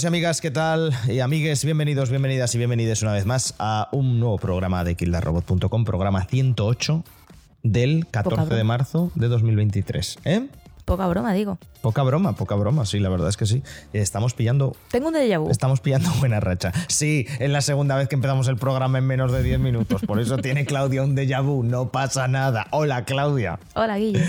[0.00, 0.94] Amigos y amigas, ¿qué tal?
[1.08, 5.84] Y amigues, bienvenidos, bienvenidas y bienvenidas una vez más a un nuevo programa de kildarrobot.com,
[5.84, 7.04] programa 108
[7.62, 10.18] del 14 de marzo de 2023.
[10.24, 10.48] ¿Eh?
[10.86, 11.58] Poca broma, digo.
[11.82, 13.62] Poca broma, poca broma, sí, la verdad es que sí.
[13.92, 14.74] Estamos pillando.
[14.90, 15.50] Tengo un déjà vu.
[15.50, 16.72] Estamos pillando buena racha.
[16.88, 20.00] Sí, es la segunda vez que empezamos el programa en menos de 10 minutos.
[20.06, 21.62] Por eso tiene Claudia un déjà vu.
[21.62, 22.68] No pasa nada.
[22.70, 23.58] Hola, Claudia.
[23.74, 24.24] Hola, Guille.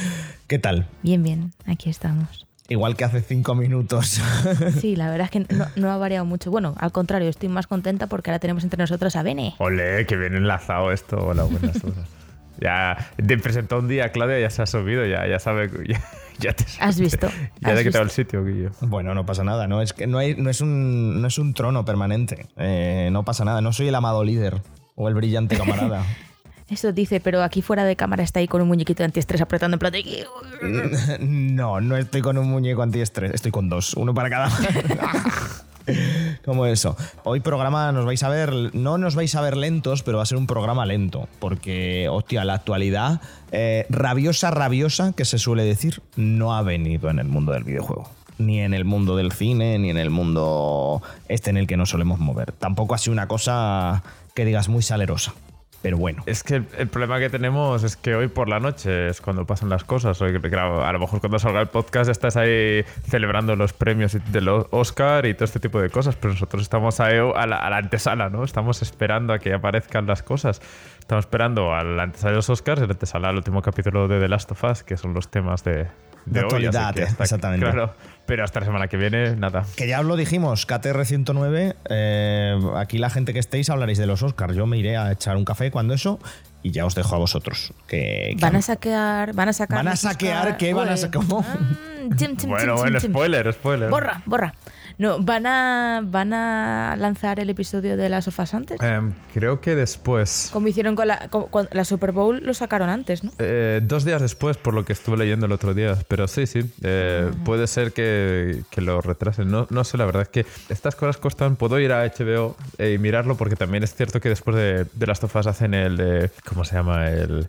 [0.47, 0.89] ¿Qué tal?
[1.01, 1.53] Bien, bien.
[1.65, 2.45] Aquí estamos.
[2.69, 4.21] Igual que hace 5 minutos.
[4.79, 6.51] Sí, la verdad es que no, no ha variado mucho.
[6.51, 9.55] Bueno, al contrario, estoy más contenta porque ahora tenemos entre nosotros a Bene.
[9.57, 11.17] Ole, que bien enlazado esto.
[11.17, 12.21] Hola, buenas tardes.
[12.59, 15.69] Ya te presentó un día, Claudia, ya se ha subido, ya, ya sabe.
[15.87, 16.01] Ya,
[16.39, 17.27] ya te Has visto.
[17.59, 18.71] Ya has te he quitado el sitio, Guillo.
[18.81, 21.53] Bueno, no pasa nada, no es que no, hay, no, es, un, no es un
[21.53, 22.47] trono permanente.
[22.57, 24.61] Eh, no pasa nada, no soy el amado líder
[24.95, 26.03] o el brillante camarada.
[26.71, 29.75] Eso dice, pero aquí fuera de cámara está ahí con un muñequito de antiestrés apretando
[29.75, 30.25] en plan de...
[31.19, 34.49] no, no estoy con un muñeco antiestrés, estoy con dos, uno para cada
[36.45, 36.95] Como eso.
[37.23, 40.25] Hoy programa nos vais a ver, no nos vais a ver lentos, pero va a
[40.25, 43.19] ser un programa lento, porque, hostia, la actualidad
[43.51, 48.09] eh, rabiosa, rabiosa, que se suele decir, no ha venido en el mundo del videojuego.
[48.37, 51.89] Ni en el mundo del cine, ni en el mundo este en el que nos
[51.89, 52.53] solemos mover.
[52.53, 55.33] Tampoco ha sido una cosa que digas muy salerosa.
[55.81, 56.21] Pero bueno.
[56.27, 59.45] Es que el, el problema que tenemos es que hoy por la noche es cuando
[59.45, 60.21] pasan las cosas.
[60.21, 64.47] Hoy, claro, a lo mejor cuando salga el podcast estás ahí celebrando los premios del
[64.49, 68.43] Oscar y todo este tipo de cosas, pero nosotros estamos ahí a la, antesala, ¿no?
[68.43, 70.61] Estamos esperando a que aparezcan las cosas.
[70.99, 74.27] Estamos esperando a la antesala de los Oscars la antesala al último capítulo de The
[74.27, 75.87] Last of Us, que son los temas de,
[76.25, 77.65] De hoy, así actualidad, que hasta- exactamente.
[77.65, 77.93] Claro,
[78.25, 79.65] pero hasta la semana que viene, nada.
[79.75, 84.05] Que ya os lo dijimos, KTR 109, eh, aquí la gente que estéis hablaréis de
[84.07, 84.55] los Oscars.
[84.55, 86.19] Yo me iré a echar un café cuando eso
[86.63, 87.73] y ya os dejo a vosotros.
[87.87, 89.33] Que, que- Van a saquear...
[89.33, 89.77] Van a sacar...
[89.77, 90.73] ¿Van a saquear Oscar- qué?
[90.73, 91.41] ¿Van a sacar- cómo?
[91.41, 93.89] Mm, chim, chim, Bueno, chim, bueno, spoiler, spoiler.
[93.89, 94.53] Borra, borra.
[94.97, 98.79] No, ¿van a, ¿van a lanzar el episodio de las sofás antes?
[98.81, 100.49] Em, creo que después.
[100.53, 103.31] Como hicieron con la, con- con la Super Bowl, lo sacaron antes, ¿no?
[103.39, 105.95] Eh, dos días después, por lo que estuve leyendo el otro día.
[106.07, 106.71] Pero sí, sí.
[106.83, 109.49] eh, puede ser que, que lo retrasen.
[109.49, 111.55] No, no sé, la verdad es que estas cosas costan.
[111.55, 115.19] Puedo ir a HBO y mirarlo porque también es cierto que después de, de las
[115.19, 116.31] tofas hacen el de.
[116.47, 117.09] ¿Cómo se llama?
[117.09, 117.47] El.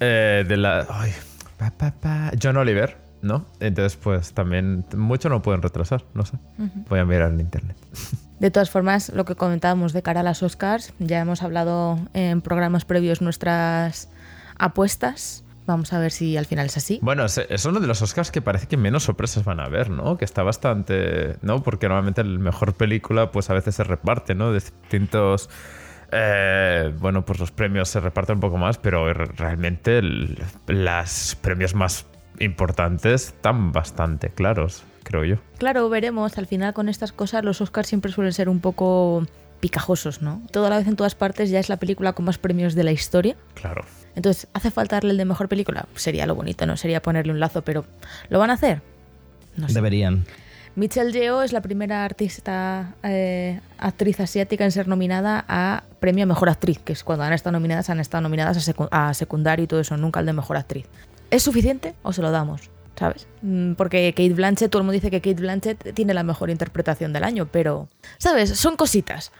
[0.00, 0.86] eh, de la.
[0.90, 1.12] ay,
[1.58, 3.46] pa, pa, pa, John Oliver, ¿no?
[3.60, 4.84] Entonces, pues también.
[4.96, 6.36] Mucho no pueden retrasar, no sé.
[6.90, 7.76] Voy a mirar en internet.
[8.40, 12.40] De todas formas, lo que comentábamos de cara a las Oscars, ya hemos hablado en
[12.40, 14.08] programas previos nuestras
[14.58, 15.44] apuestas.
[15.64, 16.98] Vamos a ver si al final es así.
[17.02, 20.18] Bueno, es, uno de los Oscars que parece que menos sorpresas van a haber, ¿no?
[20.18, 21.36] Que está bastante.
[21.42, 21.62] ¿No?
[21.62, 24.48] Porque normalmente el mejor película, pues a veces se reparte, ¿no?
[24.48, 25.48] De distintos.
[26.10, 31.36] eh, bueno, pues los premios se reparten un poco más, pero re- realmente el- los
[31.40, 32.06] premios más
[32.38, 35.36] importantes están bastante claros, creo yo.
[35.58, 36.38] Claro, veremos.
[36.38, 39.24] Al final con estas cosas los Oscars siempre suelen ser un poco
[39.60, 40.42] picajosos, ¿no?
[40.50, 42.92] Toda la vez en todas partes ya es la película con más premios de la
[42.92, 43.36] historia.
[43.54, 43.84] Claro.
[44.16, 45.86] Entonces, ¿hace falta darle el de mejor película?
[45.94, 46.76] Sería lo bonito, ¿no?
[46.76, 47.84] Sería ponerle un lazo, pero
[48.28, 48.82] ¿lo van a hacer?
[49.56, 49.74] No sé.
[49.74, 50.24] Deberían.
[50.74, 56.26] Michelle Yeoh es la primera artista, eh, actriz asiática en ser nominada a premio a
[56.26, 59.64] mejor actriz, que es cuando han estado nominadas, han estado nominadas a, secu- a secundario
[59.64, 60.86] y todo eso, nunca al de mejor actriz.
[61.32, 62.70] ¿Es suficiente o se lo damos?
[62.94, 63.26] ¿Sabes?
[63.40, 67.14] Mm, Porque Kate Blanchett, todo el mundo dice que Kate Blanchett tiene la mejor interpretación
[67.14, 67.88] del año, pero,
[68.18, 68.50] ¿sabes?
[68.50, 69.32] Son cositas.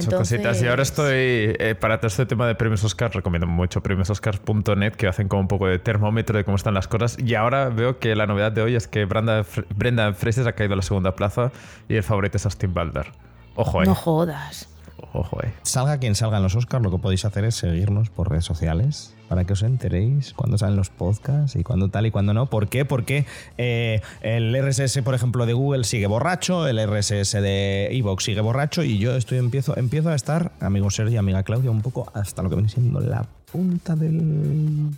[0.00, 0.60] Son cositas.
[0.60, 5.06] Y ahora estoy, eh, para todo este tema de premios Oscar, recomiendo mucho premiososcars.net, que
[5.06, 7.16] hacen como un poco de termómetro de cómo están las cosas.
[7.24, 10.74] Y ahora veo que la novedad de hoy es que Brenda, Brendan Fraser ha caído
[10.74, 11.52] a la segunda plaza
[11.88, 13.12] y el favorito es Austin Butler.
[13.54, 13.86] Ojo, eh.
[13.86, 14.68] No jodas.
[15.12, 15.54] Ojo, eh.
[15.62, 19.14] Salga quien salga en los Oscars, lo que podéis hacer es seguirnos por redes sociales
[19.28, 22.46] para que os enteréis cuando salen los podcasts y cuando tal y cuando no.
[22.46, 22.84] ¿Por qué?
[22.84, 23.26] Porque
[23.58, 28.82] eh, el RSS, por ejemplo, de Google sigue borracho, el RSS de Evox sigue borracho
[28.82, 32.42] y yo estoy empiezo, empiezo a estar, amigo Sergio y amiga Claudia, un poco hasta
[32.42, 34.90] lo que viene siendo la punta del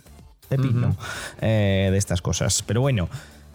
[0.47, 0.95] pepino
[1.41, 2.63] eh, de estas cosas.
[2.63, 3.09] Pero bueno.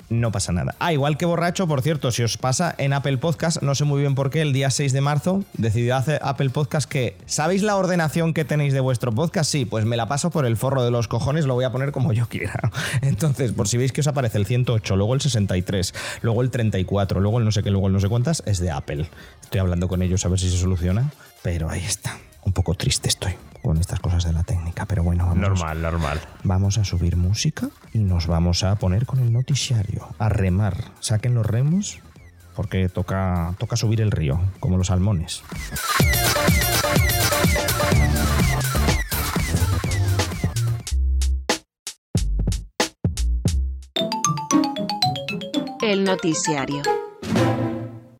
[0.08, 0.76] No pasa nada.
[0.78, 4.00] Ah, igual que borracho, por cierto, si os pasa en Apple Podcast, no sé muy
[4.00, 7.74] bien por qué, el día 6 de marzo decidió hacer Apple Podcast que, ¿sabéis la
[7.76, 9.50] ordenación que tenéis de vuestro podcast?
[9.50, 11.90] Sí, pues me la paso por el forro de los cojones, lo voy a poner
[11.90, 12.70] como yo quiera.
[13.02, 15.92] Entonces, por si veis que os aparece el 108, luego el 63,
[16.22, 18.70] luego el 34, luego el no sé qué, luego el no sé cuántas, es de
[18.70, 19.08] Apple.
[19.42, 21.10] Estoy hablando con ellos a ver si se soluciona,
[21.42, 22.16] pero ahí está.
[22.46, 25.40] Un poco triste estoy con estas cosas de la técnica, pero bueno, vamos.
[25.40, 26.20] Normal, normal.
[26.44, 30.76] Vamos a subir música y nos vamos a poner con el noticiario, a remar.
[31.00, 31.98] Saquen los remos
[32.54, 35.42] porque toca, toca subir el río, como los salmones.
[45.82, 46.82] El noticiario.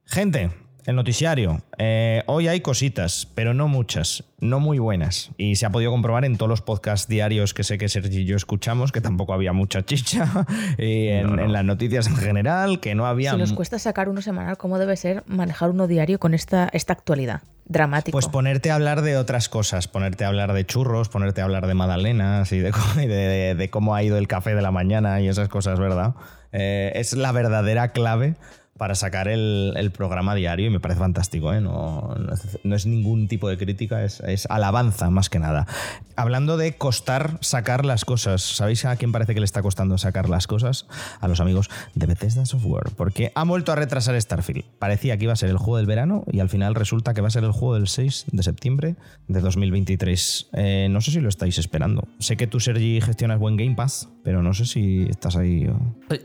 [0.04, 0.50] Gente,
[0.86, 1.62] el noticiario.
[1.78, 5.30] Eh, hoy hay cositas, pero no muchas, no muy buenas.
[5.36, 8.24] Y se ha podido comprobar en todos los podcasts diarios que sé que Sergi y
[8.24, 10.46] yo escuchamos, que tampoco había mucha chicha,
[10.78, 13.32] y en, las noticias en general, que no había...
[13.32, 16.92] Si nos cuesta sacar uno semanal, ¿cómo debe ser manejar uno diario con esta, esta
[16.92, 17.42] actualidad?
[17.68, 18.14] Dramático.
[18.14, 21.66] Pues ponerte a hablar de otras cosas, ponerte a hablar de churros, ponerte a hablar
[21.66, 25.80] de magdalenas y de, cómo ha ido el café de la mañana y esas cosas,
[25.80, 26.14] ¿verdad?
[26.52, 28.36] Eh, es la verdadera clave
[28.76, 31.52] para sacar el, programa diario y me parece fantástico.
[31.52, 31.60] ¿eh?
[31.60, 32.14] No,
[32.74, 35.66] es, ningún tipo de crítica, es, alabanza más que nada.
[36.16, 40.28] Hablando de costar sacar las cosas, ¿sabéis a quién parece que le está costando sacar
[40.28, 40.86] las cosas?
[41.20, 44.64] A los amigos de Bethesda Software, porque ha vuelto a retrasar Starfield.
[44.78, 47.28] Parecía que iba a ser el juego del verano y al final resulta que va
[47.28, 48.96] a ser el juego del 6 de septiembre
[49.28, 50.50] de 2023.
[50.52, 52.06] Eh, no sé si lo estáis esperando.
[52.18, 55.70] Sé que tú, Sergi, gestionas buen Game Pass, pero no sé si estás ahí.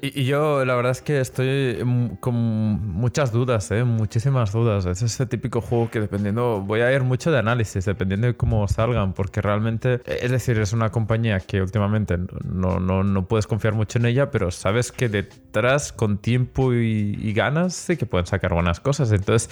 [0.02, 1.78] Y, y yo, la verdad es que estoy
[2.20, 3.84] como muchas dudas, ¿eh?
[3.84, 4.86] muchísimas dudas.
[4.86, 8.68] Es ese típico juego que dependiendo, voy a ir mucho de análisis, dependiendo de cómo
[8.68, 13.74] salgan, porque realmente, es decir, es una compañía que últimamente no, no, no puedes confiar
[13.74, 18.54] mucho en ella, pero sabes que detrás, con tiempo y, ganas, sí que pueden sacar
[18.54, 19.12] buenas cosas.
[19.12, 19.50] Entonces,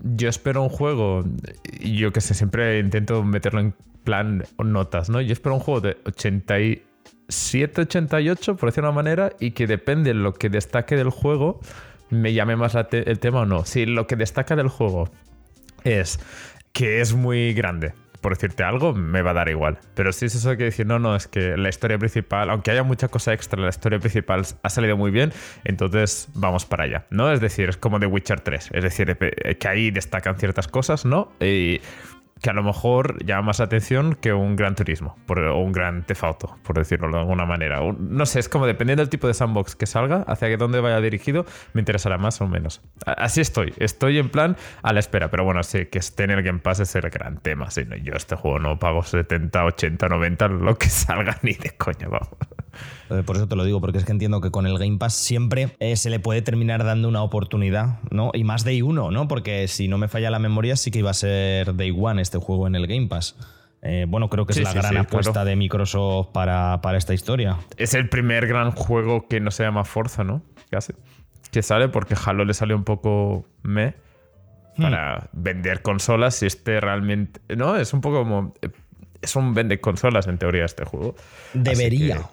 [0.00, 1.24] yo espero un juego,
[1.80, 3.74] y yo que sé, siempre intento meterlo en
[4.04, 5.20] plan notas, ¿no?
[5.20, 6.82] Yo espero un juego de 80 y
[7.28, 11.60] 788, por decir una manera, y que depende de lo que destaque del juego,
[12.12, 13.64] me llame más el tema o no.
[13.64, 15.10] Si lo que destaca del juego
[15.82, 16.20] es
[16.72, 19.78] que es muy grande, por decirte algo, me va a dar igual.
[19.94, 22.82] Pero si es eso que decir, no, no, es que la historia principal, aunque haya
[22.82, 25.32] mucha cosa extra, la historia principal ha salido muy bien,
[25.64, 27.32] entonces vamos para allá, ¿no?
[27.32, 31.04] Es decir, es como The Witcher 3, es decir, eh, que ahí destacan ciertas cosas,
[31.04, 31.32] ¿no?
[31.40, 31.80] Y
[32.42, 36.58] que a lo mejor llama más atención que un gran turismo o un gran tefauto,
[36.64, 37.80] por decirlo de alguna manera.
[37.98, 41.46] No sé, es como dependiendo del tipo de sandbox que salga, hacia dónde vaya dirigido,
[41.72, 42.82] me interesará más o menos.
[43.06, 46.42] Así estoy, estoy en plan a la espera, pero bueno, sí, que esté en el
[46.42, 47.70] Game Pass es el gran tema.
[47.70, 52.08] Sí, yo este juego no pago 70, 80, 90, lo que salga ni de coña,
[52.08, 52.36] vamos.
[53.10, 55.14] Eh, por eso te lo digo, porque es que entiendo que con el Game Pass
[55.14, 58.30] siempre eh, se le puede terminar dando una oportunidad, ¿no?
[58.34, 59.28] Y más Day 1, ¿no?
[59.28, 62.38] Porque si no me falla la memoria, sí que iba a ser Day 1 este
[62.38, 63.36] juego en el Game Pass.
[63.82, 67.58] Eh, bueno, creo que es la gran apuesta de Microsoft para, para, esta historia.
[67.76, 70.42] Es el primer gran juego que no se llama Forza, ¿no?
[70.70, 70.92] Casi.
[71.50, 73.96] Que sale porque Halo le salió un poco me
[74.76, 75.42] para hmm.
[75.42, 77.40] vender consolas y este realmente.
[77.56, 78.54] No, es un poco como
[79.22, 81.14] es un vende consolas en teoría este juego.
[81.54, 82.28] Debería,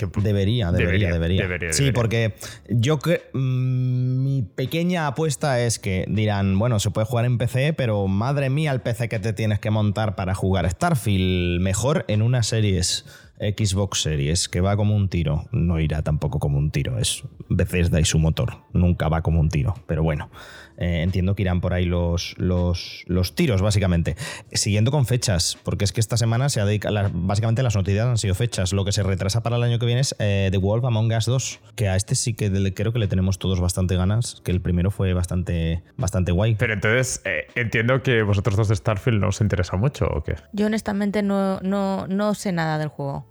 [0.72, 2.34] debería, debería, debería, Sí, porque
[2.68, 3.20] yo creo.
[3.34, 8.50] Mm, mi pequeña apuesta es que dirán, bueno, se puede jugar en PC, pero madre
[8.50, 13.06] mía el PC que te tienes que montar para jugar Starfield, mejor en una series.
[13.40, 15.46] Xbox Series, que va como un tiro.
[15.54, 18.66] No irá tampoco como un tiro, es Bethesda y su motor.
[18.74, 20.30] Nunca va como un tiro, pero bueno.
[20.80, 24.16] Eh, entiendo que irán por ahí los, los, los, tiros, básicamente.
[24.54, 28.18] Siguiendo con fechas, porque es que esta semana se ha dedicado, básicamente las noticias han
[28.18, 28.72] sido fechas.
[28.72, 31.26] Lo que se retrasa para el año que viene es eh, The Wolf Among Us
[31.26, 34.62] 2, que a este sí que creo que le tenemos todos bastante ganas, que el
[34.62, 36.56] primero fue bastante, bastante guay.
[36.56, 40.36] Pero entonces, eh, entiendo que vosotros dos de Starfield no os interesa mucho, ¿o qué?
[40.54, 43.28] Yo honestamente no, no, no sé nada del juego.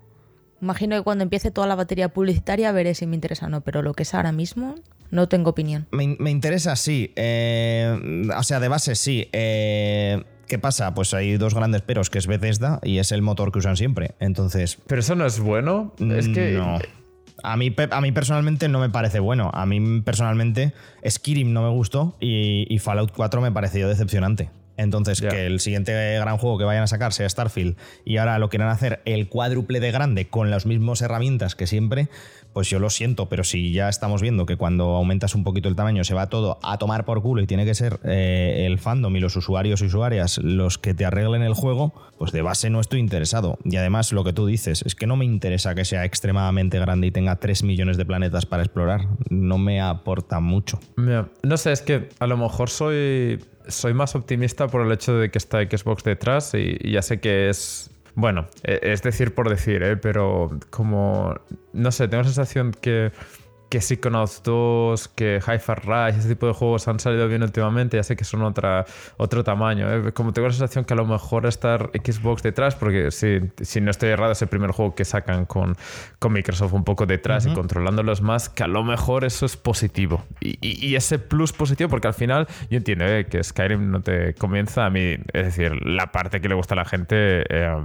[0.61, 3.81] Imagino que cuando empiece toda la batería publicitaria veré si me interesa o no, pero
[3.81, 4.75] lo que es ahora mismo
[5.11, 5.87] no tengo opinión.
[5.91, 7.12] Me, interesa, sí.
[7.17, 9.29] Eh, o sea, de base sí.
[9.33, 10.95] Eh, ¿Qué pasa?
[10.95, 14.12] Pues hay dos grandes peros, que es Bethesda y es el motor que usan siempre.
[14.19, 14.79] Entonces...
[14.87, 15.95] Pero eso no es bueno.
[15.99, 16.53] Es que...
[16.53, 16.79] No.
[17.45, 19.50] A mí, a mí personalmente no me parece bueno.
[19.55, 20.73] A mí personalmente
[21.09, 24.50] Skyrim no me gustó y, y Fallout 4 me pareció decepcionante.
[24.79, 28.49] Entonces, que el siguiente gran juego que vayan a sacar sea Starfield y ahora lo
[28.49, 32.09] quieran hacer el cuádruple de grande con las mismas herramientas que siempre,
[32.52, 35.76] pues yo lo siento, pero si ya estamos viendo que cuando aumentas un poquito el
[35.76, 39.14] tamaño se va todo a tomar por culo y tiene que ser eh, el fandom
[39.17, 42.81] y los usuarios y usuarias los que te arreglen el juego, pues de base no
[42.81, 43.59] estoy interesado.
[43.64, 47.07] Y además lo que tú dices es que no me interesa que sea extremadamente grande
[47.07, 49.07] y tenga 3 millones de planetas para explorar.
[49.31, 50.81] No me aporta mucho.
[50.97, 53.38] No sé, es que a lo mejor soy
[53.69, 57.49] soy más optimista por el hecho de que está Xbox detrás y, ya sé que
[57.49, 59.97] es bueno, e, es decir por decir, ¿eh?
[59.97, 61.37] pero como,
[61.73, 63.13] no sé, tengo la sensación que
[63.69, 68.03] que Psychonauts 2, que Hi-Fi Rush, ese tipo de juegos han salido bien últimamente, ya
[68.03, 69.93] sé que son otra, otro tamaño.
[69.93, 70.13] ¿eh?
[70.13, 73.91] Como tengo la sensación que a lo mejor estar Xbox detrás, porque si, si no
[73.91, 75.77] estoy errado, es el primer juego que sacan con,
[76.19, 80.25] con Microsoft un poco detrás y controlándolos más, que a lo mejor eso es positivo.
[80.41, 83.27] Y, y, ese plus positivo, porque al final yo entiendo ¿eh?
[83.27, 86.77] que Skyrim no te comienza a mí, es decir, la parte que le gusta a
[86.77, 87.45] la gente.
[87.49, 87.85] Eh,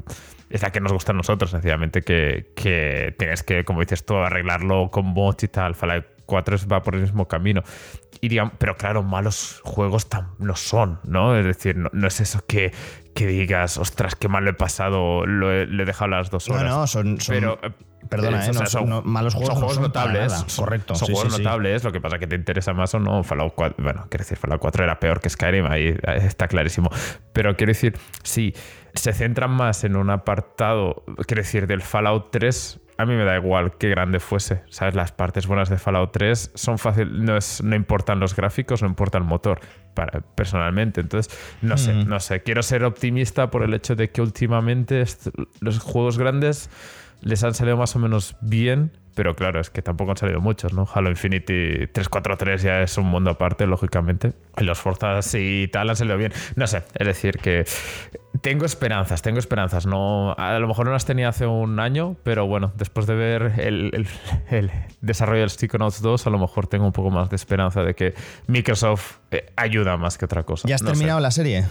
[0.53, 4.15] es la que nos gusta a nosotros, sencillamente, que, que tienes que, como dices tú,
[4.17, 5.74] arreglarlo con bots y tal.
[5.74, 7.63] Fallout 4 va por el mismo camino.
[8.22, 10.07] Y pero claro, malos juegos
[10.38, 11.36] no son, ¿no?
[11.36, 12.72] Es decir, no, es eso que,
[13.15, 16.48] que, digas, ostras, qué mal lo he pasado, lo he, le he dejado las dos
[16.48, 16.63] horas.
[16.65, 17.17] No, no, son.
[17.27, 17.72] pero, eh,
[18.07, 20.45] Perdona, eh, son, malos juegos, son juegos notables.
[20.55, 20.93] correcto.
[20.93, 21.83] Son juegos notables.
[21.83, 23.24] Lo que pasa es que te interesa más o no.
[23.24, 23.83] Fallout 4.
[23.83, 26.91] Bueno, quiero decir, Fallout 4 era peor que Skyrim, ahí está clarísimo.
[27.31, 28.53] Pero quiero decir, sí,
[28.94, 33.36] se centran más en un apartado, quiero decir, del Fallout 3 a mí me da
[33.36, 34.62] igual qué grande fuese.
[34.70, 34.96] ¿Sabes?
[34.96, 37.12] Las partes buenas de Fallout 3 son fáciles.
[37.12, 37.38] No,
[37.70, 39.60] no importan los gráficos, no importa el motor,
[39.94, 41.02] para, personalmente.
[41.02, 42.44] Entonces, no sé, no sé.
[42.44, 45.04] Quiero ser optimista por el hecho de que últimamente
[45.60, 46.70] los juegos grandes
[47.22, 50.74] les han salido más o menos bien pero claro, es que tampoco han salido muchos,
[50.74, 50.88] ¿no?
[50.91, 54.34] Halo Infinity 343 ya es un mundo aparte, lógicamente.
[54.58, 56.34] Y los Forzas y tal han salido bien.
[56.55, 57.65] No sé, es decir, que
[58.41, 59.86] tengo esperanzas, tengo esperanzas.
[59.86, 63.60] No, a lo mejor no las tenía hace un año, pero bueno, después de ver
[63.60, 64.08] el,
[65.01, 68.13] desarrollo del Psychonauts 2, a lo mejor tengo un poco más de esperanza de que
[68.48, 70.67] Microsoft eh, ayuda más que otra cosa.
[70.67, 71.65] ¿Ya has terminado la serie?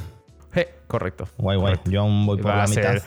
[0.54, 1.28] Eh, correcto.
[1.38, 1.74] Guay, guay.
[1.86, 3.02] Yo aún voy por la mitad.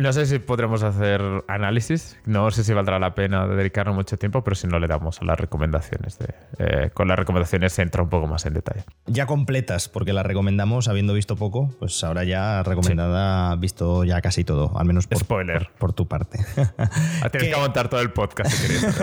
[0.00, 4.44] No sé si podremos hacer análisis, no sé si valdrá la pena dedicarnos mucho tiempo,
[4.44, 6.18] pero si no le damos a las recomendaciones.
[6.58, 8.84] Eh, con las recomendaciones se entra un poco más en detalle.
[9.06, 14.44] Ya completas, porque las recomendamos habiendo visto poco, pues ahora ya recomendada, visto ya casi
[14.44, 15.70] todo, al menos por, Spoiler.
[15.78, 16.40] por, tu parte.
[17.22, 19.00] Ah, tienes que, aguantar todo el podcast si querías.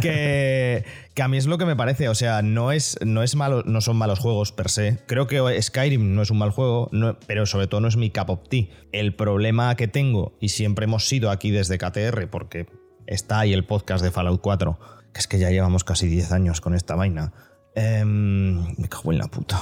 [0.00, 3.36] que, que a mí es lo que me parece, o sea, no, es, no, es
[3.36, 4.98] malo, no son malos juegos per se.
[5.06, 6.90] Creo que Skyrim no es un mal juego,
[7.26, 8.68] pero sobre todo no es mi cup of tea.
[8.92, 12.66] El problema que tengo, y siempre hemos sido aquí desde KTR, porque
[13.06, 14.78] está ahí el podcast de Fallout 4,
[15.12, 17.32] que es que ya llevamos casi 10 años con esta vaina.
[17.74, 19.60] Em, me cago en la puta.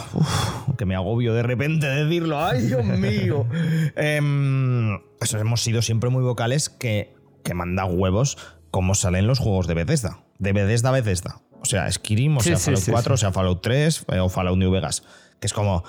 [0.78, 2.44] que me agobio de repente decirlo.
[2.44, 3.46] ¡Ay, Dios mío!
[3.96, 4.20] eh,
[5.32, 8.36] hemos sido siempre muy vocales que, que manda huevos
[8.70, 11.40] como salen los juegos de Bethesda de Bethesda a Bethesda.
[11.60, 14.70] O sea, Skyrim, o sea, Fallout 4, o sea, Fallout 3 eh, o Fallout New
[14.70, 15.04] Vegas.
[15.38, 15.84] Que es como,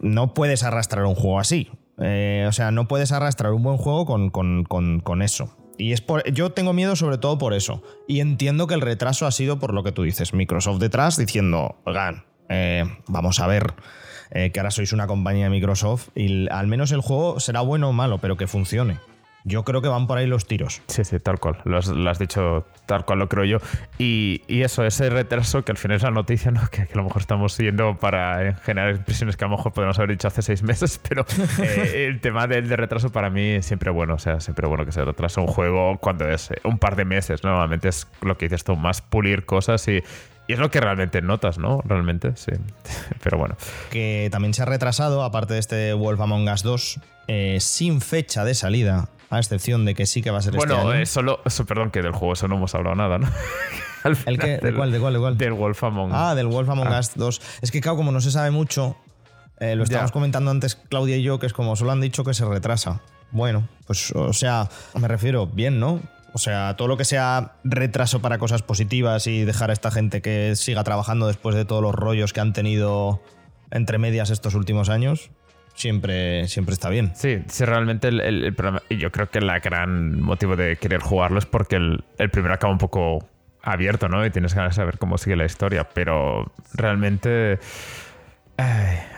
[0.00, 1.70] no puedes arrastrar un juego así.
[1.98, 5.56] Eh, o sea, no puedes arrastrar un buen juego con, con, eso.
[5.76, 7.82] Y es por, yo tengo miedo sobre todo por eso.
[8.06, 10.32] Y entiendo que el retraso ha sido por lo que tú dices.
[10.32, 13.74] Microsoft detrás diciendo, oigan, eh, vamos a ver
[14.30, 17.92] que ahora sois una compañía de Microsoft y al menos el juego será bueno o
[17.92, 18.98] malo, pero que funcione.
[19.46, 20.80] Yo creo que van por ahí los tiros.
[20.86, 21.58] Sí, sí, tal cual.
[21.64, 23.58] Lo has, dicho tal cual lo creo yo.
[23.98, 26.62] Y, eso, ese retraso que al final es la noticia, ¿no?
[26.70, 30.10] Que, a lo mejor estamos siguiendo para generar impresiones que a lo mejor podemos haber
[30.10, 31.26] dicho hace seis meses, pero
[31.62, 34.14] eh, el tema del de retraso para mí es siempre bueno.
[34.14, 37.04] O sea, siempre bueno que se retrase un juego cuando es eh, un par de
[37.04, 37.44] meses.
[37.44, 40.02] Normalmente es lo que dices tú, más pulir cosas y,
[40.46, 41.82] y es lo que realmente notas, ¿no?
[41.84, 42.52] Realmente, sí.
[43.22, 43.56] Pero bueno.
[43.90, 48.44] Que también se ha retrasado, aparte de este Wolf Among Us 2, eh, sin fecha
[48.44, 51.06] de salida a excepción de que sí que va a ser bueno, este año.
[51.06, 53.28] solo, perdón, que del juego eso no hemos hablado nada, ¿no?
[54.26, 54.92] ¿El que, ¿De cuál?
[54.92, 55.14] ¿De cuál?
[55.14, 55.38] ¿De cuál?
[55.38, 56.16] Del Wolf Among Us.
[56.16, 57.00] Ah, del Wolf Among ah.
[57.00, 57.40] Us 2.
[57.62, 58.96] Es que, claro, como no se sabe mucho,
[59.60, 62.34] eh, lo estábamos comentando antes Claudia y yo, que es como solo han dicho que
[62.34, 63.00] se retrasa.
[63.30, 66.00] Bueno, pues, o sea, me refiero bien, ¿no?
[66.34, 70.20] O sea, todo lo que sea retraso para cosas positivas y dejar a esta gente
[70.20, 73.22] que siga trabajando después de todos los rollos que han tenido
[73.70, 75.30] entre medias estos últimos años,
[75.74, 77.12] siempre, siempre está bien.
[77.14, 81.00] Sí, sí, realmente el, el, problema, y yo creo que el gran motivo de querer
[81.00, 83.26] jugarlo es porque el, el primero acaba un poco
[83.62, 84.24] abierto, ¿no?
[84.24, 87.58] Y tienes ganas de saber cómo sigue la historia, pero realmente...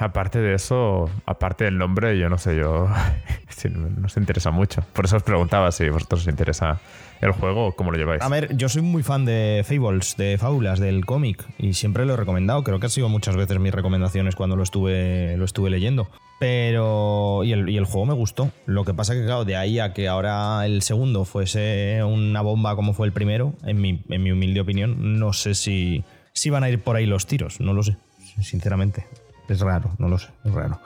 [0.01, 2.89] aparte de eso, aparte del nombre, yo no sé, yo
[3.71, 4.83] no se interesa mucho.
[4.93, 6.81] Por eso os preguntaba si vosotros os interesa
[7.21, 8.23] el juego o cómo lo lleváis.
[8.23, 12.15] A ver, yo soy muy fan de Fables, de Fábulas, del cómic, y siempre lo
[12.15, 12.63] he recomendado.
[12.63, 16.09] Creo que han sido muchas veces mis recomendaciones cuando lo estuve, lo estuve leyendo.
[16.39, 17.43] Pero.
[17.45, 18.51] Y el, juego me gustó.
[18.67, 22.77] Lo que pasa que, claro, de ahí a que ahora el segundo fuese una bomba
[22.77, 26.65] como fue el primero, en mi, en mi humilde opinión, no sé si, si van
[26.65, 27.61] a ir por ahí los tiros.
[27.61, 27.97] No lo sé,
[28.43, 29.07] sinceramente.
[29.49, 30.81] Es raro, no lo sé, es raro.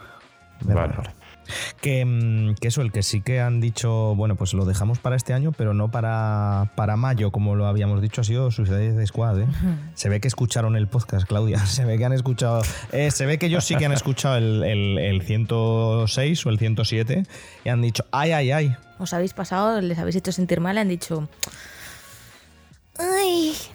[0.65, 1.20] vale, Mm,
[1.81, 5.53] que, eso, el que sí que han dicho, bueno, pues lo dejamos para este año,
[5.53, 9.41] pero no para, para mayo, como lo habíamos dicho, ha sido Suicide Squad.
[9.41, 9.47] ¿eh?
[9.95, 11.59] Se ve que escucharon el podcast, Claudia.
[11.67, 12.63] Se ve que han escuchado.
[12.93, 16.59] Eh, se ve que ellos sí que han escuchado el, el, el 106 o el
[16.59, 17.25] 107
[17.65, 18.77] y han dicho, ay, ay, ay.
[18.99, 21.29] Os habéis pasado, les habéis hecho sentir mal han dicho,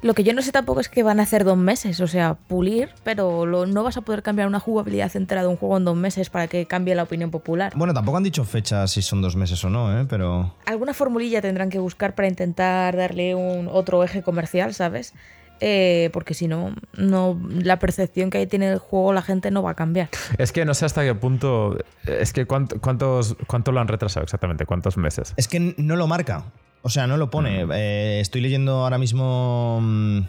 [0.01, 2.35] lo que yo no sé tampoco es que van a hacer dos meses, o sea,
[2.35, 5.95] pulir, pero no vas a poder cambiar una jugabilidad entera de un juego en dos
[5.95, 7.73] meses para que cambie la opinión popular.
[7.75, 10.05] Bueno, tampoco han dicho fechas si son dos meses o no, ¿eh?
[10.07, 10.53] Pero...
[10.65, 15.13] Alguna formulilla tendrán que buscar para intentar darle un otro eje comercial, ¿sabes?
[15.61, 19.63] Eh, porque si no, no, la percepción que ahí tiene el juego la gente no
[19.63, 20.09] va a cambiar.
[20.37, 21.77] Es que no sé hasta qué punto.
[22.05, 25.33] Es que cuánto, cuántos, cuánto lo han retrasado exactamente, cuántos meses.
[25.37, 26.45] Es que no lo marca.
[26.85, 27.65] O sea, no lo pone.
[27.65, 27.71] Mm.
[27.73, 30.19] Eh, estoy leyendo ahora mismo mm,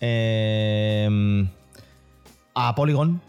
[0.00, 1.46] eh,
[2.54, 3.20] a Polygon,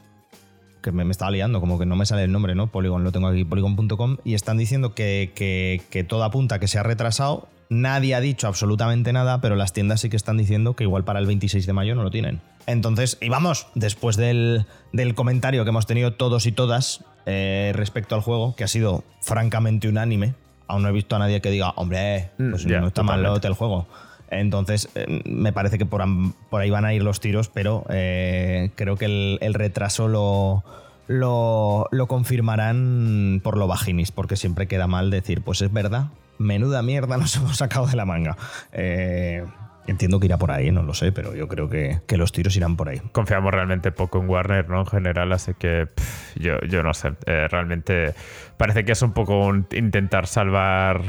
[0.81, 2.67] que me, me, estaba liando, como que no me sale el nombre, ¿no?
[2.67, 6.79] Polygon, lo tengo aquí, polygon.com, y están diciendo que, que, que todo apunta que se
[6.79, 7.49] ha retrasado.
[7.67, 11.19] Nadie ha dicho absolutamente nada, pero las tiendas sí que están diciendo que igual para
[11.19, 12.39] el 26 de mayo no lo tienen.
[12.65, 18.15] Entonces, y vamos, después del, del comentario que hemos tenido todos y todas eh, respecto
[18.15, 20.33] al juego, que ha sido francamente unánime,
[20.69, 23.53] aún no he visto a nadie que diga, hombre, pues Ya, no está mal el
[23.53, 23.87] juego.
[24.31, 28.95] Entonces, eh, me parece que por, ahí van a ir los tiros, pero eh, creo
[28.95, 30.63] que el, el retraso lo,
[31.07, 36.83] lo, lo confirmarán por lo bajinis, porque siempre queda mal decir, pues es verdad, menuda
[36.83, 38.37] mierda nos hemos sacado de la manga.
[38.71, 39.43] Eh,
[39.89, 42.55] entiendo que irá por ahí, no lo sé, pero yo creo que, que los tiros
[42.55, 43.01] irán por ahí.
[43.11, 44.79] Confiamos realmente poco en Warner, ¿no?
[44.81, 47.13] En general, así que pff, yo, yo no sé.
[47.25, 48.13] Eh, realmente
[48.57, 51.01] parece que es un poco un intentar salvar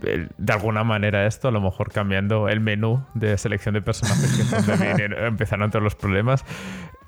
[0.00, 4.42] de alguna manera esto, a lo mejor cambiando el menú de selección de personajes, que
[4.42, 6.44] es donde vienen- empezaron todos los problemas.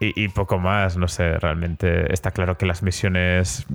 [0.00, 3.66] Y, y poco más, no sé, realmente está claro que las misiones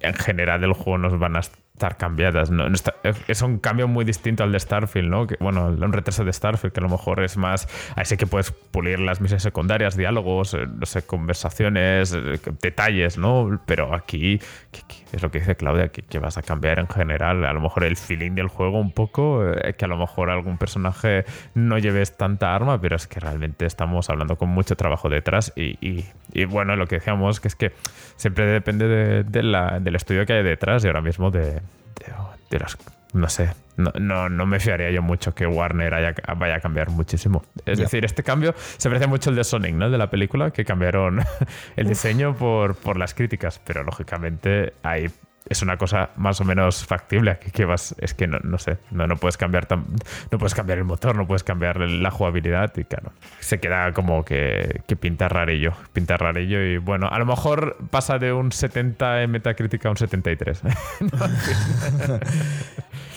[0.00, 1.40] en general del juego nos van a
[1.80, 2.50] estar cambiadas.
[2.50, 2.64] ¿no?
[3.26, 5.26] Es un cambio muy distinto al de Starfield, ¿no?
[5.26, 7.66] Que, bueno, un retraso de Starfield, que a lo mejor es más.
[7.96, 13.16] Ahí sí que puedes pulir las misiones secundarias, diálogos, eh, no sé, conversaciones, eh, detalles,
[13.16, 13.62] ¿no?
[13.64, 14.38] Pero aquí,
[15.12, 17.44] es lo que dice Claudia, que, vas a cambiar en general.
[17.46, 20.58] A lo mejor el feeling del juego un poco, eh, que a lo mejor algún
[20.58, 25.54] personaje no lleves tanta arma, pero es que realmente estamos hablando con mucho trabajo detrás.
[25.56, 27.72] Y, y- bueno, lo que decíamos, que es que
[28.16, 31.60] siempre depende de, de la- del estudio que hay detrás y ahora mismo de,
[32.06, 32.66] de.
[33.12, 36.90] No sé, no, no, no me fiaría yo mucho que Warner haya- vaya a cambiar
[36.90, 37.42] muchísimo.
[37.66, 39.86] Es decir, este cambio se parece mucho al de Sonic, ¿no?
[39.86, 41.20] El de la película, que cambiaron
[41.76, 45.10] el diseño por, por las críticas, pero lógicamente ahí
[45.50, 47.38] es una cosa más o menos factible.
[47.38, 49.84] Que, que vas, es que no, no sé, no, no puedes cambiar tan-
[50.30, 54.24] no puedes cambiar el motor, no puedes cambiar la jugabilidad y claro, se queda como
[54.24, 59.22] que, que pinta rarillo, pinta rarillo y bueno, a lo mejor pasa de un 70
[59.22, 60.62] en Metacritic a un 73.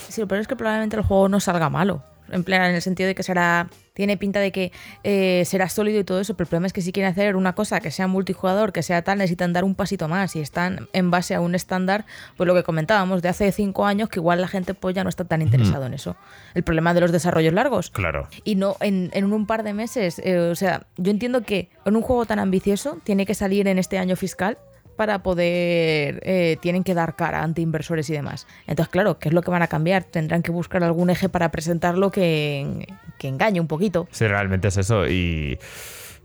[0.10, 2.04] Sí, lo es que probablemente el juego no salga malo.
[2.34, 3.67] En plan, en el sentido de que será.
[3.93, 4.72] Tiene pinta de que
[5.04, 7.54] eh, será sólido y todo eso, pero el problema es que si quieren hacer una
[7.54, 11.12] cosa que sea multijugador, que sea tal, necesitan dar un pasito más y están en
[11.12, 14.48] base a un estándar, pues lo que comentábamos de hace cinco años, que igual la
[14.48, 16.15] gente pues ya no está tan interesado en eso.
[16.56, 17.91] El problema de los desarrollos largos.
[17.91, 18.28] claro.
[18.43, 20.17] Y no en, en un par de meses.
[20.24, 23.78] eh, o sea, yo entiendo que en un juego tan ambicioso tiene que salir en
[23.78, 24.58] este año fiscal
[24.93, 26.21] para poder.
[26.23, 28.47] eh, tienen que dar cara ante inversores y demás.
[28.67, 30.03] Entonces, claro, ¿qué es lo que van a cambiar?
[30.03, 34.08] Tendrán que buscar algún eje para presentarlo que, que engañe un poquito.
[34.12, 35.08] Sí, realmente es eso.
[35.08, 35.60] Y,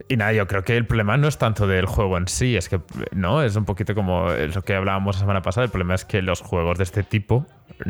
[0.08, 2.68] y nada, yo creo que el problema no es tanto del juego en sí, es
[2.68, 2.80] que,
[3.12, 5.64] no, es un poquito como lo que hablábamos la semana pasada.
[5.64, 7.46] El problema es que los juegos de este tipo,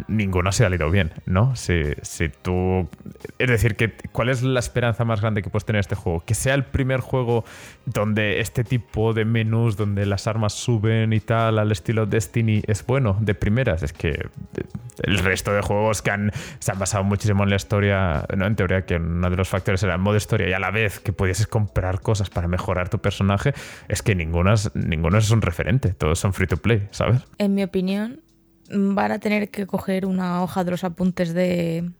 [0.06, 1.56] ninguno se ha salido bien, ¿no?
[1.56, 2.88] Si, si tú.
[3.38, 6.22] Es decir, que, ¿cuál es la esperanza más grande que puedes tener en este juego?
[6.24, 7.44] Que sea el primer juego
[7.86, 12.84] donde este tipo de menús, donde las armas suben y tal, al estilo Destiny, es
[12.86, 13.82] bueno, de primeras.
[13.82, 14.28] Es que
[15.02, 18.46] el resto de juegos que han, se han basado muchísimo en la historia, ¿no?
[18.46, 21.00] en teoría que uno de los factores era el modo historia y a la vez
[21.00, 23.54] que pudieses comprar cosas para mejorar tu personaje,
[23.88, 27.22] es que ninguno es, ninguno es un referente, todos son free to play, ¿sabes?
[27.38, 28.20] En mi opinión,
[28.70, 31.90] van a tener que coger una hoja de los apuntes de,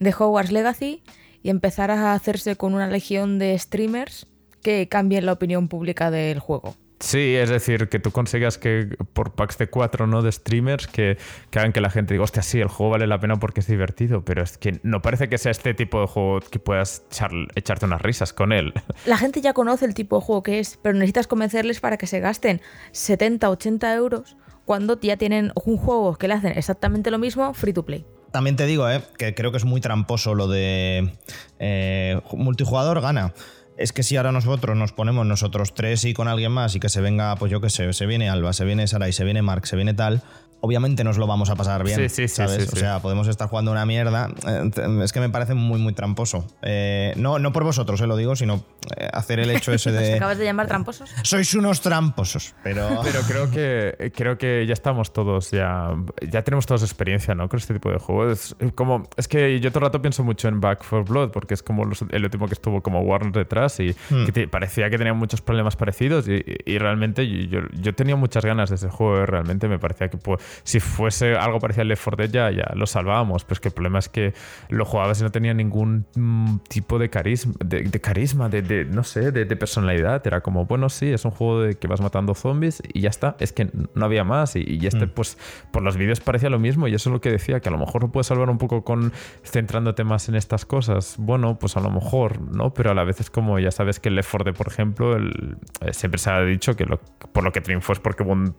[0.00, 1.02] de Hogwarts Legacy
[1.42, 4.26] y empezar a hacerse con una legión de streamers
[4.62, 6.74] que cambien la opinión pública del juego.
[7.00, 10.20] Sí, es decir, que tú consigas que por packs de cuatro, ¿no?
[10.20, 11.16] De streamers que,
[11.50, 13.68] que hagan que la gente diga, hostia, sí, el juego vale la pena porque es
[13.68, 17.46] divertido, pero es que no parece que sea este tipo de juego que puedas echar-
[17.54, 18.74] echarte unas risas con él.
[19.06, 22.08] La gente ya conoce el tipo de juego que es, pero necesitas convencerles para que
[22.08, 22.60] se gasten
[22.90, 24.36] 70, 80 euros
[24.68, 28.04] cuando ya tienen un juego que le hacen exactamente lo mismo free to play.
[28.32, 31.10] También te digo, eh, que creo que es muy tramposo lo de
[31.58, 33.32] eh, multijugador gana.
[33.78, 36.90] Es que si ahora nosotros nos ponemos nosotros tres y con alguien más y que
[36.90, 39.66] se venga, pues yo qué sé, se viene Alba, se viene Sarai, se viene Mark,
[39.66, 40.22] se viene tal,
[40.60, 41.96] obviamente nos lo vamos a pasar bien.
[41.96, 42.64] Sí, sí, sí, ¿sabes?
[42.64, 44.30] sí, O sea, podemos estar jugando una mierda.
[44.46, 44.70] Eh,
[45.04, 46.46] Es que me parece muy, muy tramposo.
[46.62, 48.64] Eh, no, no por vosotros, eh, lo digo, sino
[48.96, 50.14] eh, hacer el hecho ese ¿Nos de.
[50.16, 51.10] acabas de llamar tramposos?
[51.22, 52.88] Sois unos tramposos, pero.
[53.08, 55.90] Pero creo que creo que ya estamos todos, ya,
[56.30, 57.48] ya tenemos todos experiencia, ¿no?
[57.48, 58.54] Con este tipo de juegos.
[58.58, 61.54] Es como, es que yo todo el rato pienso mucho en Back for Blood, porque
[61.54, 63.94] es como los- el último que estuvo como Warner detrás y
[64.26, 66.28] que te- parecía que tenía muchos problemas parecidos.
[66.28, 69.24] Y, y realmente yo, yo tenía muchas ganas de ese juego.
[69.26, 72.74] Realmente me parecía que pues, si fuese algo parecido al Left 4 Dead ya, ya
[72.74, 73.44] lo salvábamos.
[73.44, 74.34] Pero es que el problema es que
[74.68, 78.84] lo jugabas y no tenía ningún mm, tipo de carisma, de, de carisma, de, de,
[78.84, 80.26] no sé, de, de personalidad.
[80.26, 83.36] Era como, bueno, sí, es un juego de que vas matando zombies y ya está.
[83.38, 84.56] Es que no había más.
[84.56, 85.38] Y, y este, pues,
[85.70, 86.88] por los vídeos parecía lo mismo.
[86.88, 88.84] Y eso es lo que decía, que a lo mejor lo puedes salvar un poco
[88.84, 89.12] con
[89.44, 91.16] centrándote más en estas cosas.
[91.18, 92.74] Bueno, pues a lo mejor, ¿no?
[92.74, 93.58] Pero a la vez es como.
[93.58, 96.76] Ya sabes que el Left 4 Dead, por ejemplo, el, eh, siempre se ha dicho
[96.76, 97.00] que lo,
[97.32, 98.54] por lo que triunfó es porque hubo un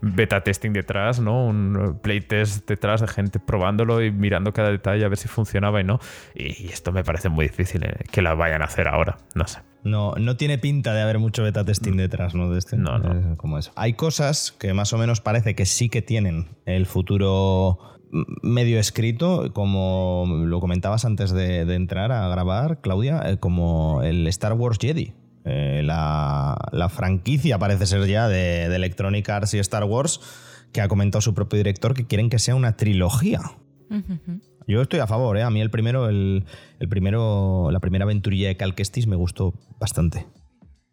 [0.00, 1.33] beta testing detrás, ¿no?
[1.42, 5.84] Un playtest detrás de gente probándolo y mirando cada detalle a ver si funcionaba y
[5.84, 6.00] no.
[6.34, 9.60] Y, esto me parece muy difícil eh, que la vayan a hacer ahora, no sé.
[9.82, 12.50] No, no tiene pinta de haber mucho beta testing detrás, ¿no?
[12.50, 12.76] De este.
[12.76, 13.36] No, no.
[13.36, 13.72] Como eso.
[13.76, 17.78] Hay cosas que más o menos parece que sí que tienen el futuro
[18.42, 24.52] medio escrito, como lo comentabas antes de, entrar a grabar, Claudia, eh, como el Star
[24.52, 25.12] Wars Jedi.
[25.44, 30.20] Eh, la, franquicia parece ser ya de, Electronic Arts y Star Wars,
[30.74, 33.40] que ha comentado su propio director que quieren que sea una trilogía.
[34.66, 35.42] Yo estoy a favor, ¿eh?
[35.42, 36.44] a mí el primero, el,
[36.90, 40.26] primero, la primera aventurilla de Cal Kestis me gustó bastante.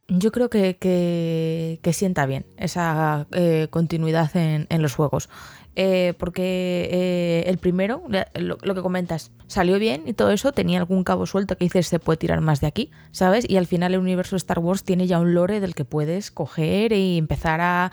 [0.07, 3.27] Yo creo que, que, sienta bien esa
[3.71, 5.29] continuidad en, en, los juegos.
[5.77, 8.03] Eh, porque eh, el primero,
[8.35, 11.97] lo, que comentas, salió bien y todo eso, tenía algún cabo suelto que dices se
[11.97, 13.49] puede tirar más de aquí, ¿sabes?
[13.49, 16.29] Y al final el universo de Star Wars tiene ya un lore del que puedes
[16.29, 17.91] coger y empezar a,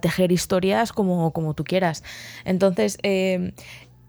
[0.00, 2.02] tejer historias como, como tú quieras.
[2.44, 3.52] Entonces, eh,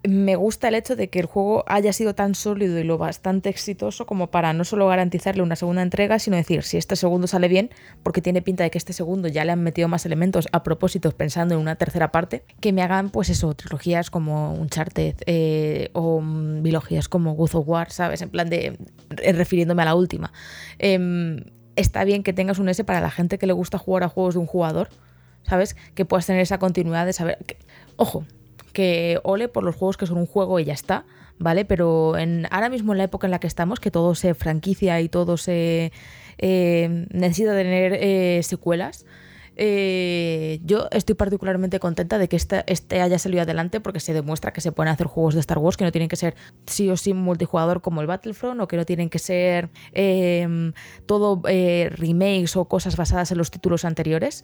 [0.07, 3.49] me gusta el hecho de que el juego haya sido tan sólido y lo bastante
[3.49, 7.47] exitoso como para no solo garantizarle una segunda entrega, sino decir, si este segundo sale
[7.47, 7.69] bien,
[8.03, 11.11] porque tiene pinta de que este segundo ya le han metido más elementos a propósito
[11.11, 16.21] pensando en una tercera parte, que me hagan pues eso, trilogías como Uncharted eh, o
[16.61, 18.21] biologías como God of War, ¿sabes?
[18.21, 18.77] En plan de,
[19.21, 20.31] eh, refiriéndome a la última.
[20.79, 21.43] Em,
[21.75, 24.35] está bien que tengas un S para la gente que le gusta jugar a juegos
[24.35, 24.89] de un jugador,
[25.43, 25.75] ¿sabes?
[25.93, 27.37] Que puedas tener esa continuidad de saber...
[27.97, 28.25] Ojo,
[28.75, 31.05] que ole por los juegos que son un juego y ya está,
[31.39, 31.63] ¿vale?
[31.63, 34.99] Pero en, ahora mismo en la época en la que estamos, que todo se franquicia
[34.99, 35.93] y todo se
[36.37, 39.05] eh, necesita tener eh, secuelas,
[39.55, 44.51] eh, yo estoy particularmente contenta de que este, este, haya salido adelante porque se demuestra
[44.51, 46.35] que se pueden hacer juegos de Star Wars que no tienen que ser
[46.65, 49.69] sí o sí multijugador como el Battlefront o que no tienen que ser
[51.05, 54.43] todo remakes o cosas basadas en los títulos anteriores.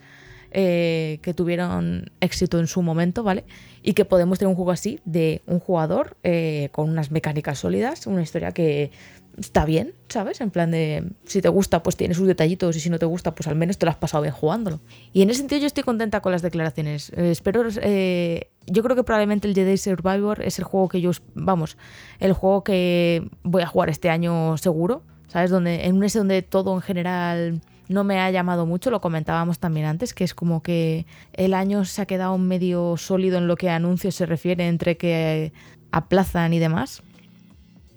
[0.54, 3.46] Eh, que tuvieron éxito en su momento, ¿vale?
[3.84, 8.06] Y que podemos tener un juego así de un jugador eh, con unas mecánicas sólidas,
[8.06, 8.92] una historia que
[9.38, 10.42] está bien, ¿sabes?
[10.42, 13.34] En plan de, si te gusta, pues tiene sus detallitos y si no te gusta,
[13.34, 14.82] pues al menos te lo has pasado bien jugándolo.
[15.14, 17.14] Y en ese sentido yo estoy contenta con las declaraciones.
[17.16, 21.78] Eh, espero, yo creo que probablemente el Jedi Survivor es el juego que yo, vamos,
[22.20, 25.50] el juego que voy a jugar este año seguro, ¿sabes?
[25.50, 27.62] Donde, en un ese donde todo en general
[27.92, 31.86] no me ha llamado mucho, lo comentábamos también antes, que es como que el año
[31.86, 35.54] se ha quedado medio sólido en lo que a anuncios se refiere, entre que
[35.92, 37.04] aplazan y demás.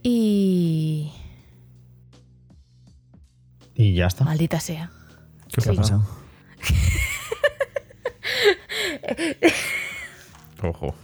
[0.02, 1.12] Y...
[3.74, 4.24] Y ya está.
[4.24, 4.90] Maldita sea.
[5.48, 6.04] ¿Qué ha pasado?
[10.62, 10.94] Ojo.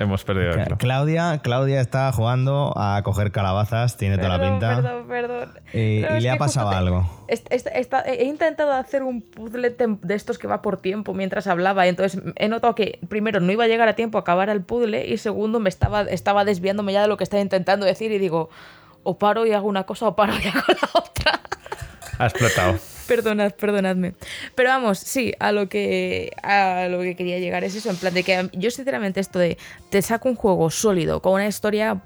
[0.00, 0.52] Hemos perdido.
[0.78, 4.76] Claudia, Claudia está jugando a coger calabazas, tiene toda la pinta.
[4.76, 5.50] Perdón, perdón.
[5.72, 7.26] y le ha pasado algo.
[7.28, 11.86] he intentado hacer un puzzle de estos que va por tiempo mientras hablaba.
[11.86, 14.62] Y entonces he notado que, primero, no iba a llegar a tiempo a acabar el
[14.62, 15.06] puzzle.
[15.06, 18.12] Y segundo, me estaba, estaba desviándome ya de lo que estaba intentando decir.
[18.12, 18.50] Y digo,
[19.02, 21.40] o paro y hago una cosa o paro y hago la otra.
[22.18, 22.78] Ha explotado.
[23.08, 24.12] Perdonad, perdonadme.
[24.54, 28.12] Pero vamos, sí, a lo que a lo que quería llegar es eso, en plan
[28.12, 29.56] de que yo sinceramente esto de
[29.88, 32.02] te saco un juego sólido, con una historia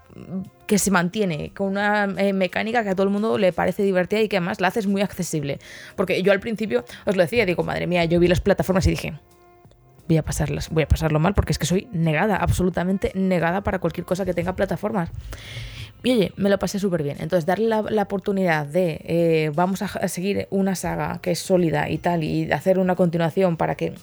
[0.68, 4.20] que se mantiene, con una eh, mecánica que a todo el mundo le parece divertida
[4.20, 5.58] y que además la haces muy accesible.
[5.96, 8.90] Porque yo al principio os lo decía, digo, madre mía, yo vi las plataformas y
[8.90, 9.14] dije,
[10.06, 13.80] voy a pasarlas, voy a pasarlo mal porque es que soy negada, absolutamente negada para
[13.80, 15.10] cualquier cosa que tenga plataformas.
[16.04, 17.16] Y oye, me lo pasé súper bien.
[17.20, 21.98] Entonces, darle la, oportunidad de eh, vamos a, seguir una saga que es sólida y
[21.98, 23.94] tal, y hacer una continuación para que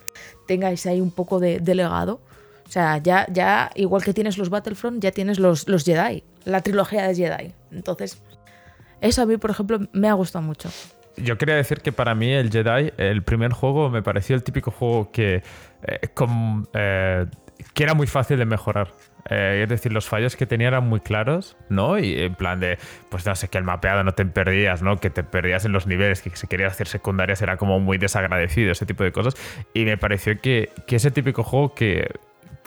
[0.47, 2.21] tengáis ahí un poco de, legado.
[2.65, 6.61] O sea, ya, ya, igual que tienes los Battlefront, ya tienes los, los Jedi, la
[6.61, 7.53] trilogía de Jedi.
[7.71, 8.21] Entonces,
[9.01, 10.69] eso a mí, por ejemplo, me ha gustado mucho.
[11.17, 14.71] Yo quería decir que para mí el Jedi, el primer juego, me pareció el típico
[14.71, 15.43] juego que,
[15.83, 16.09] eh,
[16.73, 17.25] eh,
[17.73, 18.93] que era muy fácil de mejorar.
[19.29, 21.99] Eh, es decir, los fallos que tenía eran muy claros, ¿no?
[21.99, 22.77] Y en plan de,
[23.09, 24.97] pues no sé, que el mapeado no te perdías, ¿no?
[24.97, 28.71] Que te perdías en los niveles, que si querías hacer secundarias era como muy desagradecido,
[28.71, 29.35] ese tipo de cosas.
[29.73, 32.09] Y me pareció que, que ese típico juego que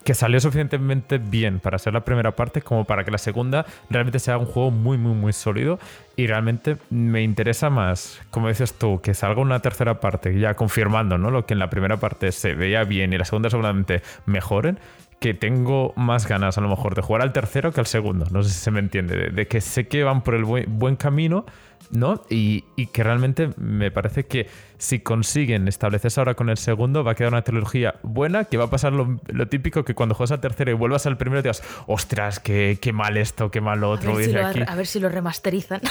[0.05, 4.18] que salió suficientemente bien para ser la primera parte como para que la segunda realmente
[4.18, 5.79] sea un juego muy, muy, muy sólido.
[6.16, 11.18] Y realmente me interesa más, como dices tú, que salga una tercera parte, ya confirmando
[11.18, 11.31] ¿no?
[11.31, 14.79] lo que en la primera parte se veía bien y la segunda seguramente mejoren,
[15.22, 18.26] que tengo más ganas a lo mejor de jugar al tercero que al segundo.
[18.30, 19.30] No sé si se me entiende.
[19.30, 21.46] De, que sé que van por el buen, camino,
[21.90, 22.22] ¿no?
[22.28, 27.14] Y, que realmente me parece que si consiguen establecerse ahora con el segundo, va a
[27.14, 30.70] quedar una trilogía buena, que va a pasar lo, típico que cuando juegas al tercero
[30.72, 34.12] y vuelvas al primero, te digas, ostras, qué, qué mal esto, qué mal lo otro.
[34.12, 35.80] A ver, si lo, a ver si lo remasterizan.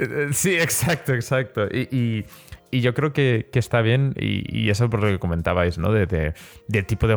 [0.32, 1.66] Sí, exacto, exacto.
[1.70, 2.24] Y,
[2.72, 5.92] yo creo que, está bien, y, eso es por lo que comentabais, ¿no?
[5.92, 7.16] De, de, tipo de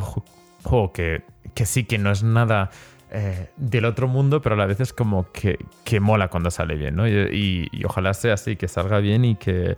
[0.63, 1.23] juego que,
[1.53, 2.69] que sí, que no es nada
[3.15, 6.75] eh, del otro mundo, pero a la vez es como que, que mola cuando sale
[6.75, 7.07] bien, ¿no?
[7.07, 9.77] Y, ojalá sea así, que salga bien y que,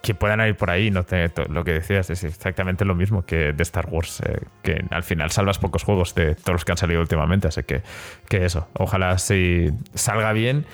[0.00, 0.88] que puedan ir por ahí.
[0.92, 1.04] No
[1.48, 5.32] lo que decías es exactamente lo mismo que de Star Wars, eh, que al final
[5.32, 7.82] salvas pocos juegos de todos los que han salido últimamente, así que,
[8.28, 10.64] que eso, ojalá si salga bien,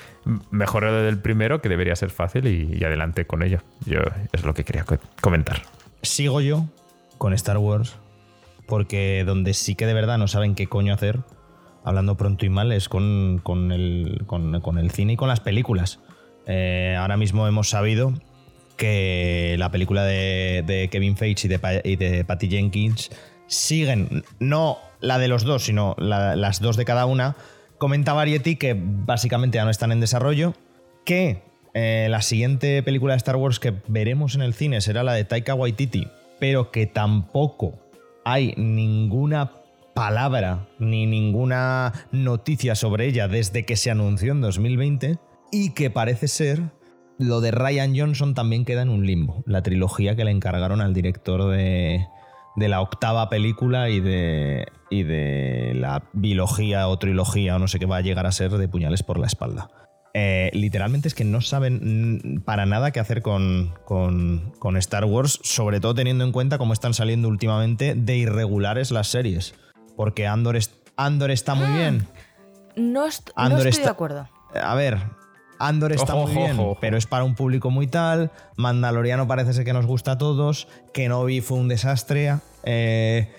[0.50, 3.60] mejore del primero, que debería ser fácil y, adelante con ello.
[3.86, 4.00] Yo
[4.32, 4.84] es lo que quería
[5.22, 5.62] comentar.
[6.02, 6.66] Sigo yo
[7.16, 7.96] con Star Wars,
[8.70, 11.20] porque donde sí que de verdad no saben qué coño hacer
[11.84, 16.00] hablando pronto y mal, es con, el, con, el, cine y con las películas.
[16.46, 18.12] Eh, ahora mismo hemos sabido
[18.76, 21.48] que la película de, Kevin Feige
[21.84, 23.10] y de, Patty Jenkins
[23.46, 27.36] siguen, no la de los dos, sino las dos de cada una.
[27.78, 30.54] Comenta Variety que básicamente ya no están en desarrollo,
[31.04, 35.14] que eh, la siguiente película de Star Wars que veremos en el cine será la
[35.14, 37.89] de Taika Waititi, pero que tampoco
[38.30, 39.52] hay ninguna
[39.94, 45.18] palabra ni ninguna noticia sobre ella desde que se anunció en 2020
[45.50, 46.62] y que parece ser
[47.18, 49.42] lo de Ryan Johnson también queda en un limbo.
[49.46, 52.06] La trilogía que le encargaron al director de,
[52.56, 57.86] la octava película y de, y de la bilogía o trilogía o no sé qué
[57.86, 59.68] va a llegar a ser de puñales por la espalda.
[60.12, 65.38] Eh, literalmente es que no saben para nada qué hacer con, con, con, Star Wars,
[65.44, 69.54] sobre todo teniendo en cuenta cómo están saliendo últimamente de irregulares las series.
[69.96, 70.58] Porque Andor,
[70.96, 72.06] Andor está muy bien.
[72.76, 73.34] No, estoy
[73.82, 74.28] de acuerdo.
[74.54, 74.98] A ver,
[75.58, 78.32] Andor está muy bien, pero es para un público muy tal.
[78.56, 80.66] Mandaloriano parece ser que nos gusta a todos.
[80.92, 82.36] Kenobi fue un desastre.
[82.64, 83.32] Eh,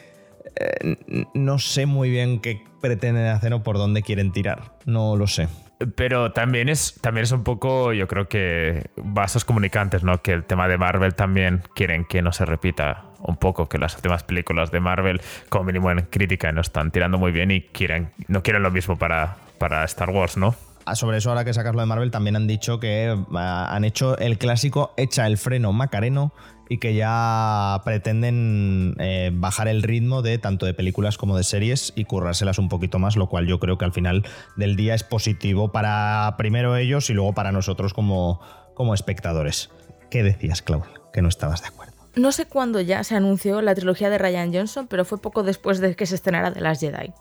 [0.56, 4.78] eh, no sé muy bien qué pretenden hacer o por dónde quieren tirar.
[4.86, 5.48] No lo sé.
[5.96, 10.22] Pero también es, también es un poco, yo creo que vasos comunicantes, ¿no?
[10.22, 13.96] Que el tema de Marvel también quieren que no se repita un poco, que las
[13.96, 18.12] últimas películas de Marvel, como mínimo en crítica, no están tirando muy bien y quieren,
[18.28, 20.56] no quieren lo mismo para, para Star Wars, ¿no?
[20.86, 23.84] Ah, sobre eso, ahora que sacas lo de Marvel, también han dicho que ah, han
[23.84, 26.34] hecho el clásico echa el freno Macareno
[26.72, 31.92] y que ya pretenden eh, bajar el ritmo de tanto de películas como de series
[31.98, 34.24] y currárselas un poquito más, lo cual yo creo que al final
[34.56, 38.40] del día es positivo para primero ellos y luego para nosotros como,
[38.74, 39.70] como espectadores.
[40.10, 41.12] ¿Qué decías, Claudio?
[41.12, 41.92] Que no estabas de acuerdo.
[42.16, 45.82] No sé cuándo ya se anunció la trilogía de Ryan Johnson, pero fue poco después
[45.82, 47.12] de que se estrenara The Last Jedi.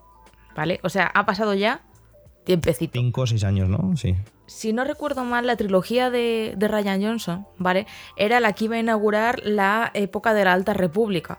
[0.54, 0.78] ¿Vale?
[0.84, 1.80] O sea, ha pasado ya
[2.44, 2.92] tiempecito.
[2.92, 3.96] Cinco o seis años, ¿no?
[3.96, 4.16] Sí
[4.50, 7.86] si no recuerdo mal, la trilogía de, Ryan Johnson, ¿vale?
[8.16, 11.38] Era la que iba a inaugurar la época de la Alta República,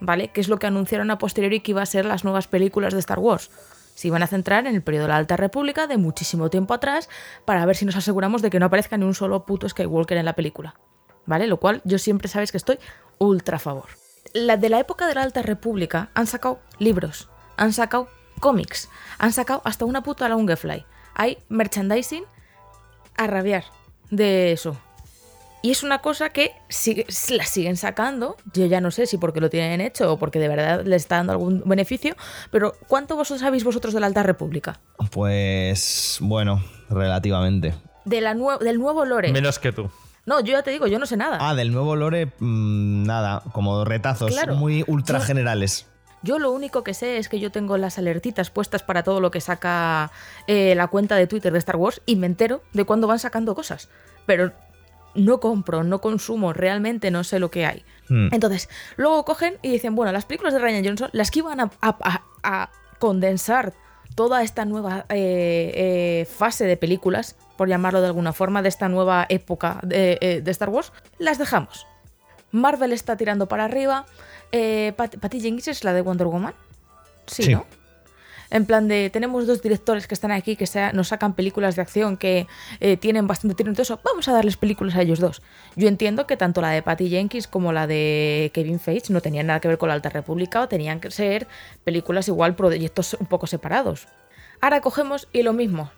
[0.00, 0.28] ¿vale?
[0.28, 3.00] Que es lo que anunciaron a posteriori que iba a ser las nuevas películas de
[3.00, 3.50] Star Wars.
[3.96, 7.08] Se iban a centrar en el periodo de la Alta República de muchísimo tiempo atrás
[7.44, 10.24] para ver si nos aseguramos de que no aparezca ni un solo puto Skywalker en
[10.24, 10.76] la película,
[11.26, 11.48] ¿vale?
[11.48, 12.78] Lo cual yo siempre sabéis que estoy
[13.18, 13.86] ultra a favor.
[14.34, 18.08] La de la época de la Alta República han sacado libros, han sacado
[18.42, 20.84] cómics, han sacado hasta una puta Longefly.
[21.14, 22.24] Hay merchandising
[23.16, 23.64] a rabiar
[24.10, 24.76] de eso.
[25.62, 26.50] Y es una cosa que
[27.30, 28.36] la siguen sacando.
[28.52, 31.16] Yo ya no sé si porque lo tienen hecho o porque de verdad les está
[31.16, 32.16] dando algún beneficio.
[32.50, 34.80] Pero ¿cuánto vosotros sabéis vosotros de la Alta República?
[35.12, 37.74] Pues bueno, relativamente.
[38.04, 39.32] De la del nuevo lore.
[39.32, 39.88] Menos que tú.
[40.26, 41.38] No, yo ya te digo, yo no sé nada.
[41.40, 45.86] Ah, del nuevo lore, mm, nada, como retazos muy ultra generales.
[46.22, 49.30] Yo lo único que sé es que yo tengo las alertitas puestas para todo lo
[49.30, 50.12] que saca
[50.46, 53.54] eh, la cuenta de Twitter de Star Wars y me entero de cuándo van sacando
[53.54, 53.88] cosas.
[54.24, 54.52] Pero
[55.14, 57.84] no compro, no consumo, realmente no sé lo que hay.
[58.08, 58.28] Hmm.
[58.32, 62.70] Entonces, luego cogen y dicen, bueno, las películas de Ryan Johnson, las que iban a,
[62.98, 63.72] condensar
[64.14, 68.88] toda esta nueva eh, eh, fase de películas, por llamarlo de alguna forma, de esta
[68.88, 71.86] nueva época de, de Star Wars, las dejamos.
[72.52, 74.06] Marvel está tirando para arriba,
[74.52, 76.54] eh, Patty Jenkins es la de Wonder Woman.
[77.26, 77.66] Sí, ¿no?
[78.52, 82.18] En plan de, tenemos dos directores que están aquí que nos sacan películas de acción
[82.18, 82.46] que
[82.80, 85.40] eh, tienen bastante tiro, eso vamos a darles películas a ellos dos.
[85.74, 89.46] Yo entiendo que tanto la de Patty Jenkins como la de Kevin Feige no tenían
[89.46, 91.48] nada que ver con la Alta República o tenían que ser
[91.82, 94.06] películas igual, proyectos un poco separados.
[94.60, 95.90] Ahora cogemos y lo mismo.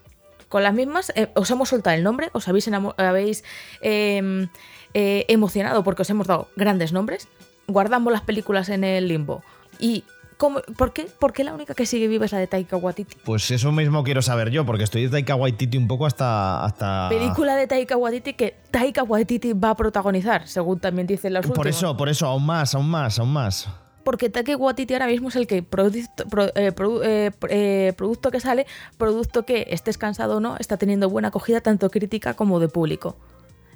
[0.48, 3.42] Con las mismas, eh, os hemos soltado el nombre, os habéis, habéis
[3.80, 4.48] em,
[4.94, 7.28] eh, emocionado porque os hemos dado grandes nombres
[7.66, 9.42] guardamos las películas en el limbo.
[9.78, 10.04] ¿Y
[10.37, 13.16] cómo, por, qué, por qué la única que sigue viva es la de Taika Waititi?
[13.24, 16.64] Pues eso mismo quiero saber yo, porque estoy de Taika Waititi un poco hasta...
[16.64, 17.09] hasta...
[17.09, 21.66] Película de Taika Waititi que Taika Waititi va a protagonizar, según también dicen los Por
[21.66, 23.68] eso, por eso, aún más, aún más, aún más.
[24.04, 28.30] porque Taika Waititi ahora mismo es el que producto, pro- eh, produ- eh, eh, producto
[28.30, 28.66] que sale,
[28.98, 33.16] producto que estés cansado o no, está teniendo buena acogida tanto crítica como de público.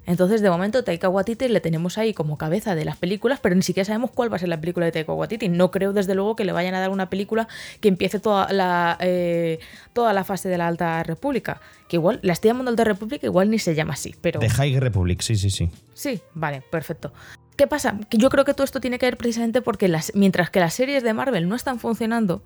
[0.08, 3.60] Entonces, de momento, Taika Waititi le tenemos ahí como cabeza de las películas, pero ni
[3.60, 5.50] siquiera sabemos cuál va a ser la película de Taika Waititi.
[5.50, 7.46] No creo, desde luego, que le vayan a dar una película
[7.82, 9.60] que empiece toda la, eh,
[9.92, 11.60] toda la fase de la Alta República.
[11.90, 14.40] Que igual, la estoy llamando Alta República, igual ni se llama así, pero...
[14.40, 15.68] The High Republic, sí, sí, sí.
[15.92, 17.12] Sí, vale, perfecto.
[17.56, 18.00] ¿Qué pasa?
[18.08, 20.72] Que yo creo que todo esto tiene que ver precisamente porque las, mientras que las
[20.72, 22.42] series de Marvel no están funcionando,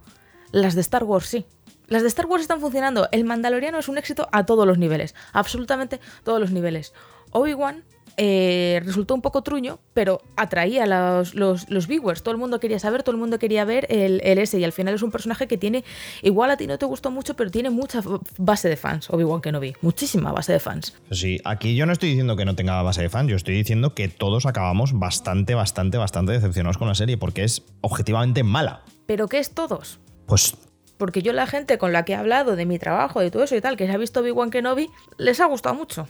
[0.51, 1.46] las de Star Wars sí.
[1.87, 3.09] Las de Star Wars están funcionando.
[3.12, 6.92] El Mandaloriano es un éxito a todos los niveles, absolutamente todos los niveles.
[7.33, 7.85] Obi-Wan
[8.18, 12.23] eh, resultó un poco truño, pero atraía a los, los, los viewers.
[12.23, 14.59] Todo el mundo quería saber, todo el mundo quería ver el, el ese.
[14.59, 15.83] Y al final es un personaje que tiene,
[16.23, 18.03] igual a ti no te gustó mucho, pero tiene mucha
[18.38, 19.09] base de fans.
[19.11, 20.95] Obi-Wan Kenobi, muchísima base de fans.
[21.11, 23.95] Sí, aquí yo no estoy diciendo que no tenga base de fans, yo estoy diciendo
[23.95, 28.83] que todos acabamos bastante, bastante, bastante decepcionados con la serie porque es objetivamente mala.
[29.07, 30.01] ¿Pero qué es todos?
[30.27, 30.55] Pues
[30.99, 33.57] Porque yo la gente con la que he hablado de mi trabajo, de todo eso
[33.57, 36.07] y tal, que se ha visto Obi-Wan Kenobi, les ha gustado mucho.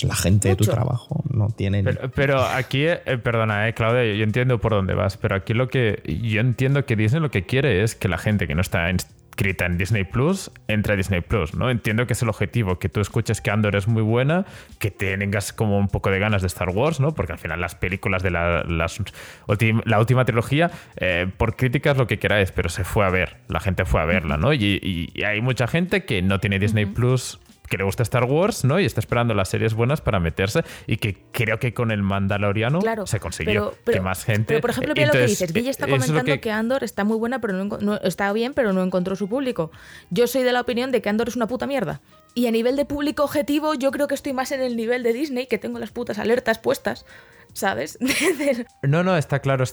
[0.00, 1.82] Pues la gente de tu trabajo no tiene...
[1.84, 5.68] Pero, pero aquí, eh, perdona, eh, Claudia, yo entiendo por dónde vas, pero aquí lo
[5.68, 8.90] que yo entiendo que Disney lo que quiere es que la gente que no está
[8.90, 11.68] inscrita en Disney Plus entre a Disney Plus, ¿no?
[11.70, 14.46] Entiendo que es el objetivo, que tú escuches que Andor es muy buena,
[14.78, 17.14] que tengas como un poco de ganas de Star Wars, ¿no?
[17.14, 19.00] Porque al final las películas de la, las
[19.48, 23.36] ultim- la última trilogía, eh, por críticas lo que queráis, pero se fue a ver,
[23.48, 24.52] la gente fue a verla, ¿no?
[24.52, 28.24] Y, y- y hay mucha gente que no tiene Disney Plus que le gusta Star
[28.24, 28.78] Wars, ¿no?
[28.78, 32.80] Y está esperando las series buenas para meterse y que creo que con el Mandaloriano
[32.80, 34.44] Claro, se consiguió pero, pero- que más gente.
[34.48, 35.52] Pero por ejemplo, mira lo que dices.
[35.52, 36.50] Guille está lo comentando que...
[36.50, 39.70] Andor está muy buena, pero no, no- está bien, pero no encontró su público.
[40.10, 42.00] Yo soy de la opinión de que Andor es una puta mierda.
[42.34, 45.12] Y a nivel de público objetivo, yo creo que estoy más en el nivel de
[45.12, 47.06] Disney, que tengo las putas alertas puestas,
[47.54, 47.98] ¿sabes?
[48.82, 49.64] No, no, está claro.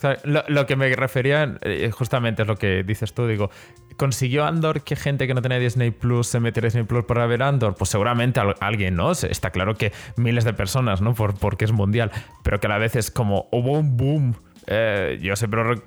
[0.48, 3.28] Lo, que me refería eh, justamente es lo que dices tú.
[3.28, 3.52] Digo,
[3.98, 7.44] ¿consiguió Andor que gente que no tenía Disney Plus se metiera Disney Plus para ver
[7.44, 7.76] Andor?
[7.76, 9.12] Pues seguramente al- alguien, ¿no?
[9.12, 11.14] Está claro que miles de personas, ¿no?
[11.14, 12.12] Por, porque es mundial.
[12.44, 14.36] Pero que a la vez es como hubo un boom.
[14.68, 15.82] Eh, yo siempre lo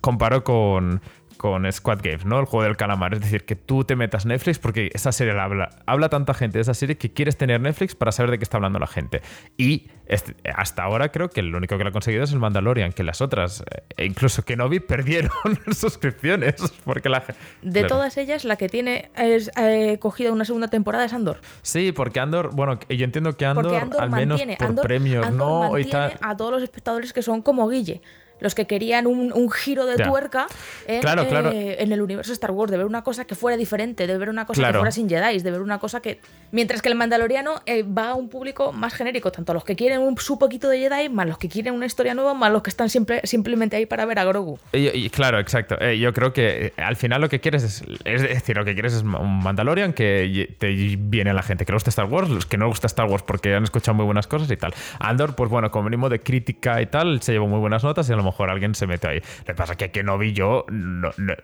[0.00, 1.00] comparo con,
[1.36, 2.38] con Squad Games, ¿no?
[2.40, 3.14] El juego del calamar.
[3.14, 5.70] Es decir, que tú te metas Netflix porque esa serie la habla.
[5.86, 8.56] Habla tanta gente de esa serie que quieres tener Netflix para saber de qué está
[8.56, 9.22] hablando la gente.
[9.56, 12.92] Y este- hasta ahora creo que lo único que lo ha conseguido es el Mandalorian,
[12.92, 15.30] que las otras, eh, e incluso Kenobi, perdieron
[15.72, 16.54] suscripciones.
[16.84, 17.22] Porque la
[17.62, 17.88] de Claro.
[17.88, 21.40] todas ellas, la que tiene es, eh, cogida una segunda temporada es Andor.
[21.62, 25.26] Sí, porque Andor, bueno, yo entiendo que Andor, Andor al menos mantiene, por Andor- premios,
[25.26, 25.78] Andor ¿no?
[25.78, 26.30] Y mantiene tal.
[26.30, 28.00] a todos los espectadores que son como Guille.
[28.40, 30.08] Los que querían un, un giro de Ya.
[30.08, 30.46] tuerca
[30.86, 31.50] en, Claro, claro.
[31.52, 34.28] eh, en el universo Star Wars, de ver una cosa que fuera diferente, de ver
[34.28, 34.74] una cosa Claro.
[34.74, 36.20] que fuera sin Jedi, de ver una cosa que.
[36.52, 40.00] Mientras que el Mandaloriano eh, va a un público más genérico, tanto los que quieren
[40.00, 42.70] un, su poquito de Jedi, más los que quieren una historia nueva, más los que
[42.70, 44.58] están siempre, simplemente ahí para ver a Grogu.
[44.72, 45.76] Y- y claro, exacto.
[45.80, 48.92] Eh, yo creo que al final lo que quieres es, es decir, lo que quieres
[48.94, 50.68] es un Mandalorian que te
[50.98, 53.22] viene a la gente que le gusta Star Wars, los que no gusta Star Wars
[53.26, 54.74] porque han escuchado muy buenas cosas y tal.
[54.98, 58.12] Andor, pues bueno, como mínimo de crítica y tal, se llevó muy buenas notas y
[58.12, 59.22] a lo mejor alguien se mete ahí.
[59.40, 60.66] Lo que pasa es que que no vi yo,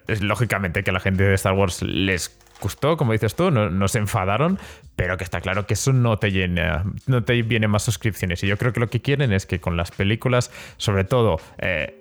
[0.09, 3.88] es lógicamente que a la gente de Star Wars les gustó, como dices tú, no,
[3.88, 4.59] se enfadaron,
[4.95, 8.42] pero que está claro que eso no te llena, no te viene más suscripciones.
[8.45, 11.99] Y yo creo que lo que quieren es que con las películas, sobre todo, eh,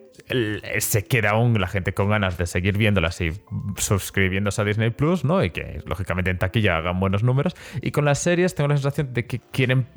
[0.80, 3.32] se queda aún la gente con ganas de seguir viéndolas y
[3.78, 5.44] suscribiéndose a Disney Plus, ¿no?
[5.44, 7.56] Y que lógicamente en taquilla hagan buenos números.
[7.82, 9.88] Y con las series tengo la sensación de que quieren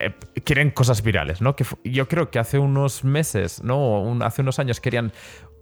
[0.00, 1.54] eh, quieren cosas virales, ¿no?
[1.84, 4.16] Yo creo que hace unos meses, ¿no?
[4.24, 5.12] Hace unos años querían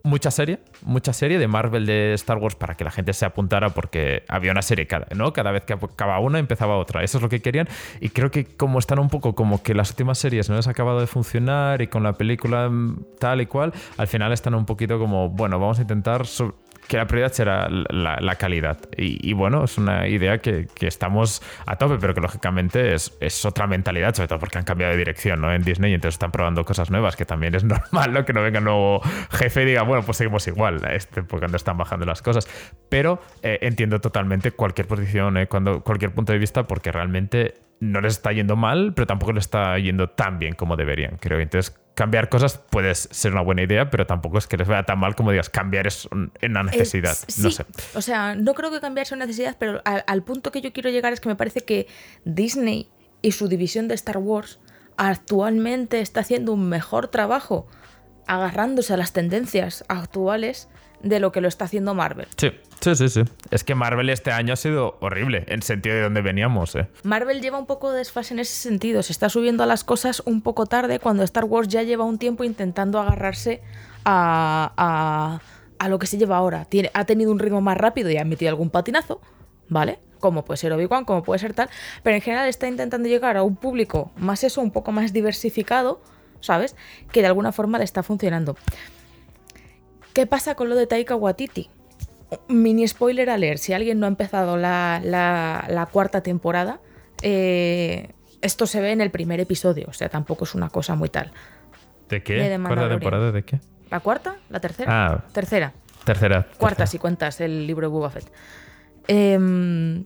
[0.04, 3.70] mucha serie, mucha serie de Marvel, de Star Wars, para que la gente se apuntara
[3.70, 5.32] porque había una serie cada, ¿no?
[5.32, 7.02] Cada vez que acababa una empezaba otra.
[7.02, 7.68] Eso es lo que querían.
[8.00, 10.70] Y creo que como están un poco como que las últimas series no les ha
[10.70, 14.66] acabado de funcionar y con la película mm, tal y cual, al final están un
[14.66, 16.26] poquito como, bueno, vamos a intentar
[16.92, 18.76] que la prioridad será la, calidad.
[18.98, 23.46] Y, bueno, es una idea que, que estamos a tope, pero que lógicamente es, es
[23.46, 25.50] otra mentalidad, sobre todo porque han cambiado de dirección ¿no?
[25.54, 28.26] en Disney y entonces están probando cosas nuevas, que también es normal ¿no?
[28.26, 31.56] que no venga un nuevo jefe y diga, bueno, pues seguimos igual, este, porque cuando
[31.56, 32.46] están bajando las cosas.
[32.90, 38.02] Pero eh, entiendo totalmente cualquier posición, eh, cuando, cualquier punto de vista, porque realmente no
[38.02, 41.40] les está yendo mal, pero tampoco les está yendo tan bien como deberían, creo.
[41.40, 44.98] Entonces, cambiar cosas puede ser una buena idea, pero tampoco es que les vaya tan
[44.98, 47.16] mal como digas, cambiar es un- una necesidad.
[47.28, 47.66] Eh, no sé.
[47.94, 50.72] O sea, no creo que cambiar sea una necesidad, pero al, al punto que yo
[50.72, 51.86] quiero llegar es que me parece que
[52.24, 52.88] Disney
[53.20, 54.58] y su división de Star Wars
[54.96, 57.66] actualmente está haciendo un mejor trabajo
[58.26, 60.68] agarrándose a las tendencias actuales
[61.02, 62.26] de lo que lo está haciendo Marvel.
[62.36, 62.50] Sí,
[62.80, 63.22] sí, sí, sí.
[63.50, 66.88] Es que Marvel este año ha sido horrible, en sentido de donde veníamos, ¿eh?
[67.02, 70.22] Marvel lleva un poco de desfase en ese sentido, se está subiendo a las cosas
[70.24, 73.62] un poco tarde cuando Star Wars ya lleva un tiempo intentando agarrarse
[74.04, 75.40] a, a,
[75.78, 76.64] a lo que se lleva ahora.
[76.64, 79.20] Tiene, ha tenido un ritmo más rápido y ha metido algún patinazo,
[79.68, 79.98] ¿vale?
[80.20, 81.68] Como puede ser Obi-Wan, como puede ser tal.
[82.04, 86.00] Pero en general está intentando llegar a un público más eso, un poco más diversificado,
[86.40, 86.76] ¿sabes?
[87.10, 88.56] Que de alguna forma le está funcionando.
[90.14, 91.70] ¿Qué pasa con lo de Taika Waititi?
[92.48, 96.80] Mini spoiler alert, si alguien no ha empezado la, la- la cuarta temporada,
[97.22, 98.08] eh,
[98.40, 101.32] esto se ve en el primer episodio, o sea, tampoco es una cosa muy tal.
[102.08, 102.36] ¿De De qué?
[102.48, 103.60] The ¿Cuarta temporada de qué?
[103.90, 104.36] ¿La cuarta?
[104.48, 105.06] ¿La tercera?
[105.06, 105.24] Ah.
[105.32, 105.72] Tercera.
[106.04, 106.42] Tercera.
[106.58, 106.86] Cuarta, tercera.
[106.86, 108.32] si cuentas el libro de Boba Fett.
[109.08, 110.04] Em,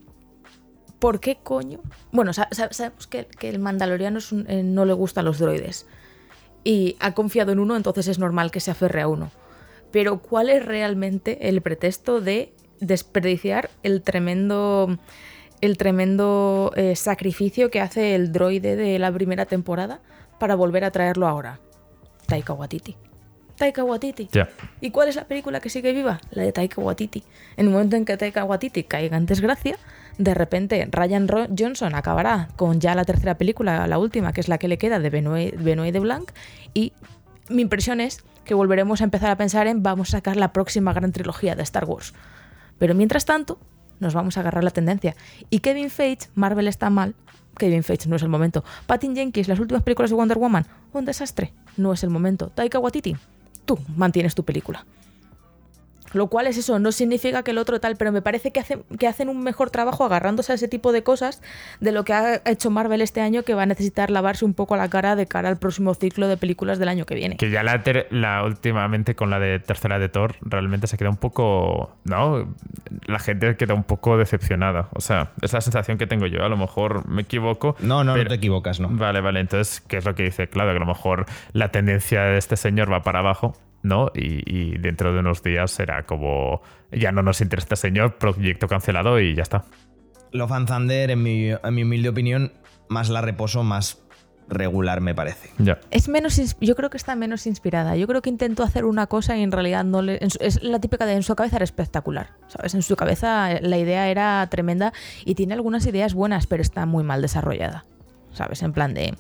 [0.99, 1.81] ¿Por qué coño?
[2.11, 5.87] Bueno, sa- sa- sabemos que, que el mandaloriano un- eh, no le gustan los droides.
[6.65, 9.31] Y ha confiado en uno, entonces es normal que se aferre a uno.
[9.97, 14.99] Pero ¿cuál es realmente el pretexto de desperdiciar el tremendo,
[15.63, 20.03] el tremendo eh, sacrificio que hace el droide de la primera temporada
[20.39, 21.61] para volver a traerlo ahora?
[22.27, 22.95] Taika Waititi.
[23.57, 24.29] Taika Waititi.
[24.83, 26.21] ¿Y cuál es la película que sigue viva?
[26.31, 27.25] La de Taika Waititi.
[27.57, 29.79] En el momento en que Taika Waititi caiga en desgracia,
[30.19, 34.49] de repente Ryan Ro- Johnson acabará con ya la tercera película, la última, que es
[34.49, 36.31] la que le queda de Benoit, Benoit de Blanc,
[36.75, 36.93] y
[37.49, 40.95] mi impresión es que volveremos a empezar a pensar en vamos a sacar la próxima
[40.95, 42.15] gran trilogía de Star Wars.
[42.79, 43.59] Pero mientras tanto,
[44.01, 45.15] nos vamos a agarrar la tendencia.
[45.51, 47.15] Y Kevin Feige, Marvel está mal.
[47.59, 48.65] Kevin Feige no es el momento.
[48.87, 51.53] Patty Jenkins, las últimas películas de Wonder Woman, un desastre.
[51.77, 52.49] No es el momento.
[52.49, 53.17] Taika Waititi,
[53.65, 54.87] tú mantienes tu película.
[56.13, 58.79] Lo cual es eso, no significa que el otro tal, pero me parece que, hace-
[58.99, 61.43] que hacen un mejor trabajo agarrándose a ese tipo de cosas
[61.81, 64.77] de lo que ha hecho Marvel este año, que va a necesitar lavarse un poco
[64.77, 67.37] la cara de cara al próximo ciclo de películas del año que viene.
[67.37, 71.11] Que ya la, ter- la últimamente con la de tercera de Thor realmente se queda
[71.11, 72.55] un poco, ¿no?
[73.07, 74.89] La gente queda un poco decepcionada.
[74.95, 76.45] O sea, es la sensación que tengo yo.
[76.45, 77.77] A lo mejor me equivoco.
[77.81, 78.89] No, no, pero- no te equivocas, no.
[78.91, 79.41] Vale, vale.
[79.41, 80.49] Entonces, ¿qué es lo que dice?
[80.49, 83.55] Claro, que a lo mejor la tendencia de este señor va para abajo,
[83.87, 84.11] ¿no?
[84.15, 86.61] Y, y dentro de unos días será como,
[86.93, 89.65] ya no nos interesa este señor, proyecto cancelado y ya está.
[90.33, 92.53] Love and Thunder, en mi, en mi humilde opinión,
[92.89, 94.03] más la reposo, más
[94.49, 95.51] regular me parece.
[95.59, 95.81] Ya.
[95.91, 97.97] Es menos, yo creo que está menos inspirada.
[97.97, 100.63] Yo creo que intentó hacer una cosa y en realidad no le, en su- es
[100.63, 102.75] la típica de en su cabeza era espectacular, ¿sabes?
[102.75, 104.93] En su cabeza eh, la idea era tremenda
[105.25, 107.87] y tiene algunas ideas buenas, pero está muy mal desarrollada,
[108.33, 108.63] ¿sabes?
[108.63, 109.15] En plan de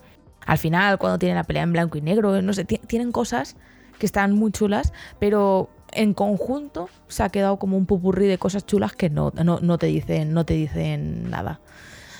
[0.46, 3.56] al final cuando tiene la pelea en blanco y negro, no sé, ti- tienen cosas
[3.98, 8.66] que están muy chulas, pero en conjunto se ha quedado como un pupurrí de cosas
[8.66, 11.60] chulas que no, no, no te dicen no te dicen nada.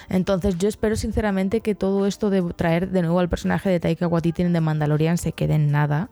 [0.09, 4.07] Entonces yo espero sinceramente que todo esto de traer de nuevo al personaje de Taika
[4.07, 6.11] Waititi en The Mandalorian se quede en nada,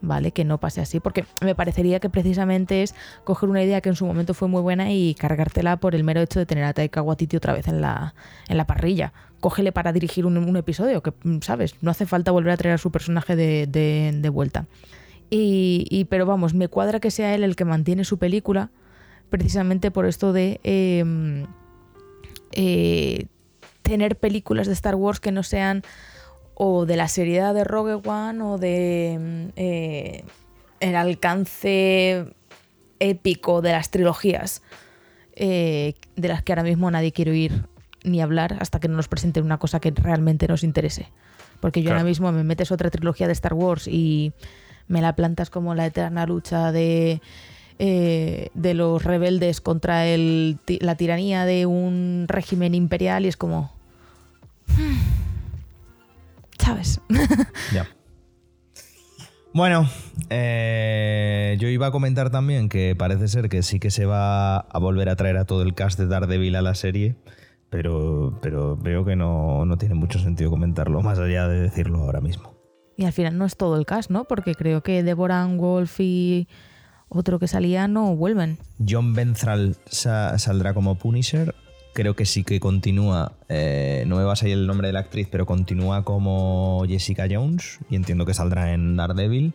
[0.00, 0.32] ¿vale?
[0.32, 2.94] Que no pase así, porque me parecería que precisamente es
[3.24, 6.22] coger una idea que en su momento fue muy buena y cargártela por el mero
[6.22, 8.14] hecho de tener a Taika Waititi otra vez en la,
[8.48, 9.12] en la parrilla.
[9.40, 11.74] Cógele para dirigir un, episodio, que, mm, ¿sabes?
[11.82, 14.64] No hace falta volver a traer a su personaje de- de vuelta.
[15.36, 18.70] Y, y- pero vamos, me cuadra que sea él el que mantiene su película,
[19.30, 20.60] precisamente por esto de...
[20.62, 21.46] em,
[22.52, 23.26] eh,
[23.82, 25.82] tener películas de Star Wars que no sean
[26.54, 30.24] o de la seriedad de Rogue One o de mm, eh,
[30.80, 32.26] el alcance
[33.00, 34.62] épico de las trilogías
[35.34, 37.66] eh, de las que ahora mismo nadie quiere oír
[38.04, 41.08] ni hablar hasta que no nos presenten una cosa que realmente nos interese.
[41.60, 41.98] Porque yo Claro.
[42.00, 44.32] ahora mismo me metes otra trilogía de Star Wars y
[44.88, 47.20] me la plantas como la eterna lucha de,
[47.78, 53.72] eh, de los rebeldes contra el, la tiranía de un régimen imperial y es como...
[56.58, 57.00] ¿Sabes?
[57.72, 57.86] Ya.
[59.52, 59.88] Bueno,
[60.30, 64.78] eh, yo iba a comentar también que parece ser que sí que se va a
[64.80, 67.14] volver a traer a todo el cast de Daredevil a la serie,
[67.70, 72.20] pero, pero veo que no, no tiene mucho sentido comentarlo, más allá de decirlo ahora
[72.20, 72.53] mismo.
[72.96, 74.24] Y al final no es todo el cast, ¿no?
[74.24, 76.46] Porque creo que Deborah Wolf y
[77.08, 78.58] otro que salía no vuelven.
[78.86, 81.54] John Benzral sa- saldrá como Punisher.
[81.92, 85.00] Creo que sí que continúa, eh, no me va a salir el nombre de la
[85.00, 89.54] actriz, pero continúa como Jessica Jones y entiendo que saldrá en Daredevil.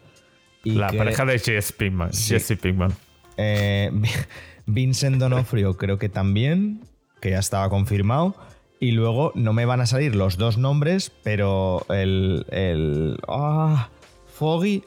[0.64, 2.14] Y La que- pareja de Jesse Pinkman.
[2.14, 2.34] Sí.
[2.34, 2.94] Jesse Pinkman.
[3.38, 3.92] Eh,
[4.66, 6.82] Vincent Donofrio creo que también,
[7.22, 8.36] que ya estaba confirmado.
[8.80, 12.46] Y luego no me van a salir los dos nombres, pero el...
[12.52, 13.90] el ah,
[14.28, 14.84] Foggy...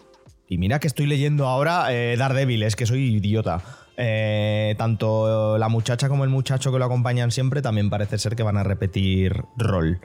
[0.49, 3.62] Y mira que estoy leyendo ahora eh, Daredevil, es que soy idiota.
[3.97, 8.43] Eh, tanto la muchacha como el muchacho que lo acompañan siempre también parece ser que
[8.43, 10.01] van a repetir rol.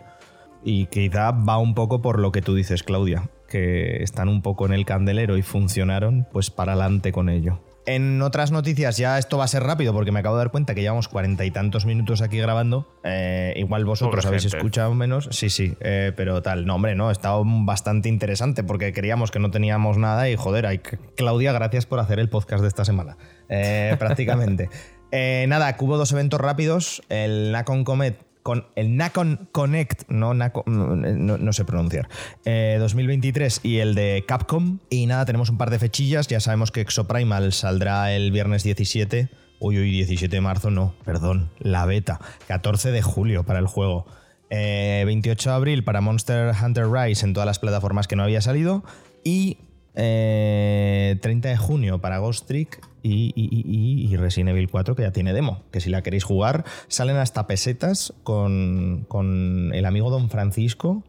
[0.64, 4.66] Y quizá va un poco por lo que tú dices, Claudia, que están un poco
[4.66, 7.62] en el candelero y funcionaron, pues para adelante con ello.
[7.88, 10.76] En otras noticias, ya esto va a ser rápido porque me acabo de dar cuenta
[10.76, 12.86] que llevamos cuarenta y tantos minutos aquí grabando.
[13.06, 14.58] Eh, igual vosotros Pobre habéis gente.
[14.58, 15.30] escuchado menos.
[15.32, 16.66] Sí, sí, eh, pero tal.
[16.66, 20.66] No, hombre, no, ha estado bastante interesante porque creíamos que no teníamos nada y joder,
[20.66, 23.16] hay, Claudia, gracias por hacer el podcast de esta semana.
[23.48, 24.70] Eh, prácticamente.
[25.48, 27.02] Nada, hubo dos eventos rápidos.
[27.08, 28.26] El Nacon Comet
[28.76, 32.10] el Nacon Connect, no, no, sé pronunciar,
[32.45, 34.80] eh, 2023 y el de Capcom.
[34.89, 36.28] Y nada, tenemos un par de fechillas.
[36.28, 39.30] Ya sabemos que Exoprimal saldrá el viernes 17.
[39.60, 42.20] Uy, uy, 17 de marzo, no, perdón, la beta.
[42.48, 44.06] 14 de julio para el juego.
[44.50, 48.41] Eh, 28 de abril para Monster Hunter Rise en todas las plataformas que no había
[48.41, 48.84] salido.
[49.24, 49.58] Y
[50.00, 55.02] eh, 30 de junio para Ghost Trick y, y- y- y Resident Evil 4 que
[55.04, 55.64] ya tiene demo.
[55.72, 61.04] Que si la queréis jugar, salen hasta pesetas con, con el amigo Don Francisco.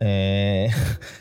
[0.00, 0.68] Eh,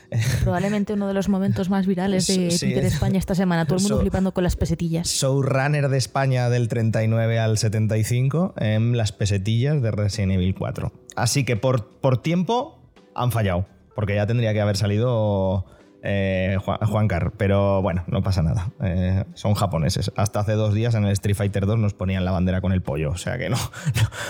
[0.43, 3.65] Probablemente uno de los momentos más virales de Sí, Twitter es- España esta semana.
[3.65, 5.07] Todo el mundo So- flipando con las pesetillas.
[5.07, 10.91] showrunner de España del 39 al 75 en las pesetillas de Resident Evil 4.
[11.15, 12.80] Así que por, por tiempo
[13.15, 15.65] han fallado, porque ya tendría que haber salido
[16.05, 18.71] eh, Juan, Juancar, pero bueno, no pasa nada.
[18.83, 20.11] Eh, son japoneses.
[20.17, 22.81] Hasta hace dos días en el Street Fighter 2 nos ponían la bandera con el
[22.81, 23.57] pollo, o sea que no,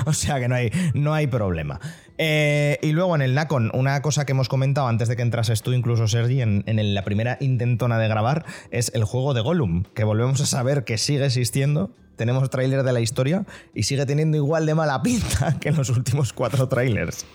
[0.05, 1.79] o sea que no hay, no hay problema.
[2.19, 5.63] Eh, y luego en el Nacon, una cosa que hemos comentado antes de que entrases
[5.63, 6.63] tú, incluso Sergi, en,
[6.93, 10.99] la primera intentona de grabar, es el juego de Gollum, que volvemos a saber que
[10.99, 11.91] sigue existiendo.
[12.15, 15.89] Tenemos tráiler de la historia y sigue teniendo igual de mala pinta que en los
[15.89, 17.25] últimos cuatro trailers.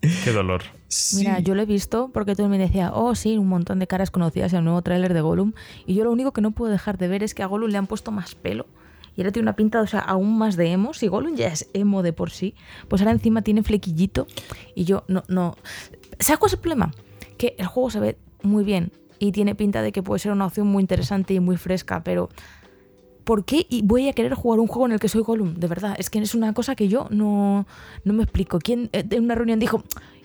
[0.00, 0.62] Qué dolor.
[1.16, 4.10] Mira, yo lo he visto porque todo me decía, oh sí, un montón de caras
[4.10, 5.52] conocidas en el nuevo tráiler de Gollum.
[5.86, 7.78] Y yo lo único que no puedo dejar de ver es que a Gollum le
[7.78, 8.66] han puesto más pelo.
[9.16, 10.94] Y ahora tiene una pinta, o sea, aún más de emo.
[10.94, 12.54] Si Gollum ya es emo de por sí,
[12.88, 14.26] pues ahora encima tiene flequillito.
[14.74, 15.56] Y yo no, no.
[16.18, 16.92] ¿Sabes cuál es el problema?
[17.38, 20.46] Que el juego se ve muy bien y tiene pinta de que puede ser una
[20.46, 22.28] opción muy interesante y muy fresca, pero
[23.26, 25.54] ¿por qué y voy a querer jugar un juego en el que soy Gollum?
[25.54, 27.66] De verdad, es que es una cosa que yo no,
[28.04, 28.60] no me explico.
[28.60, 29.82] ¿Quién eh, en una reunión dijo,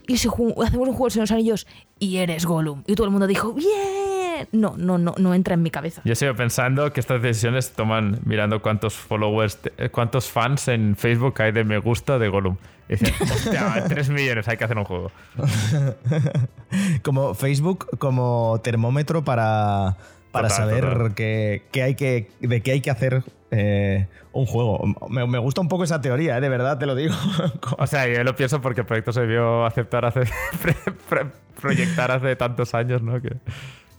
[0.08, 1.68] y si hacemos un juego de los anillos
[2.00, 2.84] y eres Gollum?
[2.86, 4.48] Y todo el mundo dijo, ¡bien!
[4.52, 6.04] No, no, no, no entra en mi cabeza.
[6.06, 11.42] Yo sigo pensando que estas decisiones toman mirando cuántos followers, eh, cuántos fans en Facebook
[11.42, 12.58] hay de me gusta de Gollum.
[12.88, 15.12] Y dicen, hostia, 3 millones, hay que hacer un juego.
[17.04, 19.98] como Facebook como termómetro para,
[20.32, 24.82] para Total, saber qué- qué hay que, de qué hay que hacer eh, un juego.
[25.10, 27.14] Me, me gusta un poco esa teoría, eh, de verdad te lo digo.
[27.78, 30.22] O sea, yo lo pienso porque el proyecto se vio aceptar hace.
[30.62, 30.76] pre-
[31.10, 33.22] pre- proyectar hace tantos años, ¿no?
[33.22, 33.36] Que...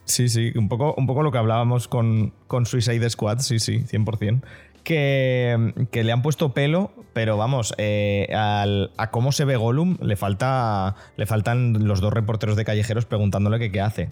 [0.05, 3.85] Sí, sí, un poco, un poco lo que hablábamos con, con Suicide Squad, sí, sí,
[3.85, 4.41] 100%.
[4.83, 9.97] Que, que le han puesto pelo, pero vamos, eh, al- a cómo se ve Gollum
[10.01, 14.09] le, falta, le faltan los dos reporteros de callejeros preguntándole que qué hace.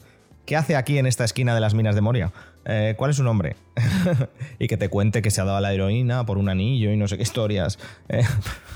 [0.51, 2.33] ¿Qué hace aquí en esta esquina de las minas de Moria?
[2.65, 3.55] Eh, ¿Cuál es su nombre?
[4.59, 6.97] y que te cuente que se ha dado a la heroína por un anillo y
[6.97, 7.79] no sé qué historias.
[8.09, 8.25] Eh,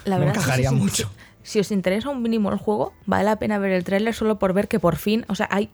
[0.04, 1.10] La me verdad, es que encajaría si os mucho.
[1.42, 4.52] Si os interesa un mínimo el juego, vale la pena ver el tráiler solo por
[4.52, 5.68] ver que por fin, o sea, hay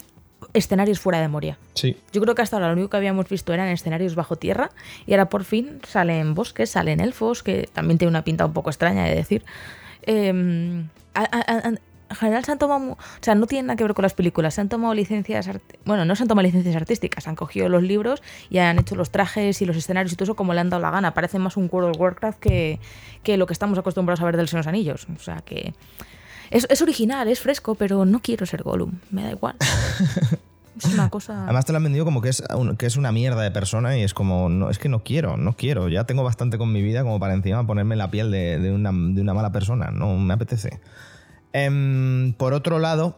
[0.54, 1.58] escenarios fuera de Moria.
[1.74, 4.70] Sí, Yo creo que hasta ahora lo único que habíamos visto eran escenarios bajo tierra
[5.06, 8.70] y ahora por fin salen bosques, salen elfos, que también tiene una pinta un poco
[8.70, 9.44] extraña de decir.
[10.06, 10.82] Eh,
[11.12, 11.72] a-
[12.10, 14.54] en general se han tomado, o sea, no tiene nada que ver con las películas,
[14.54, 15.48] se han tomado licencias,
[15.84, 19.10] bueno, no se han tomado licencias artísticas, han cogido los libros y han hecho los
[19.10, 21.14] trajes y los escenarios y todo eso como le han dado la gana.
[21.14, 22.80] Parece más un World of Warcraft que,
[23.22, 25.06] que lo que estamos acostumbrados a ver del Señor de los Anillos.
[25.16, 25.72] O sea que
[26.50, 29.54] es, es original, es fresco, pero no quiero ser Gollum, me da igual.
[30.76, 31.44] Es una cosa...
[31.44, 32.42] Además te lo han vendido como que es,
[32.76, 35.56] que es una mierda de persona y es como, no, es que no quiero, no
[35.56, 35.88] quiero.
[35.88, 38.90] Ya tengo bastante con mi vida como para encima ponerme la piel de, de una,
[38.90, 39.92] de una mala persona.
[39.92, 40.80] No me apetece.
[41.52, 43.16] Em, por otro lado,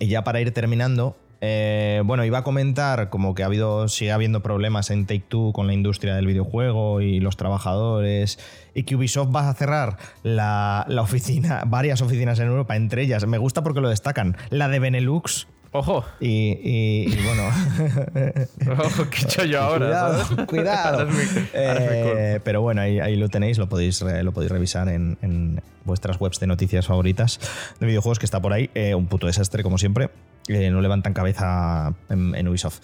[0.00, 4.10] y ya para ir terminando, eh, bueno, iba a comentar como que ha habido, sigue
[4.10, 8.38] habiendo problemas en Take Two con la industria del videojuego y los trabajadores,
[8.74, 13.26] y que Ubisoft va a cerrar la, la oficina, varias oficinas en Europa, entre ellas,
[13.26, 16.04] me gusta porque lo destacan, la de Benelux, ¡Ojo!
[16.20, 17.42] y, y- y bueno.
[18.84, 19.10] ¡Ojo!
[19.10, 19.86] ¿Qué he hecho yo ahora?
[19.86, 20.98] cuidado, cuidado.
[20.98, 22.20] Ahora es mi- ahora es mi culpa.
[22.20, 26.18] Eh, pero bueno, ahí, ahí lo tenéis, lo podéis, lo podéis revisar en, en vuestras
[26.20, 27.38] webs de noticias favoritas
[27.80, 28.70] de videojuegos que está por ahí.
[28.74, 30.10] Eh, un puto desastre, como siempre.
[30.48, 32.80] Eh, no levantan cabeza en, en Ubisoft.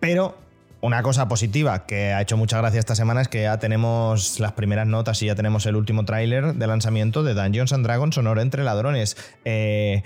[0.00, 0.36] Pero
[0.82, 4.52] una cosa positiva que ha hecho mucha gracia esta semana es que ya tenemos las
[4.52, 8.38] primeras notas y ya tenemos el último tráiler de lanzamiento de Dungeons and Dragons Honor
[8.38, 9.16] entre ladrones.
[9.46, 10.02] Eh,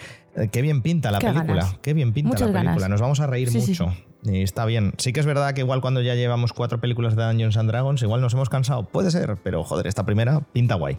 [0.53, 1.63] qué bien pinta la Qué película.
[1.65, 1.79] ganas.
[1.83, 2.73] Qué bien pinta Muchas la película.
[2.75, 2.89] ganas.
[2.91, 3.95] Nos vamos a reír Sí, sí, mucho.
[4.25, 4.93] Y está bien.
[4.99, 8.03] Sí que es verdad que igual cuando ya llevamos cuatro películas de Dungeons and Dragons,
[8.03, 8.85] igual nos hemos cansado.
[8.85, 10.99] Puede ser, pero joder, esta primera pinta guay.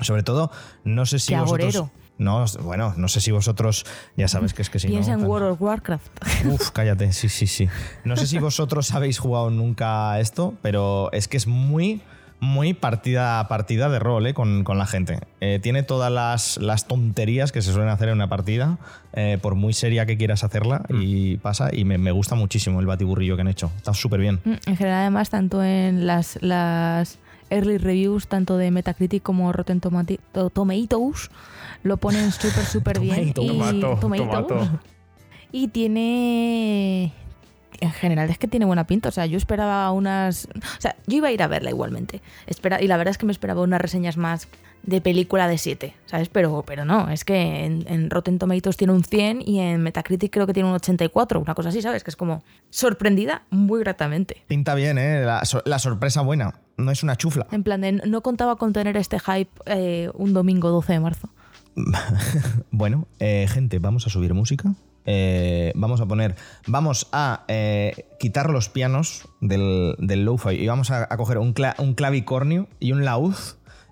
[0.00, 0.50] Sobre todo,
[0.84, 1.74] no sé si Qué vosotros...
[1.76, 1.90] agorero.
[2.18, 5.20] No, bueno, no sé si vosotros, ya sabes que es que si Piensa no...
[5.22, 6.06] en World of Warcraft.
[6.52, 7.66] Uf, cállate, sí, sí, sí.
[8.04, 12.02] No sé si vosotros habéis jugado nunca esto, pero es que es muy,
[12.40, 15.18] muy partida, partida de rol eh, con, con la gente.
[15.40, 18.78] Eh, tiene todas las, las tonterías que se suelen hacer en una partida,
[19.12, 22.86] eh, por muy seria que quieras hacerla, y pasa, y me, me gusta muchísimo el
[22.86, 23.70] batiburrillo que han hecho.
[23.76, 24.40] Está súper bien.
[24.44, 27.18] Mm, En general, además, tanto en las, las
[27.50, 31.30] early reviews, tanto de Metacritic como Rotten Tomatoes,
[31.82, 33.32] lo ponen súper, súper bien.
[33.34, 34.80] Tomato, tomato.
[35.52, 37.12] Y tiene.
[37.80, 39.08] En general es que tiene buena pinta.
[39.08, 40.46] O sea, yo esperaba unas.
[40.54, 42.20] O sea, yo iba a ir a verla igualmente.
[42.46, 44.48] Espera, y la verdad es que me esperaba unas reseñas más
[44.82, 46.30] de película de 7, ¿sabes?
[46.30, 50.32] Pero, pero no, es que en, en Rotten Tomatoes tiene un 100 y en Metacritic
[50.32, 52.02] creo que tiene un 84, una cosa así, ¿sabes?
[52.02, 54.42] Que es como sorprendida muy gratamente.
[54.46, 55.22] Pinta bien, ¿eh?
[55.22, 56.54] La, so- la sorpresa buena.
[56.78, 57.46] No es una chufla.
[57.52, 61.28] En plan de no contaba con tener este hype eh, un domingo 12 de marzo.
[62.70, 64.74] Bueno, eh, gente, vamos a subir música.
[65.12, 66.36] Eh, vamos a poner.
[66.68, 72.68] Vamos a eh, quitar los pianos del, del y vamos a, coger un, un clavicornio
[72.78, 73.34] y un laúd.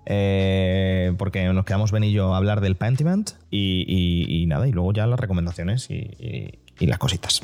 [0.05, 4.93] eh, porque nos quedamos Ben y yo a hablar del Pentiment y, nada, y luego
[4.93, 7.41] ya las recomendaciones y- y las cositas.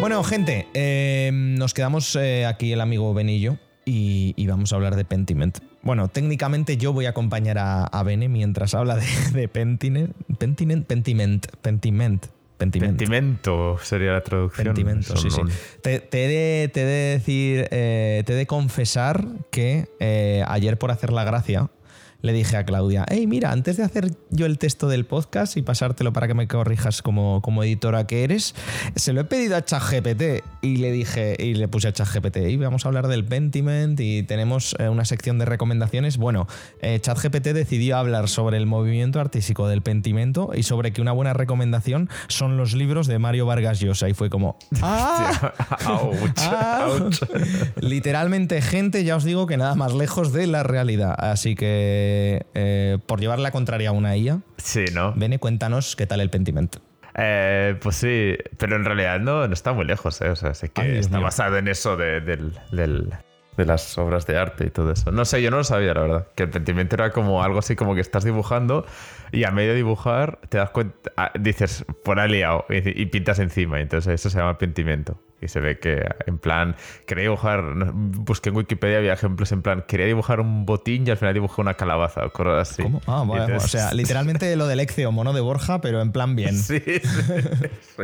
[0.00, 4.94] Bueno, gente, eh, nos quedamos eh, aquí el amigo Benillo y, y vamos a hablar
[4.94, 5.58] de Pentiment.
[5.82, 10.86] Bueno, técnicamente yo voy a acompañar a, a Bene mientras habla de, de Pentiment, Pentiment,
[10.86, 12.26] Pentiment, Pentiment,
[12.58, 12.96] Pentiment.
[12.96, 14.68] Pentimento sería la traducción.
[14.68, 15.42] Pentimento, sí, sí.
[15.82, 20.44] Te, te he de, te he de decir, eh, te he de confesar que eh,
[20.46, 21.70] ayer por hacer la gracia
[22.20, 25.62] le dije a Claudia, hey, mira, antes de hacer yo el texto del podcast y
[25.62, 28.54] pasártelo para que me corrijas como, como editora que eres,
[28.96, 32.56] se lo he pedido a ChatGPT y le dije, y le puse a ChatGPT, y
[32.56, 36.16] vamos a hablar del Pentiment y tenemos eh, una sección de recomendaciones.
[36.16, 36.48] Bueno,
[36.82, 41.34] eh, ChatGPT decidió hablar sobre el movimiento artístico del Pentimento y sobre que una buena
[41.34, 45.54] recomendación son los libros de Mario Vargas Llosa y fue como, ¡ah!
[45.88, 46.88] Ouch, Ah.
[47.00, 47.20] ouch.
[47.80, 51.14] Literalmente, gente, ya os digo que nada más lejos de la realidad.
[51.16, 52.07] Así que,
[52.54, 55.12] eh, por llevar la contraria a una IA, Sí, ¿no?
[55.16, 56.76] Bene, cuéntanos qué tal el Pentiment.
[57.20, 60.30] Eh, pues sí, pero en realidad no, no está muy lejos, ¿eh?
[60.30, 61.24] O sea, sé que Ay, está mío.
[61.24, 63.10] basado en eso de, del- del-
[63.56, 65.10] de las obras de arte y todo eso.
[65.10, 66.28] No sé, yo no lo sabía, la verdad.
[66.36, 68.86] Que el pentimiento era como algo así como que estás dibujando
[69.32, 73.38] y a medio dibujar te das cuenta, ah, dices, por ahí liado y, y pintas
[73.38, 73.78] encima.
[73.78, 75.18] Y entonces eso se llama pentimiento.
[75.40, 76.74] Y se ve que, en plan,
[77.06, 77.62] quería dibujar,
[77.92, 81.60] busqué en Wikipedia, había ejemplos en plan, quería dibujar un botín y al final dibujé
[81.60, 82.82] una calabaza o cosas así.
[82.82, 83.00] ¿Cómo?
[83.06, 86.34] Ah, vale, entonces- o sea, literalmente lo del Exio, mono de Borja, pero en plan
[86.34, 86.56] bien.
[86.56, 88.02] Sí, sí, sí.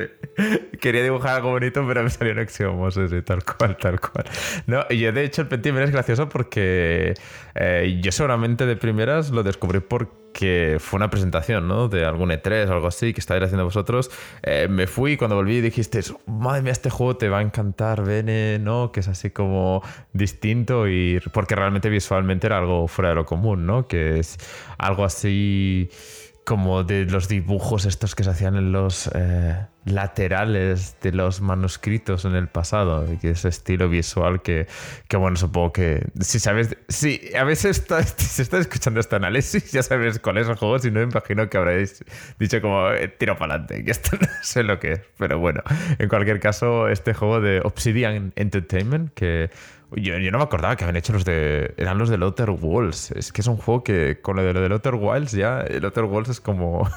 [0.81, 4.27] Quería dibujar algo bonito, pero me salió un exiomo, sí, sí, tal cual, tal cual.
[4.69, 7.15] No, y yo de hecho el Pentiment es gracioso porque
[7.57, 10.13] eh, yo seguramente de primeras lo descubrí porque
[10.81, 11.89] fue una presentación, ¿no?
[11.89, 14.11] De algún E3 o algo así que estáis haciendo vosotros.
[14.43, 18.05] Eh, me fui y cuando volví dijiste, madre mía, este juego te va a encantar,
[18.05, 18.93] Bene, ¿no?
[18.93, 19.83] Que es así como
[20.13, 23.87] distinto y porque realmente visualmente era algo fuera de lo común, ¿no?
[23.87, 24.39] Que es
[24.79, 25.91] algo así
[26.45, 32.27] como de los dibujos estos que se hacían en los eh, laterales de los manuscritos
[32.27, 34.67] en el pasado, y ese estilo visual que,
[35.09, 39.73] que bueno, supongo que si sabes, si a veces está, si estás escuchando este análisis,
[39.73, 42.05] ya sabes cuál es el juego, si no, imagino que habréis
[42.39, 45.63] dicho como eh, tiro para adelante, que esto no sé lo que es, pero bueno,
[45.99, 49.51] en cualquier caso, este juego de Obsidian Entertainment, que
[49.97, 51.75] yo, yo no me acordaba que habían hecho los de.
[51.77, 53.13] Eran los de Outer Worlds.
[53.13, 55.61] Es que es un juego que con lo de lo del Outer Wilds ya.
[55.61, 56.89] El Outer Worlds es como.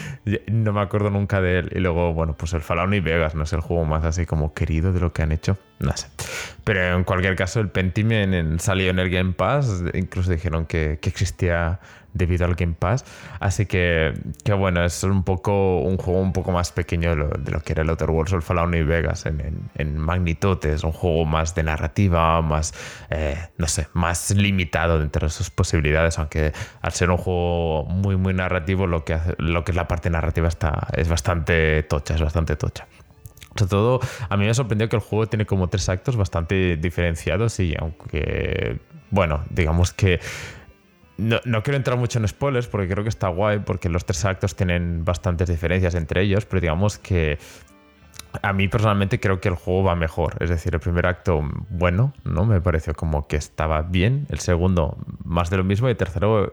[0.46, 1.70] no me acuerdo nunca de él.
[1.74, 4.54] Y luego, bueno, pues el Fallout New Vegas no es el juego más así como
[4.54, 5.58] querido de lo que han hecho.
[5.78, 6.08] No sé.
[6.68, 9.82] Pero en cualquier caso, el Pentiment en- salió en el Game Pass.
[9.94, 11.80] Incluso dijeron que, existía
[12.12, 13.06] debido al Game Pass.
[13.40, 14.12] Así que,
[14.58, 17.88] bueno, es un poco un juego un poco más pequeño de lo, que era el
[17.88, 20.26] Outer Worlds o el Fallout New Vegas en, en- en.
[20.62, 22.74] Es un juego más de narrativa, más,
[23.08, 26.52] eh, no sé, más limitado dentro de sus posibilidades, aunque
[26.82, 30.48] al ser un juego muy, muy narrativo, lo que, lo que es la parte narrativa
[30.48, 32.86] está, es bastante tocha, es bastante tocha.
[33.58, 37.58] Sobre todo, a mí me sorprendió que el juego tiene como tres actos bastante diferenciados
[37.60, 38.78] y aunque,
[39.10, 40.20] bueno, digamos que
[41.16, 44.24] no, no quiero entrar mucho en spoilers porque creo que está guay porque los tres
[44.24, 47.38] actos tienen bastantes diferencias entre ellos, pero digamos que
[48.42, 50.36] a mí personalmente creo que el juego va mejor.
[50.40, 52.44] Es decir, el primer acto, bueno, ¿no?
[52.44, 54.26] Me pareció como que estaba bien.
[54.28, 55.88] El segundo, más de lo mismo.
[55.88, 56.52] Y el tercero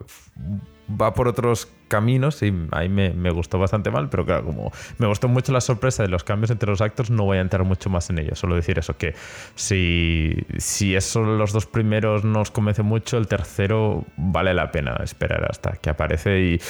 [0.89, 5.07] va por otros caminos y ahí me, me, gustó bastante mal, pero claro, como me
[5.07, 7.89] gustó mucho la sorpresa de los cambios entre los actos, no voy a entrar mucho
[7.89, 9.15] más en ello, solo decir eso, que
[9.55, 15.45] si, si esos los dos primeros nos convence mucho, el tercero vale la pena esperar
[15.49, 16.61] hasta que aparece y...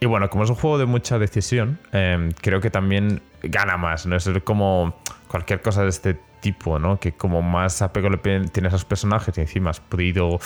[0.00, 4.06] Y bueno, como es un juego de mucha decisión, eh, creo que también gana más,
[4.06, 4.14] ¿no?
[4.14, 4.96] Es como
[5.26, 6.98] cualquier cosa de este tipo, ¿no?
[7.00, 10.38] Que como más apego le tienes a los personajes y encima has podido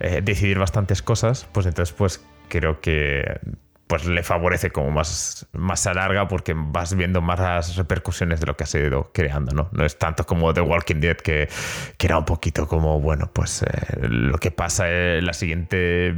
[0.00, 3.40] eh, decidir bastantes cosas, pues entonces pues creo que
[3.88, 8.46] pues le favorece como más, más a larga porque vas viendo más las repercusiones de
[8.46, 9.68] lo que has ido creando, ¿no?
[9.72, 11.48] No es tanto como The Walking Dead que,
[11.96, 13.66] que era un poquito como, bueno, pues eh,
[14.00, 16.14] lo que pasa en la siguiente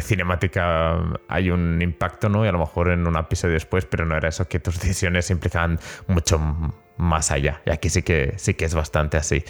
[0.00, 0.98] cinemática
[1.28, 2.44] hay un impacto, ¿no?
[2.44, 5.30] Y a lo mejor en un episodio después, pero no era eso que tus decisiones
[5.30, 5.78] implicaban
[6.08, 6.40] mucho
[6.96, 7.60] más allá.
[7.66, 9.44] Y aquí sí que, sí que es bastante así.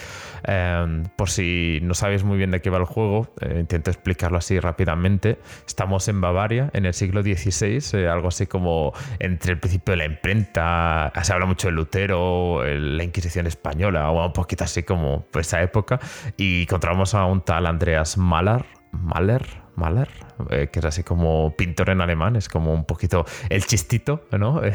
[0.44, 4.38] Em, por si no sabéis muy bien de qué va el juego, eh, intento explicarlo
[4.38, 5.38] así rápidamente.
[5.66, 9.96] Estamos en Bavaria, en el siglo XVI, eh, algo así como entre el principio de
[9.98, 15.26] la imprenta, se habla mucho de Lutero, la Inquisición española, o un poquito así como
[15.34, 16.00] esa época,
[16.36, 20.08] y encontramos a un tal Andreas Mahler, Mahler, Mahler,
[20.50, 24.60] eh, que es así como pintor en alemán, es como un poquito el chistito, ¿no?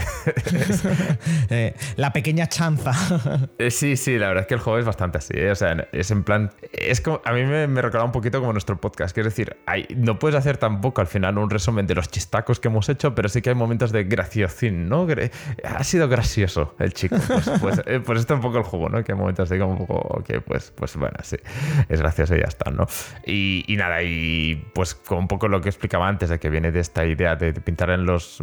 [1.49, 2.93] Eh, la pequeña chanza.
[3.57, 6.11] Eh, sí, sí, la verdad es que el juego es bastante así, o sea, es
[6.11, 9.21] en plan, es como, a mí me, me recuerda un poquito como nuestro podcast, que
[9.21, 12.67] es decir, hay, no puedes hacer tampoco al final un resumen de los chistacos que
[12.67, 15.07] hemos hecho, pero sí que hay momentos de graciosín, ¿no?
[15.63, 19.03] Ha sido gracioso el chico, pues, pues, pues esto es un poco el juego, ¿no?
[19.03, 21.37] Que hay momentos de como un poco, ok, pues, pues bueno, sí,
[21.87, 22.87] es gracioso y ya está, ¿no?
[23.25, 26.71] Y, y nada, y pues con un poco lo que explicaba antes, de que viene
[26.71, 28.41] de esta idea de pintar en los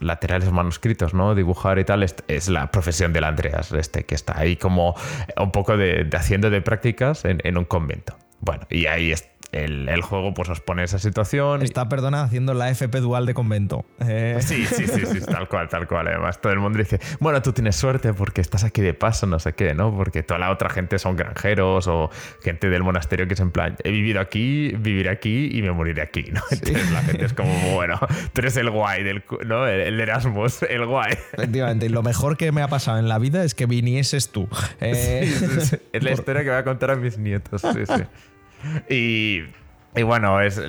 [0.00, 1.34] laterales manuscritos, ¿no?
[1.34, 4.94] Dibujar y tal, es, la profesión del Andreas, este, que está ahí como
[5.36, 8.16] un poco de, haciendo de prácticas en, en un convento.
[8.40, 11.62] Bueno, y ahí está el, juego pues nos pone esa situación.
[11.62, 13.84] Está, perdona, haciendo la FP dual de convento.
[14.00, 14.38] Eh.
[14.40, 16.08] Sí, sí, sí, sí, tal cual, tal cual.
[16.08, 19.38] Además, todo el mundo dice, bueno, tú tienes suerte porque estás aquí de paso, no
[19.38, 19.94] sé qué, ¿no?
[19.94, 22.10] Porque toda la otra gente son granjeros o
[22.42, 26.02] gente del monasterio que es en plan, he vivido aquí, viviré aquí y me moriré
[26.02, 26.42] aquí, ¿no?
[26.50, 27.98] Entonces la gente es como, bueno,
[28.32, 29.66] tú eres el guay, del, ¿no?
[29.66, 31.12] El, Erasmus, el guay.
[31.32, 34.48] Efectivamente, y lo mejor que me ha pasado en la vida es que vinieses tú.
[34.80, 38.04] Eh, es la historia que voy a contar a mis nietos, sí, sí.
[38.90, 39.44] Y,
[39.98, 40.60] y bueno, es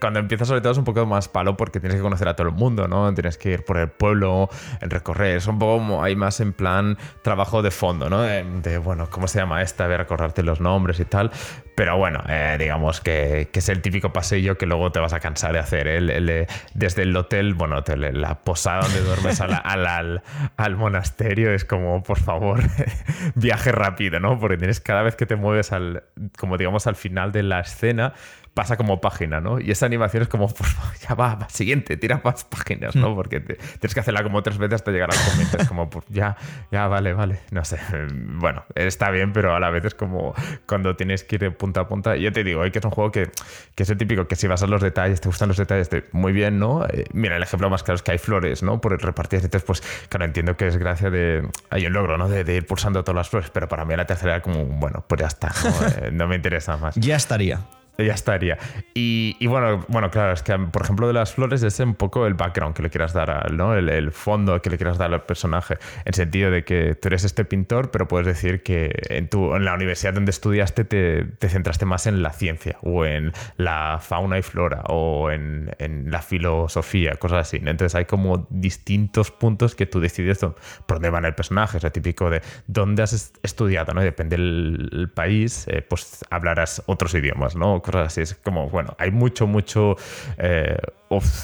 [0.00, 2.48] cuando empiezas sobre todo es un poco más palo porque tienes que conocer a todo
[2.48, 3.12] el mundo, ¿no?
[3.14, 4.48] Tienes que ir por el pueblo,
[4.80, 5.36] recorrer.
[5.36, 8.22] Es un poco hay más en plan trabajo de fondo, ¿no?
[8.22, 9.88] De, bueno, ¿cómo se llama esta?
[9.88, 11.30] De recordarte los nombres y tal.
[11.74, 15.52] Pero bueno, eh, digamos que, es el típico pasillo que luego te vas a cansar
[15.52, 15.88] de hacer.
[15.88, 15.96] ¿eh?
[15.98, 20.22] El, desde el hotel, bueno, la posada donde duermes al, al,
[20.56, 22.60] al, monasterio es como, por favor,
[23.34, 24.38] viaje rápido, ¿no?
[24.38, 26.04] Porque tienes cada vez que te mueves al,
[26.38, 28.14] como digamos, al final de la escena,
[28.56, 29.60] pasa como página, ¿no?
[29.60, 33.10] Y esa animación es como, favor, ya va, va, siguiente, tira más páginas, ¿no?
[33.10, 33.14] Mm.
[33.14, 35.58] Porque tienes que hacerla como tres veces hasta llegar al comienzo.
[35.58, 36.38] Es como, pues, ya,
[36.72, 37.40] ya, vale, vale.
[37.50, 37.78] No sé.
[38.10, 40.34] Bueno, está bien, pero a la vez es como
[40.64, 42.16] cuando tienes que ir de punta a punta.
[42.16, 43.30] Yo te digo, hay que es un juego que,
[43.74, 46.04] que, es el típico que si vas a los detalles, te gustan los detalles, de,
[46.12, 46.86] muy bien, ¿no?
[46.86, 48.80] Eh, mira, el ejemplo más claro es que hay flores, ¿no?
[48.80, 49.40] Por repartir.
[49.40, 51.46] Entonces, pues, claro, entiendo que es gracia de.
[51.68, 52.26] Hay un logro, ¿no?
[52.30, 55.20] De, ir pulsando todas las flores, pero para mí la tercera era como, bueno, pues
[55.20, 55.52] ya está.
[55.62, 56.94] no, eh, no me interesa más.
[56.94, 57.60] Ya estaría.
[57.98, 58.58] Ya estaría.
[58.94, 62.34] Y, bueno, bueno, claro, es que por ejemplo de las flores es un poco el
[62.34, 63.74] background que le quieras dar, ¿no?
[63.74, 65.78] El, fondo que le quieras dar al personaje.
[66.04, 69.64] En sentido de que tú eres este pintor, pero puedes decir que en, tu, en
[69.64, 74.38] la universidad donde estudiaste te, te centraste más en la ciencia o en la fauna
[74.38, 77.56] y flora o en, en la filosofía, cosas así.
[77.56, 81.78] Entonces hay como distintos puntos que tú decides por dónde va el personaje.
[81.78, 84.02] Es lo típico de dónde has estudiado, ¿no?
[84.02, 87.82] Depende del país, eh, pues hablarás otros idiomas, ¿no?
[87.86, 88.20] Cosas así.
[88.20, 89.96] Es como, bueno, hay mucho, mucho,
[90.38, 90.76] eh,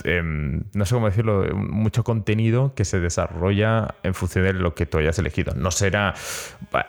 [0.04, 4.86] em, no sé cómo decirlo, mucho contenido que se desarrolla en función de lo que
[4.86, 5.54] tú hayas elegido.
[5.54, 6.14] No será,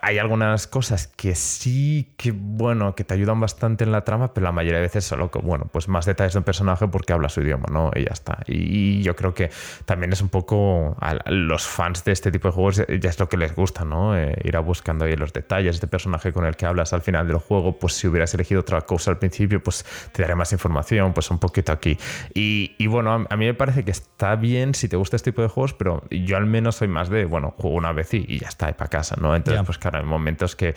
[0.02, 4.46] hay algunas cosas que sí, que bueno, que te ayudan bastante en la trama, pero
[4.46, 7.42] la mayoría de veces solo, bueno, pues más detalles de un personaje porque habla su
[7.42, 7.92] idioma, ¿no?
[7.96, 8.40] Y ya está.
[8.48, 9.50] Y, yo creo que
[9.86, 13.28] también es un poco a los fans de este tipo de juegos ya es lo
[13.28, 14.18] que les gusta, ¿no?
[14.18, 17.28] Eh, ir a buscando ahí los detalles de personaje con el que hablas al final
[17.28, 21.14] del juego, pues si hubieras elegido otra cosa al principio, pues te daré más información,
[21.14, 21.98] pues un poquito aquí.
[22.34, 25.48] Y, bueno, a, mí me parece que está bien si te gusta este tipo de
[25.48, 28.70] juegos, pero yo al menos soy más de, bueno, juego una vez y, ya está,
[28.70, 29.36] y para casa, ¿no?
[29.36, 30.76] Entonces, pues claro, hay momentos que,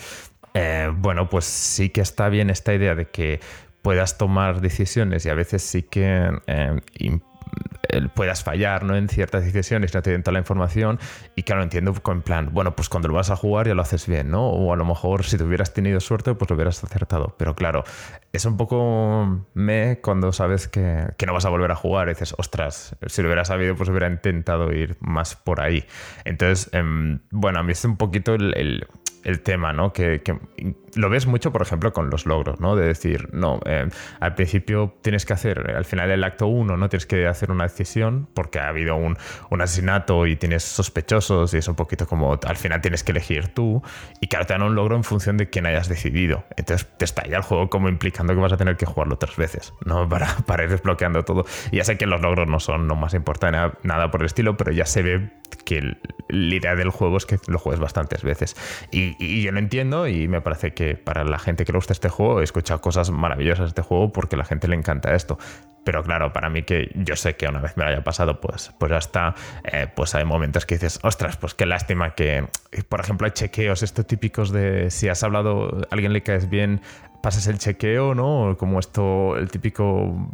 [0.55, 3.41] eh, bueno, pues sí que está bien esta idea de que
[3.83, 6.31] puedas tomar decisiones y a veces sí que...
[6.47, 6.81] Eh,
[8.15, 8.97] puedas fallar ¿no?
[8.97, 10.99] en ciertas decisiones, no te den toda la información.
[11.35, 14.07] Y claro, entiendo en plan, bueno, pues cuando lo vas a jugar ya lo haces
[14.07, 14.49] bien, ¿no?
[14.49, 17.35] O a lo mejor si te hubieras tenido suerte, pues lo hubieras acertado.
[17.39, 17.85] Pero claro,
[18.33, 22.09] es un poco me cuando sabes que, que no vas a volver a jugar.
[22.09, 25.85] Y dices, ostras, si lo hubiera sabido, pues hubiera intentado ir más por ahí.
[26.25, 28.87] Entonces, em, bueno, a mí es un poquito el
[29.43, 29.93] tema, ¿no?
[29.93, 30.23] Que,
[30.95, 32.75] lo ves mucho, por ejemplo, con los logros, ¿no?
[32.77, 33.89] De decir, no, eh,
[34.21, 36.89] al principio tienes que hacer, al final del acto 1, ¿no?
[36.89, 39.17] Tienes que hacer una decisión porque ha habido un,
[39.61, 43.83] asesinato y tienes sospechosos y es un poquito como, al final tienes que elegir tú
[44.21, 46.45] y ahora te dan un logro en función de quién hayas decidido.
[46.57, 49.75] Entonces te está el juego como implicando que vas a tener que jugarlo tres veces,
[49.85, 50.09] ¿no?
[50.17, 51.45] Para, para ir desbloqueando todo.
[51.71, 54.57] Y ya sé que los logros no son lo más importante, nada por el estilo,
[54.57, 55.31] pero ya se ve
[55.65, 55.97] que
[56.29, 58.57] la idea del juego es que lo juegues bastantes veces.
[58.91, 62.09] Y, yo lo entiendo y me parece que para la gente que le gusta este
[62.09, 65.39] juego, he escuchado cosas maravillosas de este juego porque a la gente le encanta esto.
[65.87, 68.73] Pero claro, para mí que yo sé que una vez me lo haya pasado, pues,
[68.77, 72.49] pues hasta eh, pues hay momentos que dices, ostras, pues qué lástima que,
[72.89, 76.81] por ejemplo, hay chequeos estos típicos de si has hablado, a alguien le caes bien,
[77.23, 78.57] pases el chequeo, ¿no?
[78.59, 80.29] Como esto, el típico,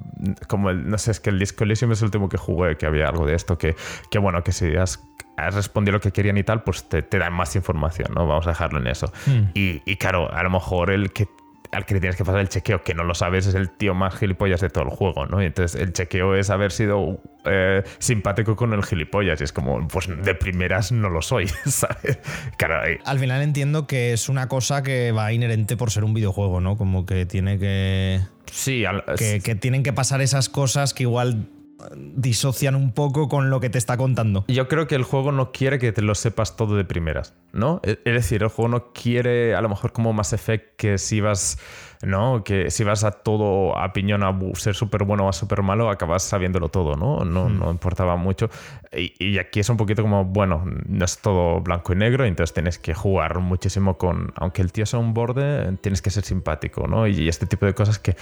[0.48, 2.86] como el, no sé, es que el Disco Elysium es el último que jugué, que
[2.86, 3.76] había algo de esto, que,
[4.10, 7.18] que bueno, que si has has respondido lo que querían y tal, pues te, te
[7.18, 8.26] dan más información, ¿no?
[8.26, 9.12] Vamos a dejarlo en eso.
[9.26, 9.50] Hmm.
[9.54, 11.26] Y, y, claro, a lo mejor el que
[11.72, 13.94] al que le tienes que pasar el chequeo, que no lo sabes, es el tío
[13.94, 15.42] más gilipollas de todo el juego, ¿no?
[15.42, 19.40] Y entonces el chequeo es haber sido eh, simpático con el gilipollas.
[19.40, 22.18] Y es como, pues de primeras no lo soy, ¿sabes?
[22.58, 26.60] Claro, Al final entiendo que es una cosa que va inherente por ser un videojuego,
[26.60, 26.76] ¿no?
[26.76, 28.20] Como que tiene que.
[28.50, 28.84] Sí,
[29.16, 31.48] que, que tienen que pasar esas cosas que igual
[31.96, 34.44] disocian un poco con lo que te está contando.
[34.48, 37.80] Yo creo que el juego no quiere que te lo sepas todo de primeras, ¿no?
[37.82, 41.58] Es decir, el juego no quiere, a lo mejor como Mass Effect, que si vas,
[42.02, 42.44] ¿no?
[42.44, 45.90] Que si vas a todo a piñón a ser súper bueno o a súper malo,
[45.90, 47.24] acabas sabiéndolo todo, ¿no?
[47.24, 47.58] No, hmm.
[47.58, 48.50] no importaba mucho.
[48.92, 52.52] Y, y, aquí es un poquito como, bueno, no es todo blanco y negro, entonces
[52.52, 56.86] tienes que jugar muchísimo con, aunque el tío sea un borde, tienes que ser simpático,
[56.86, 57.06] ¿no?
[57.06, 58.16] Y este tipo de cosas que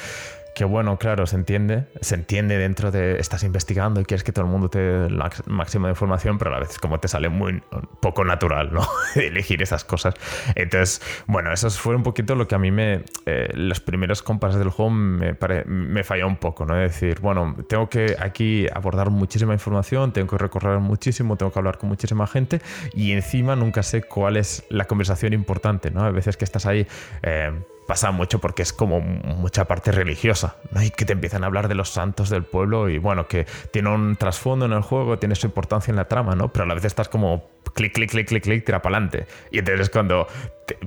[0.55, 4.44] que bueno, claro, se entiende, se entiende dentro de estás investigando y quieres que todo
[4.44, 7.62] el mundo te dé la máxima de información, pero a veces como te sale muy
[8.01, 8.86] poco natural, ¿no?
[9.14, 10.14] Elegir esas cosas.
[10.55, 14.59] Entonces, bueno, eso fue un poquito lo que a mí me, eh, los primeros compases
[14.59, 15.36] del juego me,
[15.66, 16.80] me falló un poco, ¿no?
[16.80, 21.59] Es decir, bueno, tengo que aquí abordar muchísima información, tengo que recorrer muchísimo, tengo que
[21.59, 22.61] hablar con muchísima gente
[22.94, 26.03] y encima nunca sé cuál es la conversación importante, ¿no?
[26.03, 26.86] A veces que estás ahí...
[27.22, 27.53] Eh,
[27.91, 30.80] pasa mucho porque es como mucha parte religiosa, ¿no?
[30.80, 33.88] Y que te empiezan a hablar de los santos del pueblo y bueno, que tiene
[33.88, 36.53] un trasfondo en el juego, tiene su importancia en la trama, ¿no?
[36.53, 39.26] Pero a la vez estás como clic, clic, clic, clic, clic, tira para adelante.
[39.51, 40.28] Y entonces cuando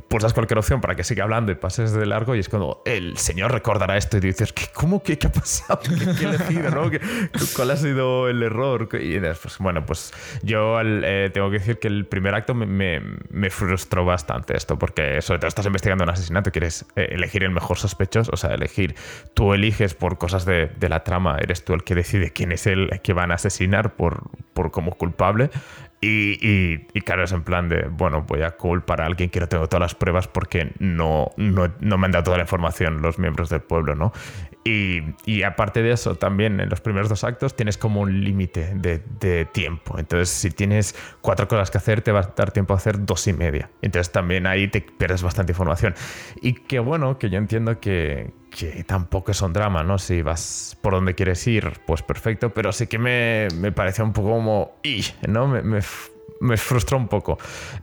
[0.08, 3.18] pulsas cualquier opción para que siga hablando y pases de largo y es cuando el
[3.18, 5.80] señor recordará esto y dices, ¿qué, ¿cómo que qué ha pasado?
[5.82, 6.72] ¿Qué, he elegido?
[6.72, 6.92] ¿no?
[7.56, 8.90] ¿Cuál ha sido el error?
[8.94, 13.50] Y después, bueno, pues yo eh, tengo que decir que el primer acto me, me,
[13.50, 17.78] frustró bastante esto, porque sobre todo estás investigando un asesinato, quieres eh, elegir el mejor
[17.78, 18.96] sospechoso, o sea, elegir,
[19.34, 22.68] tú eliges por cosas de, de, la trama, eres tú el que decide quién es
[22.68, 25.50] el que van a asesinar por, por como culpable.
[26.02, 29.48] Y, y, claro, es en plan de, bueno, voy a culpar a alguien que no
[29.48, 33.20] tengo todas las pruebas porque no, no, no me han dado toda la información los
[33.20, 34.12] miembros del pueblo, ¿no?
[34.66, 38.74] Y, y, aparte de eso, también en los primeros dos actos tienes como un límite
[38.76, 40.00] de, tiempo.
[40.00, 43.28] Entonces, si tienes cuatro cosas que hacer, te va a dar tiempo a hacer dos
[43.28, 43.70] y media.
[43.82, 45.96] Entonces, también ahí te pierdes bastante información.
[46.42, 49.98] Y qué bueno, que yo entiendo que, que tampoco es un drama, ¿no?
[49.98, 54.14] Si vas por donde quieres ir, pues perfecto, pero sí que me, me parece un
[54.14, 54.78] poco como...
[55.28, 55.48] ¿no?
[55.48, 55.80] Me, me,
[56.40, 57.38] me, frustró un poco.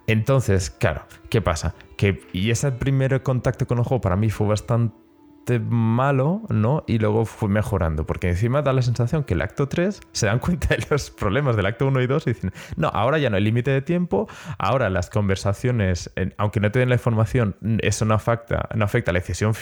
[0.06, 1.74] Entonces, claro, ¿qué pasa?
[1.98, 5.09] Que, y ese primer contacto con el juego para mí fue bastante
[5.58, 6.84] malo, ¿no?
[6.86, 10.38] Y luego fue mejorando, porque encima da la sensación que el acto 3 se dan
[10.40, 13.36] cuenta de los problemas del acto 1 y 2 y dicen, no, ahora ya no
[13.36, 14.28] hay límite de tiempo,
[14.58, 19.18] ahora las conversaciones, aunque no te den la información, eso no afecta, no afecta la
[19.18, 19.54] decisión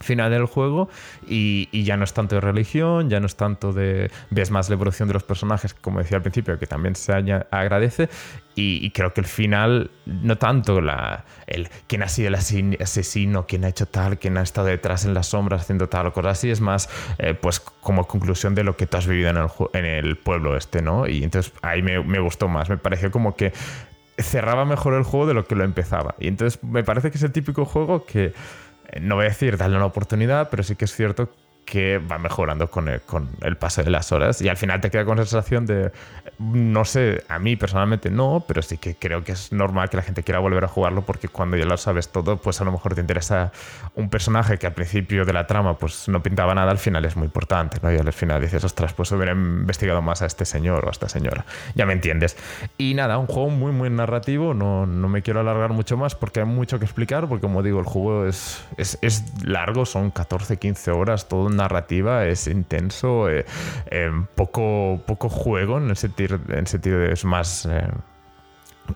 [0.00, 0.88] final del juego
[1.26, 4.74] y, ya no es tanto de religión, ya no es tanto de ves más la
[4.74, 8.08] evolución de los personajes, como decía al principio, que también se agradece
[8.54, 13.64] y, creo que el final, no tanto la, el quién ha sido el asesino, quién
[13.64, 16.50] ha hecho tal, quién ha estado detrás en las sombras haciendo tal o cosas así,
[16.50, 19.84] es más eh, pues como conclusión de lo que tú has vivido en el, en
[19.84, 21.06] el pueblo este, ¿no?
[21.06, 23.52] Y entonces ahí me, me gustó más, me pareció como que
[24.18, 26.14] cerraba mejor el juego de lo que lo empezaba.
[26.18, 28.34] Y entonces me parece que es el típico juego que
[29.00, 31.30] no voy a decir darle una oportunidad, pero sí que es cierto
[31.64, 34.90] que va mejorando con el, con el paso de las horas y al final te
[34.90, 35.92] queda con la sensación de,
[36.38, 40.02] no sé, a mí personalmente no, pero sí que creo que es normal que la
[40.02, 42.94] gente quiera volver a jugarlo porque cuando ya lo sabes todo, pues a lo mejor
[42.94, 43.52] te interesa
[43.94, 47.16] un personaje que al principio de la trama pues no pintaba nada, al final es
[47.16, 47.92] muy importante, ¿no?
[47.92, 51.08] Y al final dices, ostras, pues hubiera investigado más a este señor o a esta
[51.08, 51.44] señora,
[51.74, 52.36] ya me entiendes.
[52.78, 56.40] Y nada, un juego muy, muy narrativo, no, no me quiero alargar mucho más porque
[56.40, 60.56] hay mucho que explicar, porque como digo, el juego es, es, es largo, son 14,
[60.56, 63.44] 15 horas, todo narrativa, es intenso, eh,
[63.90, 67.66] eh, poco, poco juego en el sentido, en el sentido de es más...
[67.66, 67.88] eh,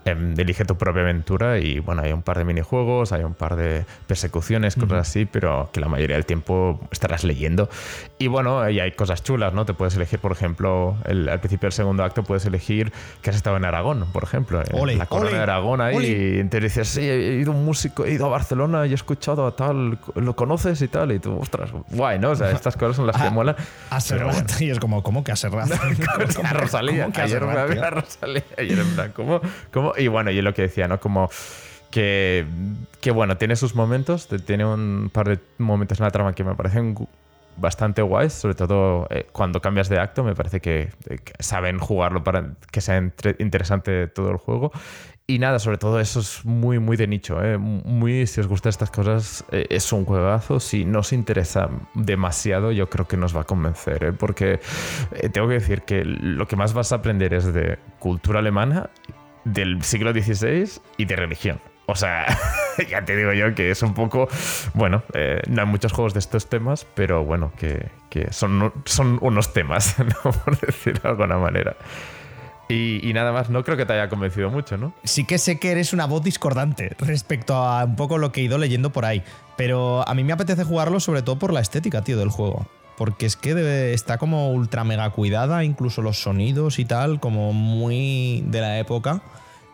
[0.05, 3.57] em, elige tu propia aventura y bueno, hay un par de minijuegos, hay un par
[3.57, 7.69] de persecuciones, cosas así, pero que la mayoría del tiempo estarás leyendo.
[8.17, 9.67] Y bueno, y hay cosas chulas, ¿no?
[9.67, 13.37] Te puedes elegir, por ejemplo, el- al principio del segundo acto puedes elegir que has
[13.37, 16.07] estado en Aragón, por ejemplo, Ole, la corona ole, de Aragón ahí, ole.
[16.09, 19.45] y entonces dices, sí, he ido un músico, he ido a Barcelona y he escuchado
[19.49, 21.11] a tal, ¿lo conoces y tal?
[21.11, 22.31] Y tú, ostras, guay, ¿no?
[22.31, 23.57] O sea, estas cosas son las que Ah, molan.
[23.91, 24.39] A Pero bueno.
[24.47, 24.61] Serrat.
[24.63, 25.69] Y es como, ¿cómo que a Serrat?
[26.45, 27.03] a Rosalía.
[27.03, 27.85] ¿Cómo que a Ayer me Serrat, había tío?
[27.85, 28.45] a Rosalía.
[28.57, 29.41] Ayer en plan, ¿cómo?
[29.73, 29.93] ¿Cómo?
[29.99, 31.01] Y bueno, yo lo que decía, ¿no?
[31.01, 31.29] Como
[31.91, 32.47] que,
[33.01, 36.45] que bueno, tiene sus momentos, te- tiene un par de momentos en la trama que
[36.45, 36.95] me parecen
[37.57, 41.79] bastante guays, sobre todo eh, cuando cambias de acto, me parece que, eh, que saben
[41.79, 44.73] jugarlo para que sea entre- interesante todo el juego.
[45.27, 47.43] Y nada, sobre todo eso es muy, muy de nicho.
[47.43, 47.57] ¿eh?
[47.57, 50.61] Muy, si os gustan estas cosas, eh, es un juegazo.
[50.61, 54.05] Si no os interesa demasiado, yo creo que nos va a convencer.
[54.05, 54.13] ¿eh?
[54.13, 54.61] Porque
[55.13, 58.91] eh, tengo que decir que lo que más vas a aprender es de cultura alemana,
[59.47, 61.59] del siglo XVI y de religión.
[61.87, 62.27] O sea,
[62.91, 64.29] ya te digo yo que es un poco.
[64.73, 69.19] Bueno, eh, no hay muchos juegos de estos temas, pero bueno, que, que son, son
[69.21, 70.33] unos temas, ¿no?
[70.33, 71.77] por decirlo de alguna manera.
[72.69, 74.95] Y, nada más, no creo que te haya convencido mucho, ¿no?
[75.05, 78.45] Sí que sé que eres una voz discordante respecto a un poco lo que he
[78.45, 79.23] ido leyendo por ahí.
[79.57, 82.67] Pero a mí me apetece jugarlo sobre todo por la estética, tío, del juego.
[82.97, 88.43] Porque es que está como ultra mega cuidada, incluso los sonidos y tal, como muy
[88.47, 89.21] de la época.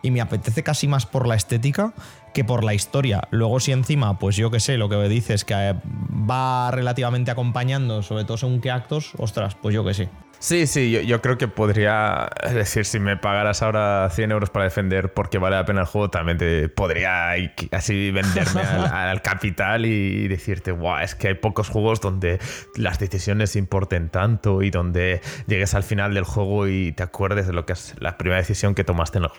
[0.02, 1.92] Y me apetece casi más por la estética
[2.32, 3.22] que por la historia.
[3.30, 8.02] Luego, si encima, pues yo que sé, lo que dices, que eh, va relativamente acompañando,
[8.02, 10.08] sobre todo según qué actos, ostras, pues yo que sé.
[10.38, 14.48] Sí, sí, yo, yo creo que podría es decir, si me pagaras ahora 100 euros
[14.48, 17.32] para defender porque vale la pena el juego, también te podría
[17.72, 22.38] así venderme al, al capital y decirte, guau, es que hay pocos juegos donde
[22.74, 27.52] las decisiones importen tanto y donde llegues al final del juego y te acuerdes de
[27.52, 29.30] lo que es la primera decisión que tomaste en el,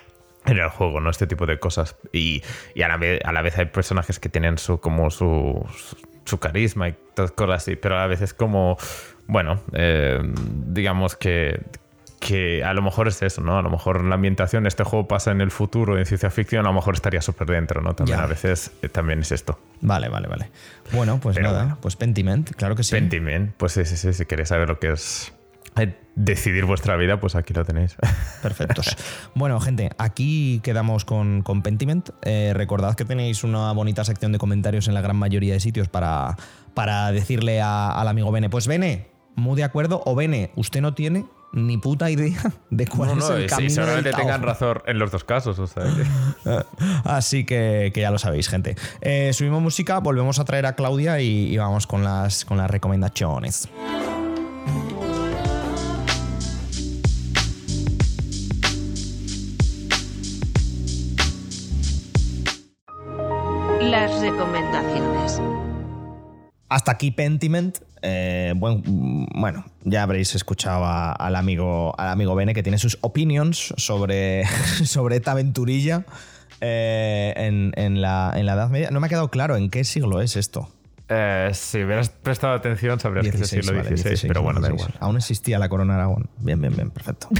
[0.46, 1.10] en el juego, ¿no?
[1.10, 1.96] Este tipo de cosas.
[2.12, 2.42] Y,
[2.74, 5.96] y a, la vez, a la vez hay personajes que tienen su, como su, su,
[6.24, 8.76] su carisma y todas cosas así, pero a la vez es como,
[9.26, 10.20] bueno, eh,
[10.66, 11.60] digamos que,
[12.20, 13.58] que a lo mejor es eso, ¿no?
[13.58, 16.68] A lo mejor la ambientación, este juego pasa en el futuro en ciencia ficción, a
[16.68, 17.94] lo mejor estaría súper dentro, ¿no?
[17.94, 18.24] También Ya.
[18.24, 19.58] a veces eh, también es esto.
[19.80, 20.50] Vale, vale, vale.
[20.92, 21.78] Bueno, pues Pero nada, bueno.
[21.80, 22.92] pues Pentiment, claro que sí.
[22.92, 25.32] Pentiment, pues sí, sí, sí, si queréis saber lo que es
[26.14, 27.96] decidir vuestra vida, pues aquí lo tenéis.
[28.42, 28.94] Perfectos.
[29.34, 32.10] bueno, gente, aquí quedamos con, con Pentiment.
[32.22, 35.88] Eh, recordad que tenéis una bonita sección de comentarios en la gran mayoría de sitios
[35.88, 36.36] para,
[36.74, 40.92] para decirle a- al amigo Bene, pues Bene, muy de acuerdo, o Bene, usted no
[40.92, 44.42] tiene ni puta idea de cuál No, es no, el sí, camino seguramente del tengan
[44.42, 46.62] razón en los dos casos, o sea que-
[47.04, 48.76] Así que, que ya lo sabéis, gente.
[49.00, 52.70] Eh, subimos música, volvemos a traer a Claudia y, y vamos con las, con las
[52.70, 53.68] recomendaciones.
[63.92, 65.38] Las recomendaciones.
[66.70, 67.76] Hasta aquí Pentiment.
[68.00, 72.96] Eh, buen- bueno, ya habréis escuchado a- al, amigo, al amigo Bene que tiene sus
[73.02, 74.44] opinions sobre,
[74.86, 76.06] sobre esta aventurilla
[76.62, 78.90] eh, en, en la, en la Edad Media.
[78.90, 80.70] No me ha quedado claro en qué siglo es esto.
[81.10, 84.68] Eh, si hubieras prestado atención, sabrías que es el siglo XVI, 16, pero bueno, da
[84.68, 84.88] 16.
[84.88, 85.06] igual.
[85.06, 86.30] Aún existía la corona de Aragón.
[86.38, 87.28] Bien, bien, bien, perfecto.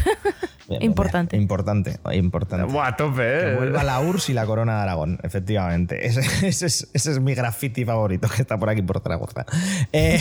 [0.81, 1.37] Importante.
[1.37, 2.73] Importante, importante.
[2.73, 3.57] Buah, a tope, Que ¿eh?
[3.57, 6.07] vuelva la URSS y la corona de Aragón, efectivamente.
[6.07, 9.47] Ese, ese es, ese es mi graffiti favorito que está por aquí por Zaragoza.
[9.93, 10.19] Eh,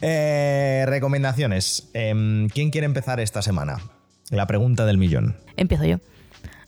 [0.00, 1.90] eh, recomendaciones.
[1.94, 3.78] Em, ¿Quién quiere empezar esta semana?
[4.30, 5.36] La pregunta del millón.
[5.56, 5.98] Empiezo yo.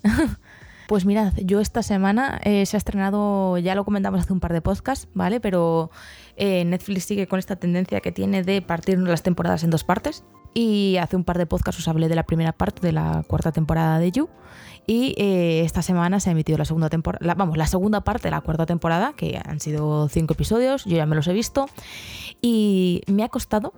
[0.89, 4.55] Pues mirad, yo esta semana eh, se ha estrenado, ya lo comentamos hace un par
[4.55, 5.39] de podcasts, ¿vale?
[5.39, 5.91] Pero
[6.39, 10.25] eh, Netflix sigue con esta tendencia que tiene de partir las temporadas en dos partes.
[10.61, 13.53] Y hace un par de podcasts os hablé de la primera parte de la cuarta
[13.53, 14.29] temporada de You.
[14.89, 18.33] Y eh, esta semana se ha emitido la segunda temporada, vamos, la segunda parte de
[18.33, 21.69] la cuarta temporada, que han sido cinco episodios, yo ya me los he visto.
[22.43, 23.73] Y me ha costado,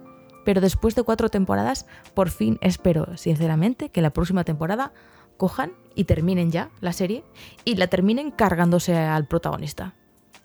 [0.47, 4.95] pero después de cuatro temporadas, por fin espero, sinceramente, que la próxima temporada
[5.37, 7.25] cojan y terminen ya la serie
[7.67, 9.93] y la terminen cargándose al protagonista.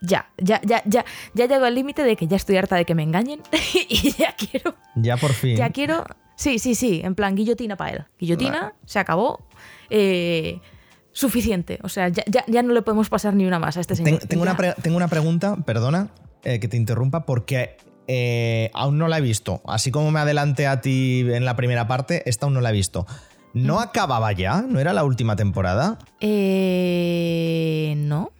[0.01, 2.93] ya, ya, ya, ya, ya llego al límite de que ya estoy harta de que
[2.93, 3.39] me engañen
[3.89, 5.55] y ya quiero, Ya por fin.
[5.55, 6.03] ya quiero,
[6.35, 9.47] sí, sí, sí, en plan guillotina para él, guillotina, se acabó,
[9.89, 10.59] eh,
[11.11, 13.95] suficiente, o sea, ya, ya, ya no le podemos pasar ni una más a este
[13.95, 14.19] señor.
[14.19, 16.09] Ten- tengo, una tengo una pregunta, perdona
[16.43, 17.77] eh, que te interrumpa, porque
[18.07, 19.61] eh, aún no la he visto.
[19.65, 22.73] Así como me adelanté a ti en la primera parte, esta aún no la he
[22.73, 23.07] visto.
[23.53, 24.61] ¿No acababa ya?
[24.61, 25.97] ¿No era la última temporada?
[26.19, 28.31] Eh, no,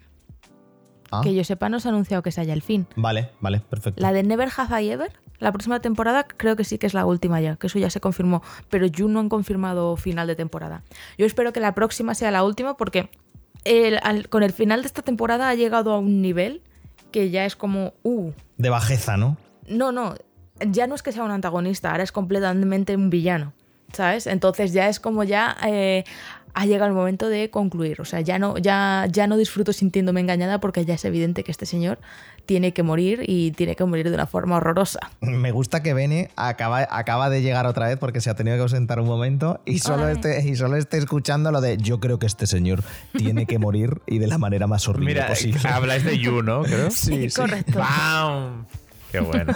[1.10, 2.86] Ah, que yo sepa no se ha anunciado que sea ya el fin.
[2.96, 4.00] Vale, vale, perfecto.
[4.02, 7.06] La de Never Have I Ever, la próxima temporada creo que sí que es la
[7.06, 10.82] última ya, que eso ya se confirmó, pero You no han confirmado final de temporada.
[11.18, 13.10] Yo espero que la próxima sea la última porque
[13.64, 16.62] el- al- con el final de esta temporada ha llegado a un nivel
[17.12, 19.36] que ya es como, uh, De bajeza, ¿no?
[19.68, 20.14] no, no,
[20.66, 23.52] ya no es que sea un antagonista, ahora es completamente un villano,
[23.96, 24.26] ¿sabes?
[24.26, 26.04] Entonces ya es como ya eh,
[26.54, 30.20] ha llegado el momento de concluir, o sea, ya no, ya, ya no disfruto sintiéndome
[30.20, 31.98] engañada porque ya es evidente que este señor
[32.46, 35.00] tiene que morir y tiene que morir de una forma horrorosa.
[35.20, 38.62] Me gusta que Bene acaba, acaba de llegar otra vez porque se ha tenido que
[38.62, 42.26] ausentar un momento y solo, esté, y solo esté escuchando lo de yo creo que
[42.26, 42.82] este señor
[43.12, 45.60] tiene que morir y de la manera más horrible Mira, posible.
[45.68, 46.62] habláis de You, ¿no?
[46.62, 46.90] Creo.
[46.90, 47.36] Sí, sí.
[47.38, 47.78] correcto.
[47.80, 48.64] ¡Bam!
[49.20, 49.54] Qué bueno.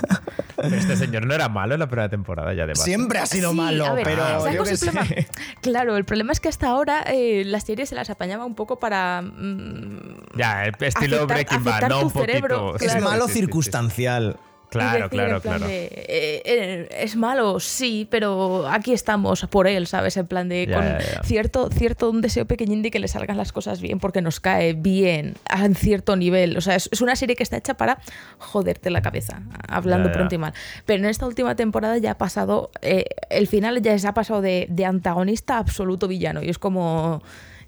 [0.62, 2.82] Este señor no era malo en la primera temporada ya de base.
[2.84, 5.06] Siempre ha sido Sí, malo, ver, pero ¿sabes yo es problema?
[5.06, 5.28] sé.
[5.62, 8.78] Claro, el problema es que hasta ahora eh, las series se las apañaba un poco
[8.78, 12.00] para mm, Ya, el estilo Aceptar- Breaking Bad, ¿no?
[12.02, 12.26] Un poquito.
[12.26, 13.00] cerebro, Es claro.
[13.02, 13.40] malo Sí, sí, sí, sí.
[13.46, 14.36] circunstancial.
[14.70, 15.66] Claro, decir, claro, claro.
[15.66, 20.16] de, eh, eh, es malo, sí, pero aquí estamos por él, ¿sabes?
[20.16, 23.80] En plan de con cierto cierto un deseo pequeñín de que le salgan las cosas
[23.80, 26.56] bien porque nos cae bien a un cierto nivel.
[26.56, 27.98] O sea, es, es una serie que está hecha para
[28.38, 30.52] joderte la cabeza, hablando pronto y mal.
[30.86, 34.40] Pero en esta última temporada ya ha pasado, eh, el final ya se ha pasado
[34.40, 37.22] de, de antagonista a absoluto villano y es como...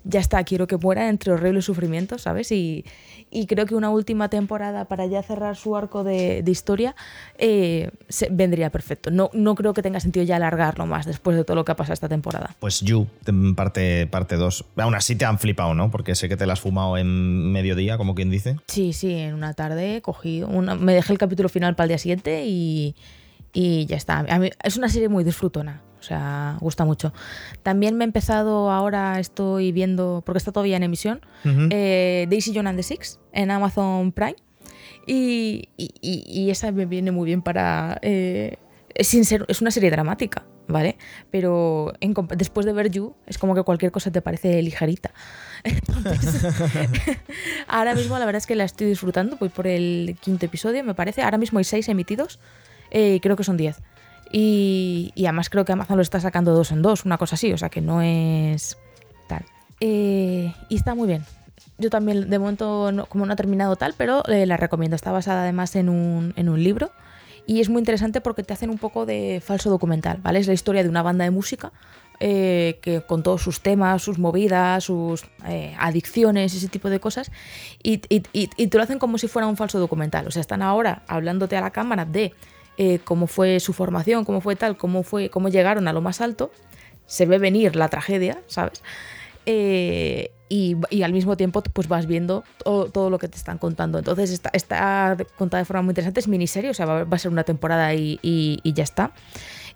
[0.04, 2.50] Ya está, quiero que muera entre horribles sufrimientos, ¿sabes?
[2.50, 2.84] Y,
[3.30, 6.96] y creo que una última temporada para ya cerrar su arco de, de historia
[7.38, 9.10] eh, se- vendría perfecto.
[9.12, 11.76] No, no creo que tenga sentido ya alargarlo más después de todo lo que ha
[11.76, 12.56] pasado esta temporada.
[12.58, 13.06] Pues You,
[13.56, 14.10] parte 2.
[14.10, 14.64] Parte dos.
[14.76, 15.90] Aún así te han flipado, ¿no?
[15.90, 18.56] Porque sé que te la has fumado en mediodía, como quien dice.
[18.66, 21.98] Sí, sí, en una tarde cogí, una, me dejé el capítulo final para el día
[21.98, 22.94] siguiente y,
[23.52, 24.18] y ya está.
[24.28, 27.12] A mí- es una serie muy disfrutona, o sea, gusta mucho.
[27.62, 31.20] También me he empezado, ahora estoy viendo, porque está todavía en emisión,
[31.70, 34.34] eh, Daisy John and the Six en Amazon Prime.
[35.06, 37.98] Y, y- esa me viene muy bien para...
[38.02, 38.56] eh,
[38.94, 40.96] es, sin ser- es una serie dramática, ¿vale?
[41.30, 45.12] Pero en después de ver You, es como que cualquier cosa te parece ligerita.
[45.64, 46.42] Entonces,
[47.68, 50.94] ahora mismo la verdad es que la estoy disfrutando, voy por el quinto episodio, me
[50.94, 51.22] parece.
[51.22, 52.38] Ahora mismo hay seis emitidos,
[52.90, 53.80] eh, creo que son diez.
[54.32, 57.52] Y, y además creo que Amazon lo está sacando dos en dos, una cosa así,
[57.52, 58.78] o sea que no es
[59.28, 59.44] tal.
[59.80, 61.24] Eh, y está muy bien.
[61.78, 64.96] Yo también, de momento, como no ha terminado tal, pero eh, la recomiendo.
[64.96, 66.90] Está basada además en un, en un libro
[67.46, 70.38] y es muy interesante porque te hacen un poco de falso documental, ¿vale?
[70.38, 71.72] Es la historia de una banda de música
[72.20, 77.32] eh, que con todos sus temas, sus movidas, sus eh, adicciones, ese tipo de cosas,
[77.82, 80.26] y- y- y te lo hacen como si fuera un falso documental.
[80.28, 82.32] O sea, están ahora hablándote a la cámara de
[82.78, 86.20] eh, cómo fue su formación, cómo fue tal, cómo, fue, cómo llegaron a lo más
[86.20, 86.50] alto.
[87.06, 88.82] Se ve venir la tragedia, ¿sabes?
[89.46, 93.58] Eh, y, y al mismo tiempo pues vas viendo todo, todo lo que te están
[93.58, 93.98] contando.
[93.98, 97.18] Entonces está, está contada de forma muy interesante, es miniserie, o sea, va, va a
[97.18, 99.12] ser una temporada y, y- y ya está.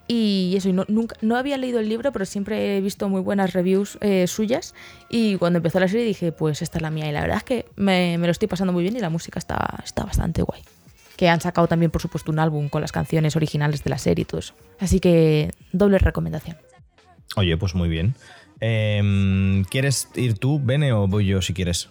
[0.07, 3.19] Y eso, y no, nunca, no había leído el libro, pero siempre he visto muy
[3.21, 4.73] buenas reviews eh, suyas.
[5.09, 7.09] Y cuando empezó la serie dije, pues esta es la mía.
[7.09, 9.37] Y la verdad es que me, me lo estoy pasando muy bien y la música
[9.39, 10.61] está, está bastante guay.
[11.17, 14.21] Que han sacado también, por supuesto, un álbum con las canciones originales de la serie
[14.21, 14.53] y todo eso.
[14.79, 16.55] Así que doble recomendación.
[17.35, 18.15] Oye, pues muy bien.
[18.59, 21.89] Em, ¿Quieres ir tú, Bene, o voy yo si quieres?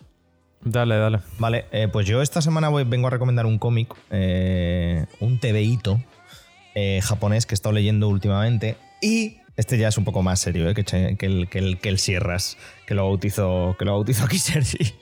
[0.62, 1.20] Dale, dale.
[1.39, 6.01] Vale, eh, pues yo esta semana voy- vengo a recomendar un cómic, eh, un TVito
[6.74, 8.76] eh, japonés que he estado leyendo últimamente.
[9.00, 11.88] Y este ya es un poco más serio eh, que, que el, que, el, que
[11.88, 14.92] el Sierras, que lo bautizo, que lo bautizo aquí Sergi.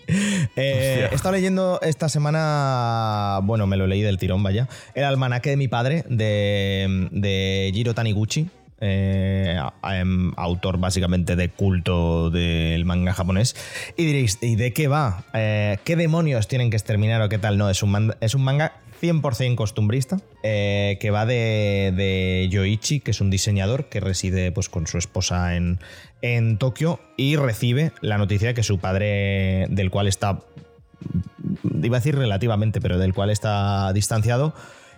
[0.57, 5.51] Eh, he estado leyendo esta semana, bueno, me lo leí del tirón, vaya, el almanaque
[5.51, 8.49] de mi padre de, de Jiro Taniguchi.
[8.81, 9.59] eh,
[9.91, 13.57] em, autor básicamente de culto del manga japonés.
[13.97, 15.25] Y diréis, ¿y de qué va?
[15.33, 17.57] Eh, ¿Qué demonios tienen que exterminar o qué tal?
[17.57, 18.73] No, es un, manda- es un manga
[19.05, 24.69] 100% costumbrista eh, que va de, de Yoichi, que es un diseñador que reside pues,
[24.69, 25.79] con su esposa en,
[26.23, 30.41] en Tokio y recibe la noticia de que su padre, del cual está
[31.83, 34.55] iba a decir relativamente, pero del cual está distanciado,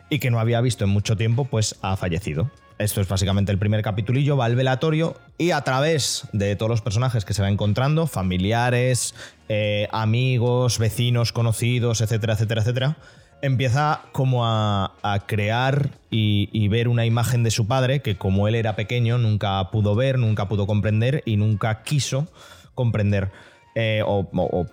[0.08, 2.50] y que no había visto en mucho tiempo, pues ha fallecido.
[2.78, 6.82] Esto es básicamente el primer capitulillo, va al velatorio y a través de todos los
[6.82, 9.14] personajes que se va encontrando, familiares,
[9.48, 12.96] eh, amigos, vecinos, conocidos, etcétera, etcétera, etcétera,
[13.42, 14.92] empieza como a,
[15.26, 19.94] crear y, ver una imagen de su padre que como él era pequeño nunca pudo
[19.94, 22.26] ver, nunca pudo comprender y nunca quiso
[22.74, 23.30] comprender.
[23.78, 24.24] Eh, o,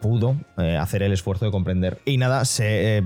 [0.01, 1.99] pudo eh, hacer el esfuerzo de comprender.
[2.05, 3.03] Y nada, se,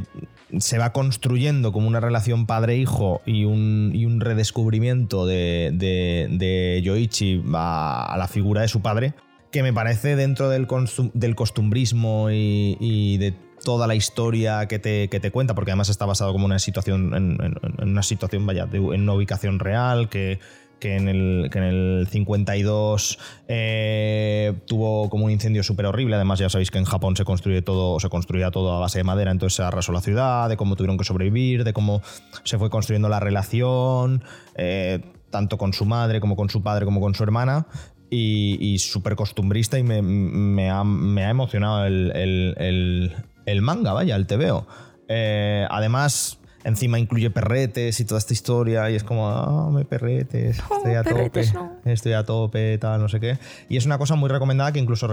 [0.60, 8.28] se va construyendo como una relación padre-hijo y un, redescubrimiento de, de, Yoichi a, la
[8.28, 9.14] figura de su padre,
[9.52, 10.68] que me parece dentro del,
[11.14, 13.34] del costumbrismo y, de
[13.68, 17.60] toda la historia que te, te, cuenta, porque además está basado como una situación, en,
[17.82, 20.40] una situación, vaya, en una ubicación real, que
[20.80, 26.16] que en el, en el 52 eh, tuvo como un incendio súper horrible.
[26.16, 29.04] Además, ya sabéis que en Japón se construye todo, se construía todo a base de
[29.04, 32.02] madera, entonces se arrasó la ciudad, de cómo tuvieron que sobrevivir, de cómo
[32.44, 34.24] se fue construyendo la relación,
[34.56, 37.68] eh, tanto con su madre como con su padre como con su hermana.
[38.10, 40.82] Y, súper costumbrista y me, ha,
[41.30, 43.16] emocionado el,
[43.62, 44.68] manga, vaya, el TVO.
[45.08, 50.60] Eh, además, encima incluye perretes y toda esta historia y es como, ah, me perretes,
[50.60, 51.42] estoy a tope,
[51.86, 53.38] estoy a tope, tal, no sé qué.
[53.70, 55.08] Y es una cosa muy recomendada que incluso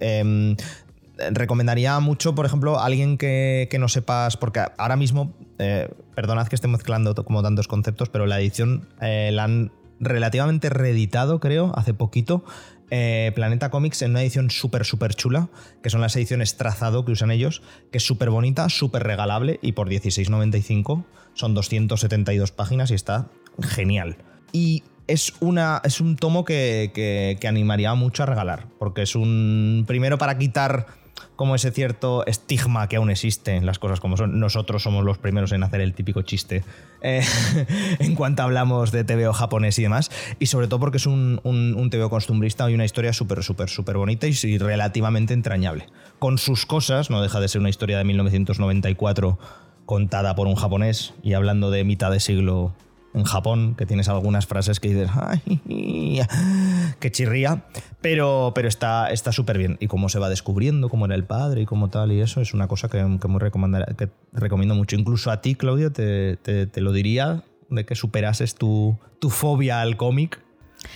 [0.00, 0.56] em,
[1.30, 6.54] recomendaría mucho, por ejemplo, a alguien que, no sepas, porque ahora mismo, eh, perdonad que
[6.54, 11.94] esté mezclando como tantos conceptos, pero la edición eh, la han relativamente reeditado, creo, hace
[11.94, 12.44] poquito.
[12.90, 15.48] Eh, Planeta Comics en una edición súper, súper chula,
[15.82, 19.72] que son las ediciones trazado que usan ellos, que es súper bonita, súper regalable y
[19.72, 21.04] por 16,95
[21.34, 23.28] son 272 páginas y está
[23.60, 24.16] genial.
[24.52, 26.92] Y es, una, es un tomo que,
[27.40, 30.86] que animaría mucho a regalar, porque es un primero para quitar
[31.36, 34.38] como ese cierto estigma que aún existe en las cosas como son.
[34.38, 36.64] Nosotros somos los primeros en hacer el típico chiste
[37.00, 37.22] eh,
[37.98, 40.10] en cuanto hablamos de TVO japonés y demás.
[40.38, 43.96] Y sobre todo porque es un, un, TVO costumbrista y una historia súper, súper, súper
[43.96, 45.86] bonita y, relativamente entrañable.
[46.18, 49.38] Con sus cosas, no deja de ser una historia de 1994
[49.86, 52.72] contada por un japonés y hablando de mitad de siglo
[53.14, 56.20] en Japón, que tienes algunas frases que dices, ¡ay!
[56.98, 57.64] que chirría,
[58.00, 59.76] pero, pero está súper bien.
[59.80, 62.54] Y cómo se va descubriendo, cómo era el padre y cómo tal, y eso es
[62.54, 64.96] una cosa que, que, muy que recomiendo mucho.
[64.96, 69.96] Incluso a ti, Claudia, te, te, lo diría, de que superases tu, tu fobia al
[69.96, 70.40] cómic.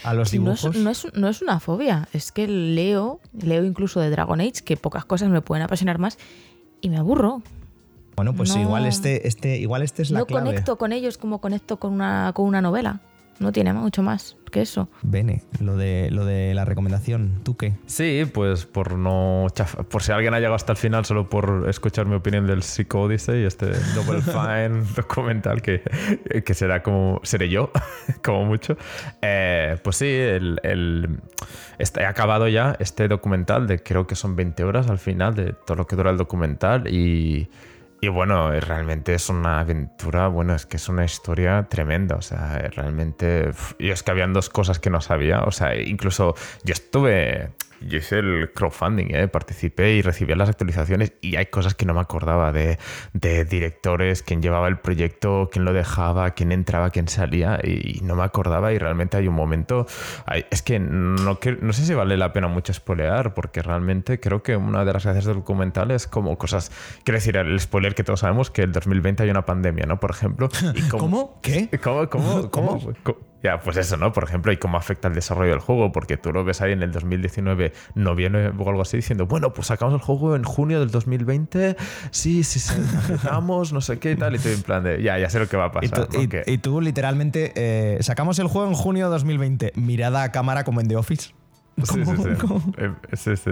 [0.04, 0.76] A los dibujos.
[0.76, 4.76] No es, no es una fobia, es que leo, leo incluso de Dragon Age, que
[4.76, 6.18] pocas cosas me pueden apasionar más,
[6.82, 7.42] y me aburro.
[8.18, 10.46] Bueno, pues igual este, este, igual este es la no clave.
[10.46, 12.98] No conecto con ellos como conecto con una, con una novela.
[13.38, 14.88] No tiene mucho más que eso.
[15.02, 17.74] Bene, lo de, lo de la recomendación, ¿tú qué?
[17.86, 19.46] Sí, pues por no
[19.88, 23.02] por si alguien ha llegado hasta el final solo por escuchar mi opinión del Psycho
[23.02, 25.82] Odyssey, este Double Fine documental que,
[26.44, 27.70] que será como seré yo,
[28.24, 28.76] como mucho.
[29.22, 31.20] Eh, pues sí, el, el
[31.78, 35.52] este, he acabado ya este documental de creo que son 20 horas al final de
[35.52, 37.48] todo lo que dura el documental y
[38.00, 42.58] y bueno, realmente es una aventura, bueno, es que es una historia tremenda, o sea,
[42.74, 43.50] realmente...
[43.78, 46.34] Y es que habían dos cosas que no sabía, o sea, incluso
[46.64, 47.50] yo estuve
[47.80, 49.28] yo hice el crowdfunding, ¿eh?
[49.28, 52.78] participé y recibí las actualizaciones y hay cosas que no me acordaba de,
[53.12, 58.14] de, directores, quién llevaba el proyecto, quién lo dejaba, quién entraba, quién salía y, no
[58.14, 59.86] me acordaba y realmente hay un momento,
[60.50, 64.56] es que no, no sé si vale la pena mucho spoilear porque realmente creo que
[64.56, 66.70] una de las gracias del documental es como cosas,
[67.04, 70.00] quiero decir, el spoiler que todos sabemos que el 2020 hay una pandemia, ¿no?
[70.00, 70.48] Por ejemplo.
[70.74, 71.40] Y ¿Cómo?
[71.42, 71.68] ¿Qué?
[71.82, 72.08] ¿Cómo?
[72.08, 72.50] ¿Cómo?
[72.50, 72.80] ¿Cómo?
[73.02, 73.27] ¿Cómo?
[73.42, 74.12] Ya, pues eso, ¿no?
[74.12, 76.82] Por ejemplo, y cómo afecta el desarrollo del juego, porque tú lo ves ahí en
[76.82, 80.90] el 2019, noviembre o algo así, diciendo, bueno, pues sacamos el juego en junio del
[80.90, 81.76] 2020,
[82.10, 82.74] sí, sí, sí,
[83.72, 85.56] no sé qué y tal, y tú en plan de, ya, ya sé lo que
[85.56, 86.08] va a pasar.
[86.46, 90.80] Y tú, literalmente, eh, sacamos el juego en junio de 2020, mirada a cámara como
[90.80, 91.37] en The Office.
[91.84, 93.36] Sí, sí, sí.
[93.36, 93.50] sí,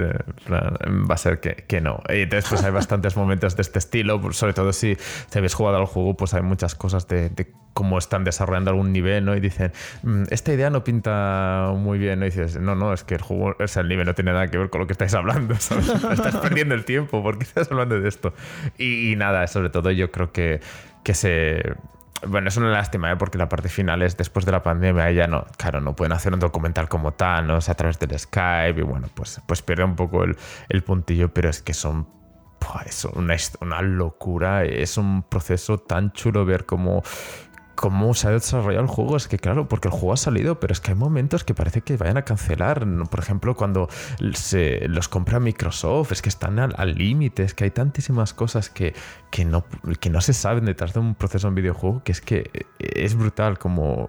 [0.51, 2.03] va a ser que, que, no.
[2.09, 4.97] Y entonces, pues hay bastantes momentos de este estilo, sobre todo si
[5.31, 7.31] te habéis jugado al juego, pues hay muchas cosas de,
[7.73, 9.37] cómo están desarrollando algún nivel, ¿no?
[9.37, 9.73] Y dicen,
[10.03, 12.27] mm, esta idea no pinta muy bien, ¿no?
[12.27, 14.49] Y dices, no, no, es que el juego, o sea, el nivel no tiene nada
[14.49, 15.89] que ver con lo que estáis hablando, ¿sabes?
[15.89, 18.35] estás perdiendo el tiempo, ¿por qué estás hablando de esto?
[18.79, 20.61] Y, y nada, sobre todo yo creo que,
[21.05, 21.77] que se
[22.27, 23.17] bueno, es una lástima, ¿eh?
[23.17, 26.33] porque la parte final es después de la pandemia, ya no, claro, no pueden hacer
[26.33, 27.57] un documental como tal, ¿no?
[27.57, 30.37] O sea, a través del Skype, y bueno, pues, pues pierde un poco el,
[30.69, 32.17] el puntillo, pero es que son
[32.85, 37.03] es una, una, locura, es un proceso tan chulo ver cómo
[37.77, 39.17] cómo se ha desarrollado el juego.
[39.17, 41.83] Es que, claro, porque el juego ha salido, pero es que hay momentos que parece
[41.83, 42.85] que vayan a cancelar.
[43.09, 43.89] Por ejemplo, cuando
[44.35, 48.95] se los compra Microsoft, es que están al límite, es que hay tantísimas cosas que,
[49.31, 49.65] que, no,
[50.01, 53.59] que no se saben detrás de un proceso en videojuego que es que es brutal
[53.59, 54.09] como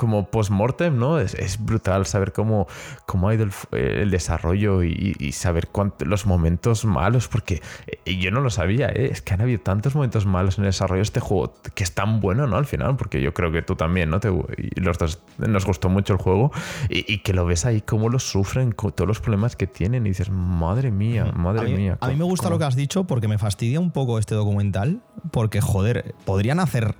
[0.00, 1.18] como post-mortem, ¿no?
[1.18, 2.66] Es, es, brutal saber cómo,
[3.04, 5.68] cómo ha ido el, desarrollo y, saber
[6.06, 7.60] los momentos malos, porque
[8.06, 9.10] eh, yo no lo sabía, ¿eh?
[9.12, 11.92] es que han habido tantos momentos malos en el desarrollo de este juego que es
[11.92, 12.56] tan bueno, ¿no?
[12.56, 14.20] Al final, porque yo creo que tú también, ¿no?
[14.20, 16.50] Te, y los dos nos gustó mucho el juego
[16.88, 20.08] y, que lo ves ahí, cómo lo sufren, con todos los problemas que tienen y
[20.08, 21.98] dices, madre mía, madre mía.
[22.00, 25.02] A mí me gusta lo que has dicho porque me fastidia un poco este documental,
[25.30, 26.94] porque, joder, podrían hacer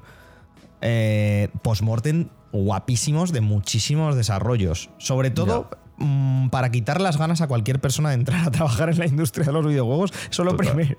[0.82, 4.90] eh, post-mortem guapísimos de muchísimos desarrollos.
[4.98, 8.98] Sobre todo mm, para quitar las ganas a cualquier persona de entrar a trabajar en
[8.98, 10.12] la industria de los videojuegos.
[10.30, 10.96] Eso lo primero.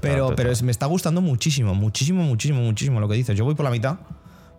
[0.00, 3.36] pero pero me está gustando muchísimo, muchísimo, muchísimo, muchísimo lo que dices.
[3.36, 3.98] Yo voy por la mitad,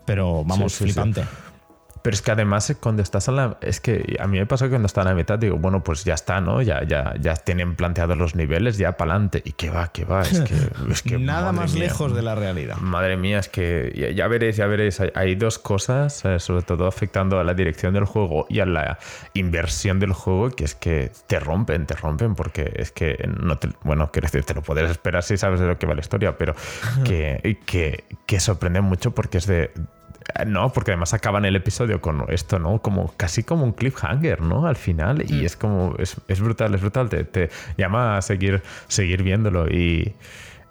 [0.06, 1.24] pero vamos, flipante.
[2.02, 3.58] Pero es que además eh, cuando estás a la...
[3.62, 6.04] Es que a mí me pasa que cuando está en la mitad digo, bueno, pues
[6.04, 6.62] ya está, ¿no?
[6.62, 9.42] Ya, ya, ya tienen planteados los niveles, ya para adelante.
[9.46, 10.22] Y que va, que va.
[10.22, 10.56] Es que...
[10.92, 12.78] Es que Nada más lejos de la realidad.
[12.78, 15.00] Madre mía, es que ya, veréis, ya veréis.
[15.16, 18.98] Hay, dos cosas, eh, sobre todo afectando a la dirección del juego y a la
[19.34, 23.70] inversión del juego, que es que te rompen, te rompen, porque es que no te...
[23.84, 26.38] Bueno, quiero decir, te lo puedes esperar si sabes de lo que va la historia,
[26.38, 26.56] pero
[27.06, 29.72] que, que, que sorprende mucho porque es de
[30.46, 32.82] no, porque además acaban el episodio con esto, ¿no?
[32.82, 34.68] Como casi como un cliffhanger, ¿no?
[34.68, 35.24] Al final.
[35.30, 35.46] Y mm.
[35.46, 35.96] es como.
[35.98, 37.10] Es, brutal, es brutal.
[37.10, 39.68] Te, llama a seguir, seguir viéndolo.
[39.68, 40.16] Y,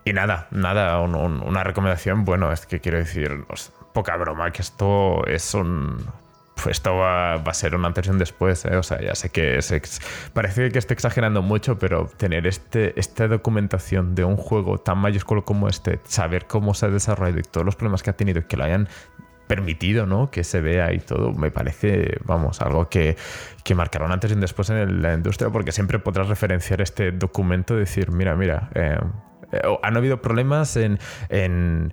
[0.04, 2.24] y nada, nada, una recomendación.
[2.24, 3.44] Bueno, es que quiero decir,
[3.92, 5.98] poca broma, que esto es un.
[6.54, 8.76] Pues esto va, a ser una antes después, ¿eh?
[8.76, 10.00] O sea, ya sé que es
[10.34, 15.46] parece que esté exagerando mucho, pero tener este, esta documentación de un juego tan mayúsculo
[15.46, 18.42] como este, saber cómo se ha desarrollado y todos los problemas que ha tenido y
[18.42, 18.90] que lo hayan
[19.50, 20.30] permitido, ¿no?
[20.30, 23.16] Que se vea y todo, me parece, vamos, algo que,
[23.64, 27.74] que marcará un antes y después en la industria, porque siempre podrás referenciar este documento
[27.74, 28.96] y decir, mira, mira, eh,
[29.50, 31.00] eh, han habido problemas en,
[31.30, 31.92] en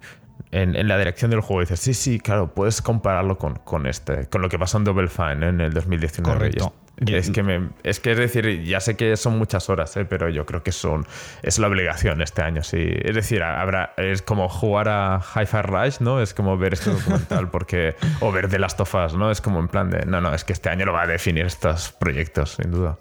[0.51, 1.61] en, la dirección del juego.
[1.61, 4.83] Y dices, sí, sí, claro, puedes compararlo con, con este, con lo que pasó en
[4.83, 6.37] Double Fine en el 2019.
[6.37, 6.73] Correcto.
[7.05, 10.05] Es que, me, es que es decir, ya sé que son muchas horas, ¿eh?
[10.05, 11.05] pero yo creo que son
[11.43, 12.63] es la obligación este año.
[12.63, 12.79] Sí.
[12.79, 16.21] Es decir, habrá es como jugar a Hi-Fi Rush, ¿no?
[16.21, 19.29] Es como ver este documental porque o ver The Last of Us, ¿no?
[19.29, 21.45] Es como en plan de no, no, es que este año lo va a definir
[21.45, 22.97] estos proyectos, sin duda.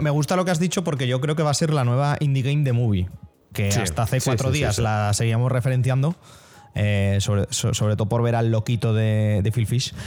[0.00, 2.16] Me, gusta lo que has dicho porque yo creo que va a ser la nueva
[2.18, 3.08] indie game de movie,
[3.52, 6.16] que hasta hace cuatro días la seguíamos referenciando.
[6.78, 9.94] Eh, sobre, todo por ver al loquito de, Phil Fish.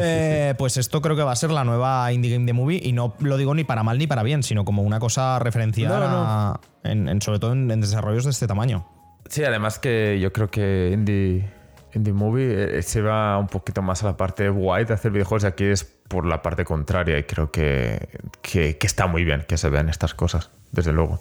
[0.00, 2.92] Eh, pues esto creo que va a ser la nueva indie game de movie y
[2.92, 7.20] no lo digo ni para mal ni para bien, sino como una cosa referenciada En,
[7.20, 8.86] sobre todo en, desarrollos de este tamaño.
[9.28, 11.48] Sí, además que yo creo que indie,
[11.94, 15.44] indie movie eh, se va un poquito más a la parte guay de hacer videojuegos
[15.44, 18.08] y aquí es por la parte contraria y creo que,
[18.40, 21.20] que, que está muy bien que se vean estas cosas, desde luego.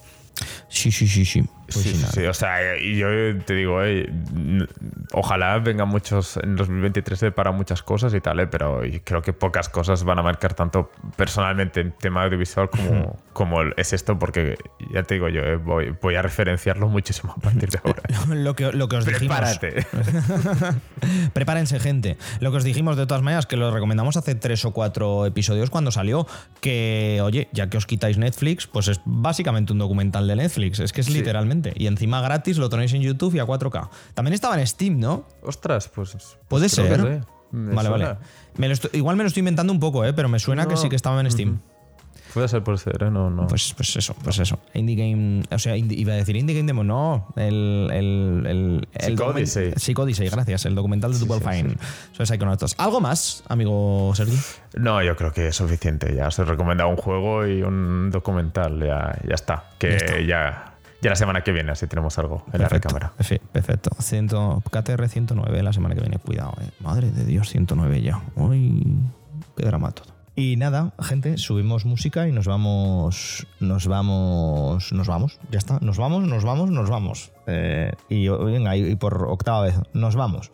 [0.69, 1.43] Sí, sí, sí, sí.
[1.71, 3.07] Pues sí, sí, o sea, y yo
[3.43, 4.09] te digo, eh,
[5.11, 9.67] ojalá vengan muchos en 2023 para muchas cosas y tal, eh, pero creo que pocas
[9.67, 14.57] cosas van a marcar tanto personalmente en tema audiovisual como, como es esto, porque
[14.93, 18.01] ya te digo yo, eh, voy, voy, a referenciarlo muchísimo a partir de ahora.
[18.33, 19.85] lo, que, lo que os Prepárate.
[21.33, 22.17] Prepárense, gente.
[22.39, 25.69] Lo que os dijimos de todas maneras, que lo recomendamos hace tres o cuatro episodios
[25.69, 26.27] cuando salió,
[26.61, 30.93] que, oye, ya que os quitáis Netflix, pues es básicamente un documental de Netflix, es
[30.93, 33.89] que es literalmente y encima gratis lo tenéis en YouTube y a 4K.
[34.13, 35.25] También estaba en Steam, ¿no?
[35.41, 36.37] Ostras, pues.
[36.47, 37.23] Puede ser.
[37.51, 38.17] Vale, vale.
[38.93, 40.13] igual me lo estoy inventando un poco, ¿eh?
[40.13, 41.59] pero me suena que sí que estaba en Steam.
[42.33, 43.09] Puede ser, puede ser, ¿eh?
[43.09, 43.47] No, no.
[43.47, 44.59] Pues, pues eso, pues eso.
[44.73, 45.43] Indie Game.
[45.49, 47.33] O sea, iba a decir Indie Game Demo, no.
[47.35, 47.89] El.
[47.91, 50.29] el, el, el Psicodyssey.
[50.29, 50.65] gracias.
[50.65, 51.71] El documental de Double Fine.
[51.71, 51.77] Sí,
[52.17, 52.25] sí.
[52.25, 52.75] Psychonauts.
[52.77, 54.37] ¿Algo más, amigo Sergi?
[54.75, 56.13] No, yo creo que es suficiente.
[56.13, 58.79] Ya os he recomendado un juego y un documental.
[58.79, 59.71] Ya, ya está.
[59.79, 63.13] Que ya ya la semana que viene, así tenemos algo en la recámara.
[63.51, 63.91] Perfecto.
[64.71, 66.17] KTR 109 la semana que viene.
[66.17, 66.69] Cuidado, eh.
[66.79, 68.21] Madre de Dios, 109 ya.
[68.35, 68.85] Uy,
[69.55, 70.17] qué drama todo.
[70.35, 73.47] Y nada, gente, subimos música y nos vamos.
[73.59, 74.91] Nos vamos.
[74.91, 75.39] Nos vamos.
[75.51, 75.79] Ya está.
[75.81, 77.31] Nos vamos, nos vamos, nos vamos.
[77.47, 80.51] Eh, y venga, y por octava vez, nos vamos.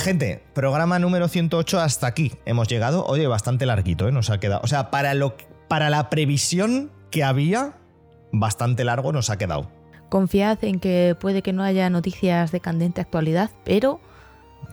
[0.00, 2.32] Gente, programa número 108 hasta aquí.
[2.46, 4.12] Hemos llegado, oye, bastante larguito, ¿eh?
[4.12, 4.62] Nos ha quedado.
[4.64, 5.36] O sea, para, lo,
[5.68, 7.74] para la previsión que había,
[8.32, 9.70] bastante largo nos ha quedado.
[10.08, 14.00] Confiad en que puede que no haya noticias de candente actualidad, pero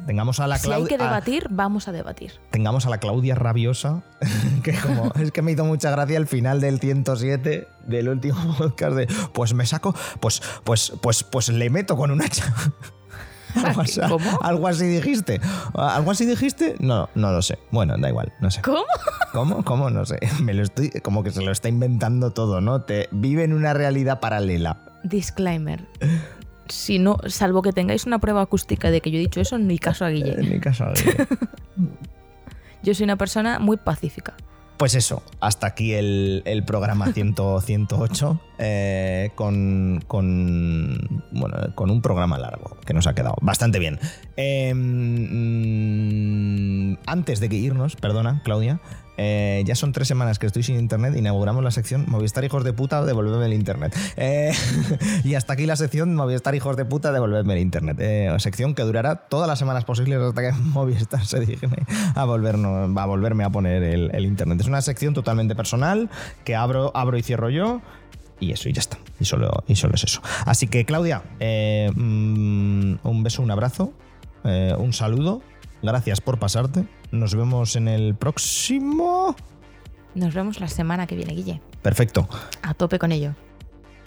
[0.06, 0.98] Tengamos a la si hay Claudia.
[0.98, 2.34] que debatir, vamos a debatir.
[2.52, 4.04] tengamos a la Claudia rabiosa,
[4.64, 8.95] que como es que me hizo mucha gracia el final del 107 del último podcast
[8.95, 12.54] de pues me saco, pues pues pues pues le meto con un hacha.
[13.64, 14.40] Algo así, ¿Cómo?
[14.41, 15.40] algo así dijiste.
[15.74, 16.76] ¿Algo así dijiste?
[16.80, 17.57] No, no lo sé.
[17.72, 18.61] Bueno, da igual, no sé.
[18.61, 18.84] ¿Cómo?
[19.34, 19.64] ¿Cómo?
[19.64, 19.90] ¿Cómo?
[19.90, 20.19] No sé.
[20.44, 22.82] Me lo estoy como que se lo está inventando todo, ¿no?
[22.82, 24.80] Te vive en una realidad paralela.
[25.03, 25.86] Disclaimer.
[26.68, 29.80] Si no, salvo que tengáis una prueba acústica de que yo he dicho eso, ni
[29.80, 30.36] caso a En Guille.
[30.49, 30.86] mi caso.
[32.84, 34.34] Yo soy una persona muy pacífica.
[34.78, 42.02] Pues eso, hasta aquí el, el programa 100 108 eh, con, con, bueno, con un
[42.02, 43.99] programa largo que nos ha quedado bastante bien.
[44.36, 45.98] Eh, mm,
[47.08, 48.80] antes de que irnos, perdona, Claudia,
[49.18, 52.72] eh, ya son tres semanas que estoy sin internet inauguramos la sección Movistar hijos de
[52.72, 53.95] puta, devolvedme el internet.
[54.15, 54.52] Eh,
[55.23, 57.98] y hasta aquí la sección Movistar hijos de puta, devolvedme el internet.
[57.99, 61.85] Eh, sección que durará todas las semanas posibles hasta que Movistar se digne
[62.15, 64.61] a, volvernos, a volverme a poner el, internet.
[64.61, 66.10] Es una sección totalmente personal
[66.44, 67.81] que abro, abro y cierro yo.
[68.39, 68.99] Y eso, y ya está.
[69.19, 70.22] Y solo, y solo es eso.
[70.45, 73.94] Así que, Claudia, mm, un beso, un abrazo,
[74.44, 75.41] un saludo.
[75.88, 76.84] Gracias por pasarte.
[77.12, 79.38] Nos vemos en el próximo.
[80.16, 81.62] Nos vemos la semana que viene, Guille.
[81.82, 82.28] Perfecto.
[82.62, 83.36] A tope con ello.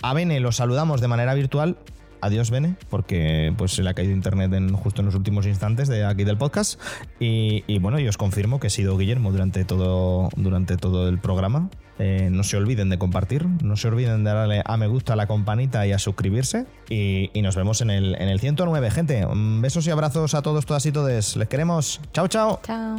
[0.02, 1.78] A Bene lo saludamos de manera virtual.
[2.20, 5.89] Adiós, Bene, porque pues se le ha caído internet en, justo en los últimos instantes
[5.89, 6.78] de aquí del podcast.
[7.19, 11.19] Y, y bueno, yo os confirmo que he sido Guillermo durante todo, durante todo el
[11.19, 11.70] programa.
[12.01, 15.16] Eh, no se olviden de compartir, no se olviden de darle a me gusta a
[15.16, 16.64] la campanita y a suscribirse.
[16.89, 19.27] Y, y nos vemos en el, en el 109, gente.
[19.60, 21.36] Besos y abrazos a todos, todas y todes.
[21.36, 22.01] Les queremos.
[22.12, 22.60] Chao, chao.
[22.62, 22.97] Chao.